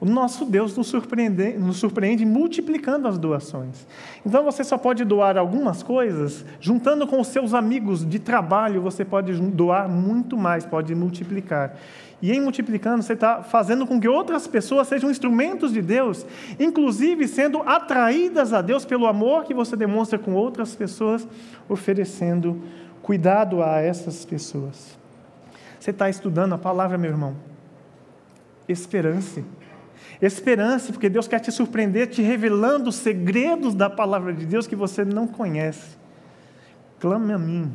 O 0.00 0.04
nosso 0.04 0.44
Deus 0.44 0.76
nos 0.76 0.86
surpreende, 0.86 1.58
nos 1.58 1.78
surpreende 1.78 2.24
multiplicando 2.24 3.08
as 3.08 3.18
doações. 3.18 3.84
Então 4.24 4.44
você 4.44 4.62
só 4.62 4.78
pode 4.78 5.04
doar 5.04 5.36
algumas 5.36 5.82
coisas, 5.82 6.44
juntando 6.60 7.04
com 7.06 7.20
os 7.20 7.26
seus 7.26 7.52
amigos 7.52 8.08
de 8.08 8.20
trabalho, 8.20 8.80
você 8.80 9.04
pode 9.04 9.32
doar 9.32 9.88
muito 9.88 10.36
mais, 10.36 10.64
pode 10.64 10.94
multiplicar. 10.94 11.76
E 12.22 12.32
em 12.32 12.40
multiplicando, 12.40 13.02
você 13.02 13.12
está 13.12 13.42
fazendo 13.42 13.86
com 13.86 14.00
que 14.00 14.08
outras 14.08 14.46
pessoas 14.46 14.86
sejam 14.86 15.10
instrumentos 15.10 15.72
de 15.72 15.82
Deus, 15.82 16.24
inclusive 16.60 17.26
sendo 17.26 17.62
atraídas 17.62 18.52
a 18.52 18.60
Deus 18.60 18.84
pelo 18.84 19.06
amor 19.06 19.44
que 19.44 19.54
você 19.54 19.76
demonstra 19.76 20.18
com 20.18 20.32
outras 20.34 20.76
pessoas, 20.76 21.26
oferecendo 21.68 22.60
cuidado 23.02 23.62
a 23.62 23.80
essas 23.80 24.24
pessoas. 24.24 24.96
Você 25.78 25.90
está 25.90 26.08
estudando 26.08 26.54
a 26.54 26.58
palavra, 26.58 26.98
meu 26.98 27.10
irmão? 27.10 27.36
Esperance. 28.68 29.44
Esperance, 30.20 30.92
porque 30.92 31.08
Deus 31.08 31.28
quer 31.28 31.40
te 31.40 31.52
surpreender, 31.52 32.08
te 32.08 32.22
revelando 32.22 32.90
os 32.90 32.96
segredos 32.96 33.74
da 33.74 33.88
palavra 33.88 34.32
de 34.32 34.44
Deus 34.44 34.66
que 34.66 34.74
você 34.74 35.04
não 35.04 35.26
conhece. 35.26 35.96
Clame 36.98 37.32
a 37.32 37.38
mim, 37.38 37.72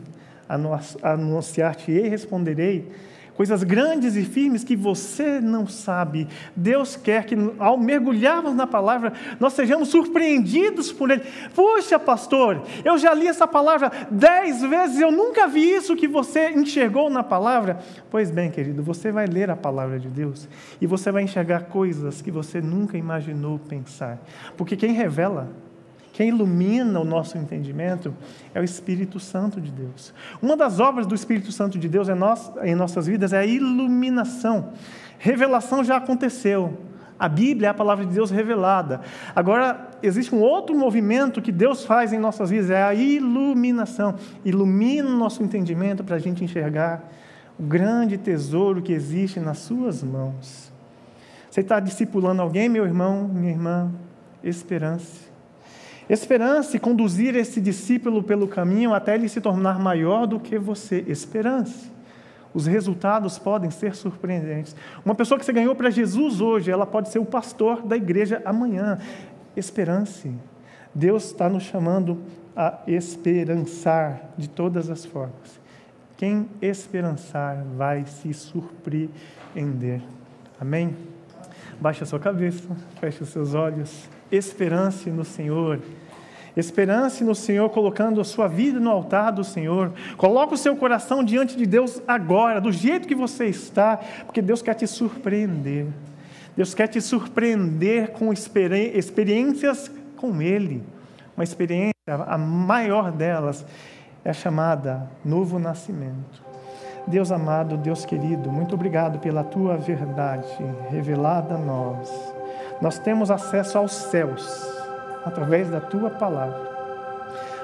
anunciar-te 1.02 1.92
e 1.92 2.08
responderei 2.08 2.92
coisas 3.36 3.64
grandes 3.64 4.16
e 4.16 4.24
firmes 4.24 4.64
que 4.64 4.76
você 4.76 5.40
não 5.40 5.68
sabe. 5.68 6.28
Deus 6.56 6.96
quer 6.96 7.26
que, 7.26 7.36
ao 7.60 7.78
mergulharmos 7.78 8.56
na 8.56 8.68
palavra, 8.68 9.14
nós 9.40 9.54
sejamos 9.54 9.90
surpreendidos 9.90 10.92
por 10.92 11.10
Ele. 11.12 11.24
Puxa, 11.54 11.98
pastor, 12.00 12.62
eu 12.84 12.98
já 12.98 13.14
li 13.14 13.28
essa 13.28 13.48
palavra 13.48 13.92
dez 14.10 14.62
vezes, 14.62 15.00
eu 15.00 15.12
nunca 15.12 15.48
vi 15.48 15.74
isso 15.74 15.96
que 15.96 16.08
você 16.08 16.50
enxergou 16.52 17.10
na 17.10 17.24
palavra. 17.24 17.80
Pois 18.10 18.30
bem, 18.30 18.52
querido, 18.52 18.84
você 18.84 19.12
vai 19.12 19.26
ler 19.26 19.50
a 19.50 19.56
palavra 19.56 20.00
de 20.00 20.08
Deus 20.08 20.48
e 20.80 20.88
você 20.88 21.12
vai 21.12 21.24
enxergar 21.24 21.64
coisas 21.64 22.22
que 22.22 22.32
você 22.32 22.62
nunca 22.62 22.98
imaginou 22.98 23.60
pensar. 23.60 24.20
Porque 24.56 24.76
quem 24.76 24.94
revela 24.94 25.50
quem 26.14 26.30
ilumina 26.30 27.00
o 27.00 27.04
nosso 27.04 27.40
entendimento 27.40 28.14
é 28.54 28.62
o 28.62 28.64
Espírito 28.64 29.20
Santo 29.20 29.60
de 29.60 29.72
Deus. 29.72 30.14
Uma 30.40 30.56
das 30.56 30.80
obras 30.80 31.08
do 31.08 31.16
Espírito 31.16 31.52
Santo 31.52 31.80
de 31.80 31.90
Deus 31.90 32.08
em 32.64 32.76
nossas 32.76 33.08
vidas 33.08 33.34
é 33.34 33.40
a 33.40 33.46
iluminação. 33.46 34.70
Revelação 35.18 35.84
já 35.84 35.98
aconteceu. 35.98 36.78
A 37.18 37.28
Bíblia 37.28 37.70
é 37.70 37.72
a 37.72 37.74
palavra 37.74 38.06
de 38.06 38.14
Deus 38.14 38.30
revelada. 38.30 39.02
Agora, 39.36 39.90
existe 40.04 40.36
um 40.36 40.40
outro 40.40 40.78
movimento 40.78 41.42
que 41.42 41.52
Deus 41.52 41.84
faz 41.84 42.14
em 42.14 42.20
nossas 42.20 42.52
vidas, 42.52 42.70
é 42.70 42.84
a 42.84 42.94
iluminação. 42.94 44.14
Ilumina 44.46 45.10
o 45.10 45.18
nosso 45.18 45.42
entendimento 45.42 46.04
para 46.04 46.18
a 46.18 46.20
gente 46.20 46.44
enxergar 46.44 47.10
o 47.58 47.64
grande 47.64 48.20
tesouro 48.20 48.84
que 48.84 48.94
existe 48.94 49.40
nas 49.40 49.58
suas 49.60 50.04
mãos. 50.04 50.72
Você 51.50 51.62
está 51.62 51.80
discipulando 51.80 52.42
alguém, 52.42 52.70
meu 52.70 52.86
irmão, 52.86 53.28
minha 53.28 53.52
irmã? 53.52 53.92
Esperança. 54.44 55.23
Esperança 56.10 56.76
e 56.76 56.80
conduzir 56.80 57.36
esse 57.36 57.62
discípulo 57.62 58.22
pelo 58.22 58.48
caminho 58.48 58.94
até 58.94 59.16
ele 59.16 59.30
se 59.30 59.40
tornar 59.40 59.80
maior 59.80 60.26
do 60.26 60.40
que 60.40 60.58
você. 60.58 61.04
Esperança. 61.08 61.92
Os 62.54 62.68
resultados 62.68 63.40
podem 63.40 63.72
ser 63.72 63.96
surpreendentes. 63.96 64.76
Uma 65.04 65.16
pessoa 65.16 65.40
que 65.40 65.46
você 65.46 65.54
ganhou 65.54 65.76
para 65.76 65.90
Jesus 65.90 66.40
hoje, 66.40 66.70
ela 66.70 66.86
pode 66.86 67.10
ser 67.10 67.20
o 67.20 67.26
pastor 67.26 67.82
da 67.82 67.96
igreja 67.96 68.42
amanhã. 68.46 69.00
Esperança. 69.56 70.30
Deus 70.94 71.26
está 71.26 71.50
nos 71.50 71.64
chamando 71.64 72.22
a 72.56 72.80
esperançar 72.86 74.30
de 74.38 74.48
todas 74.48 74.90
as 74.90 75.04
formas. 75.04 75.60
Quem 76.16 76.48
esperançar 76.62 77.64
vai 77.76 78.06
se 78.06 78.32
surpreender. 78.34 80.02
Amém? 80.62 80.96
Baixe 81.82 82.04
a 82.04 82.06
sua 82.06 82.20
cabeça, 82.20 82.64
feche 83.00 83.24
os 83.24 83.30
seus 83.30 83.56
olhos. 83.56 84.08
Esperance 84.36 85.10
no 85.10 85.24
Senhor. 85.24 85.80
Esperance 86.58 87.24
no 87.24 87.34
Senhor, 87.34 87.70
colocando 87.70 88.20
a 88.20 88.24
sua 88.24 88.48
vida 88.48 88.80
no 88.80 88.90
altar 88.90 89.32
do 89.32 89.44
Senhor. 89.44 89.92
Coloque 90.18 90.54
o 90.54 90.58
seu 90.58 90.76
coração 90.76 91.24
diante 91.24 91.56
de 91.56 91.66
Deus 91.66 92.02
agora, 92.08 92.60
do 92.60 92.72
jeito 92.72 93.08
que 93.08 93.16
você 93.16 93.46
está, 93.46 93.98
porque 94.26 94.42
Deus 94.42 94.62
quer 94.62 94.76
te 94.76 94.86
surpreender. 94.88 95.88
Deus 96.56 96.74
quer 96.74 96.88
te 96.88 97.02
surpreender 97.02 98.12
com 98.12 98.32
experiências 98.32 99.92
com 100.16 100.42
Ele. 100.42 100.84
Uma 101.36 101.44
experiência, 101.44 101.94
a 102.08 102.38
maior 102.38 103.12
delas, 103.12 103.66
é 104.24 104.32
chamada 104.32 105.10
novo 105.26 105.60
nascimento. 105.60 106.44
Deus 107.06 107.32
amado, 107.32 107.76
Deus 107.78 108.06
querido, 108.06 108.52
muito 108.52 108.76
obrigado 108.76 109.20
pela 109.20 109.44
tua 109.44 109.76
verdade 109.76 110.48
revelada 110.90 111.56
a 111.56 111.58
nós. 111.58 112.33
Nós 112.84 113.00
temos 113.00 113.32
acesso 113.32 113.78
aos 113.78 113.94
céus 113.94 114.70
através 115.26 115.70
da 115.70 115.80
tua 115.80 116.10
palavra. 116.10 116.60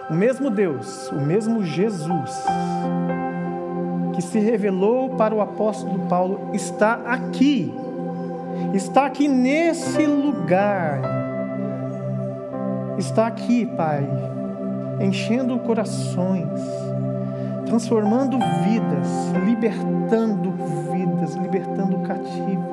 O 0.09 0.13
mesmo 0.13 0.49
Deus, 0.49 1.11
o 1.11 1.19
mesmo 1.19 1.61
Jesus, 1.61 2.41
que 4.15 4.21
se 4.21 4.39
revelou 4.39 5.09
para 5.17 5.35
o 5.35 5.41
apóstolo 5.41 6.07
Paulo, 6.07 6.51
está 6.53 7.01
aqui, 7.05 7.69
está 8.73 9.07
aqui 9.07 9.27
nesse 9.27 10.05
lugar, 10.05 11.01
está 12.97 13.27
aqui, 13.27 13.65
Pai, 13.65 14.07
enchendo 15.01 15.59
corações, 15.59 16.47
transformando 17.65 18.39
vidas, 18.63 19.33
libertando 19.45 20.53
vidas, 20.93 21.35
libertando 21.35 21.99
cativos, 21.99 22.68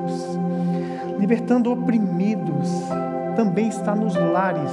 libertando 1.19 1.71
oprimidos, 1.71 2.69
também 3.35 3.67
está 3.67 3.95
nos 3.95 4.15
lares, 4.15 4.71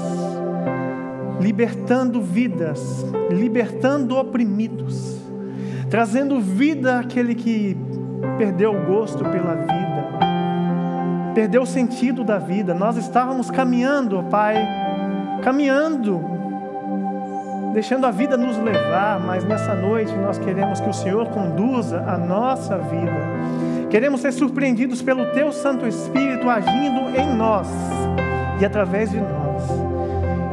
libertando 1.41 2.21
vidas, 2.21 3.05
libertando 3.31 4.17
oprimidos, 4.17 5.21
trazendo 5.91 6.41
vida 6.41 7.01
àquele 7.01 7.35
que 7.35 7.77
perdeu 8.39 8.75
o 8.75 8.87
gosto 8.87 9.25
pela 9.25 9.55
vida, 9.55 10.05
perdeu 11.35 11.63
o 11.63 11.67
sentido 11.67 12.25
da 12.25 12.39
vida. 12.39 12.73
Nós 12.75 12.97
estávamos 12.97 13.51
caminhando, 13.51 14.23
Pai, 14.31 14.57
caminhando, 15.43 16.21
deixando 17.75 18.07
a 18.07 18.11
vida 18.11 18.37
nos 18.37 18.57
levar, 18.57 19.21
mas 19.21 19.45
nessa 19.45 19.75
noite 19.75 20.15
nós 20.17 20.39
queremos 20.39 20.81
que 20.81 20.89
o 20.89 20.95
Senhor 20.95 21.27
conduza 21.29 22.01
a 22.07 22.17
nossa 22.17 22.79
vida. 22.79 23.84
Queremos 23.95 24.23
ser 24.23 24.33
surpreendidos 24.33 25.01
pelo 25.01 25.25
Teu 25.27 25.53
Santo 25.53 25.87
Espírito 25.87 26.51
agindo 26.51 27.17
em 27.17 27.33
nós 27.37 27.69
e 28.61 28.65
através 28.65 29.09
de 29.13 29.21
nós. 29.21 29.63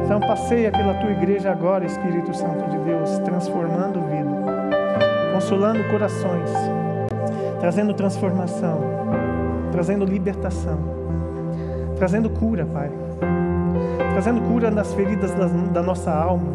Então 0.04 0.20
passeia 0.20 0.70
pela 0.70 0.94
tua 0.94 1.10
igreja 1.10 1.50
agora, 1.50 1.84
Espírito 1.84 2.32
Santo 2.32 2.70
de 2.70 2.78
Deus, 2.84 3.18
transformando 3.24 4.00
vida, 4.02 4.30
consolando 5.34 5.82
corações, 5.90 6.50
trazendo 7.58 7.92
transformação, 7.94 8.80
trazendo 9.72 10.04
libertação, 10.04 10.78
trazendo 11.96 12.30
cura, 12.30 12.64
Pai. 12.64 12.92
Trazendo 14.12 14.40
cura 14.42 14.70
nas 14.70 14.94
feridas 14.94 15.32
da, 15.32 15.46
da 15.48 15.82
nossa 15.82 16.12
alma, 16.12 16.46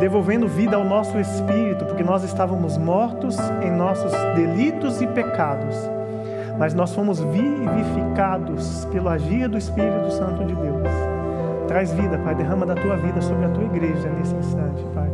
devolvendo 0.00 0.46
vida 0.46 0.76
ao 0.76 0.84
nosso 0.84 1.18
espírito, 1.18 1.84
porque 1.84 2.02
nós 2.02 2.22
estávamos 2.22 2.76
mortos 2.76 3.36
em 3.62 3.70
nossos 3.70 4.12
delitos 4.34 5.00
e 5.00 5.06
pecados 5.06 5.76
mas 6.58 6.74
nós 6.74 6.92
fomos 6.92 7.20
vivificados 7.20 8.84
pelo 8.86 9.08
agir 9.08 9.48
do 9.48 9.56
Espírito 9.56 10.10
Santo 10.10 10.44
de 10.44 10.54
Deus. 10.54 10.88
Traz 11.68 11.92
vida, 11.92 12.18
Pai, 12.18 12.34
derrama 12.34 12.66
da 12.66 12.74
tua 12.74 12.96
vida 12.96 13.20
sobre 13.20 13.44
a 13.44 13.48
tua 13.50 13.64
igreja 13.64 14.10
nesse 14.10 14.34
instante, 14.34 14.84
Pai. 14.92 15.08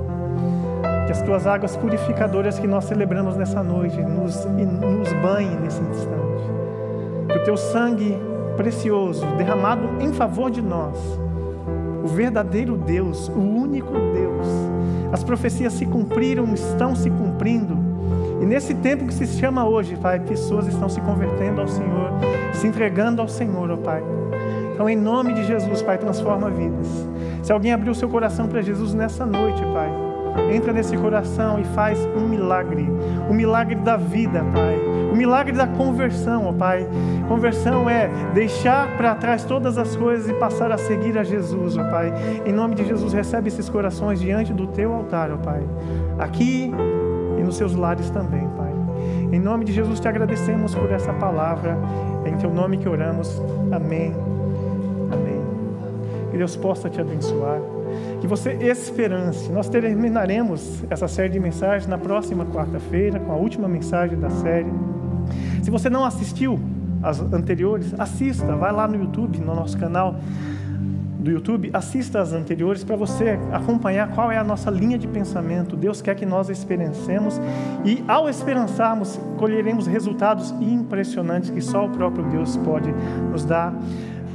Que 1.07 1.13
as 1.13 1.21
tuas 1.21 1.47
águas 1.47 1.77
purificadoras 1.77 2.59
que 2.59 2.67
nós 2.67 2.85
celebramos 2.85 3.37
nessa 3.37 3.63
noite 3.63 4.01
nos, 4.01 4.45
nos 4.47 5.13
banhem 5.21 5.61
nesse 5.61 5.83
instante. 5.83 6.45
Que 7.29 7.39
o 7.39 7.45
teu 7.45 7.57
sangue 7.59 8.17
precioso, 8.57 9.27
derramado 9.37 9.87
em 10.01 10.13
favor 10.15 10.51
de 10.51 10.63
nós, 10.63 10.97
o 12.03 12.09
verdadeiro 12.09 12.77
Deus, 12.77 13.29
o 13.29 13.41
único 13.41 13.93
Deus, 13.93 14.14
as 15.15 15.23
profecias 15.23 15.73
se 15.75 15.87
cumpriram, 15.87 16.53
estão 16.53 16.97
se 16.97 17.09
cumprindo 17.09 17.79
e 18.43 18.47
nesse 18.47 18.75
tempo 18.75 19.07
que 19.07 19.15
se 19.15 19.27
chama 19.27 19.65
hoje, 19.65 19.97
Pai, 19.97 20.19
pessoas 20.19 20.67
estão 20.67 20.89
se 20.89 21.01
convertendo 21.01 21.61
ao 21.61 21.69
Senhor, 21.69 22.11
se 22.53 22.67
entregando 22.67 23.23
ao 23.23 23.29
Senhor, 23.29 23.71
ó 23.71 23.77
Pai. 23.77 24.03
Então, 24.73 24.91
em 24.91 24.97
nome 24.97 25.33
de 25.35 25.45
Jesus, 25.45 25.83
Pai, 25.83 25.99
transforma 25.99 26.51
vidas. 26.51 26.87
Se 27.45 27.53
alguém 27.53 27.73
abriu 27.73 27.93
o 27.93 27.95
seu 27.95 28.09
coração 28.09 28.49
para 28.49 28.61
Jesus 28.61 28.93
nessa 28.93 29.25
noite, 29.25 29.63
Pai, 29.73 29.89
entra 30.53 30.73
nesse 30.73 30.97
coração 30.97 31.61
e 31.61 31.65
faz 31.65 31.97
um 32.17 32.29
milagre, 32.29 32.83
o 33.29 33.33
um 33.33 33.35
milagre 33.35 33.77
da 33.77 33.97
vida, 33.97 34.45
Pai, 34.53 34.79
o 35.15 35.17
milagre 35.17 35.53
da 35.53 35.67
conversão, 35.67 36.47
ó 36.47 36.53
Pai. 36.53 36.87
Conversão 37.29 37.89
é 37.89 38.11
deixar 38.35 38.97
para 38.97 39.15
trás 39.15 39.45
todas 39.45 39.79
as 39.79 39.95
coisas 39.95 40.29
e 40.29 40.35
passar 40.35 40.73
a 40.73 40.77
seguir 40.77 41.17
a 41.17 41.23
Jesus, 41.23 41.77
ó 41.77 41.85
Pai. 41.85 42.13
Em 42.45 42.53
nome 42.53 42.75
de 42.75 42.85
Jesus, 42.85 43.13
recebe 43.13 43.49
esses 43.49 43.69
corações 43.69 44.21
diante 44.21 44.53
do 44.53 44.67
teu 44.67 44.93
altar, 44.93 45.31
ó 45.31 45.37
Pai. 45.37 45.63
Aqui 46.19 46.73
nos 47.45 47.57
seus 47.57 47.75
lares 47.75 48.11
também, 48.11 48.49
Pai. 48.57 48.73
Em 49.31 49.39
nome 49.39 49.65
de 49.65 49.73
Jesus 49.73 50.01
te 50.01 50.09
agradecemos 50.09 50.75
por 50.75 50.91
essa 50.91 51.13
palavra. 51.13 51.79
É 52.25 52.31
em 52.31 52.37
teu 52.37 52.51
nome 52.51 52.79
que 52.79 52.89
oramos. 52.89 53.41
Amém. 53.71 54.13
Amém. 55.13 55.41
Que 56.31 56.39
Deus 56.39 56.57
possa 56.57 56.91
te 56.91 57.01
abençoar. 57.01 57.61
Que 58.21 58.27
você 58.27 58.53
esperance. 58.53 59.53
Nós 59.53 59.69
terminaremos 59.69 60.83
essa 60.91 61.07
série 61.07 61.35
de 61.35 61.39
mensagens 61.39 61.87
na 61.87 61.99
próxima 61.99 62.45
quarta-feira 62.47 63.21
com 63.21 63.31
a 63.31 63.37
última 63.37 63.69
mensagem 63.69 64.19
da 64.19 64.31
série. 64.31 64.73
Se 65.65 65.71
você 65.71 65.89
não 65.89 66.05
assistiu 66.05 66.61
as 67.03 67.21
anteriores, 67.21 67.95
assista, 67.99 68.55
vai 68.55 68.71
lá 68.71 68.87
no 68.87 68.97
YouTube, 68.97 69.39
no 69.39 69.55
nosso 69.55 69.79
canal 69.79 70.15
do 71.19 71.31
YouTube, 71.31 71.71
assista 71.73 72.21
as 72.21 72.35
anteriores 72.35 72.85
para 72.85 72.97
você 72.97 73.39
acompanhar 73.51 74.09
qual 74.09 74.31
é 74.31 74.37
a 74.37 74.45
nossa 74.45 74.71
linha 74.71 74.99
de 74.99 75.09
pensamento. 75.09 75.75
Deus 75.75 76.03
quer 76.03 76.17
que 76.17 76.27
nós 76.27 76.51
experiencemos 76.51 77.41
e, 77.83 78.05
ao 78.07 78.29
esperançarmos, 78.29 79.19
colheremos 79.39 79.87
resultados 79.87 80.51
impressionantes 80.61 81.49
que 81.49 81.63
só 81.63 81.87
o 81.87 81.89
próprio 81.89 82.27
Deus 82.27 82.59
pode 82.59 82.93
nos 83.33 83.47
dar. 83.47 83.75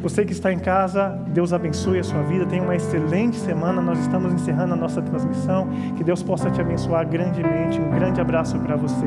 Você 0.02 0.26
que 0.26 0.32
está 0.32 0.52
em 0.52 0.58
casa, 0.58 1.10
Deus 1.28 1.54
abençoe 1.54 2.00
a 2.00 2.04
sua 2.04 2.24
vida. 2.24 2.48
Tenha 2.48 2.64
uma 2.64 2.76
excelente 2.76 3.38
semana. 3.38 3.80
Nós 3.84 4.00
estamos 4.00 4.34
encerrando 4.34 4.74
a 4.74 4.78
nossa 4.78 5.00
transmissão. 5.00 5.68
Que 5.96 6.04
Deus 6.04 6.24
possa 6.24 6.50
te 6.50 6.60
abençoar 6.60 7.08
grandemente. 7.08 7.80
Um 7.80 7.92
grande 7.92 8.20
abraço 8.20 8.58
para 8.58 8.76
você. 8.76 9.06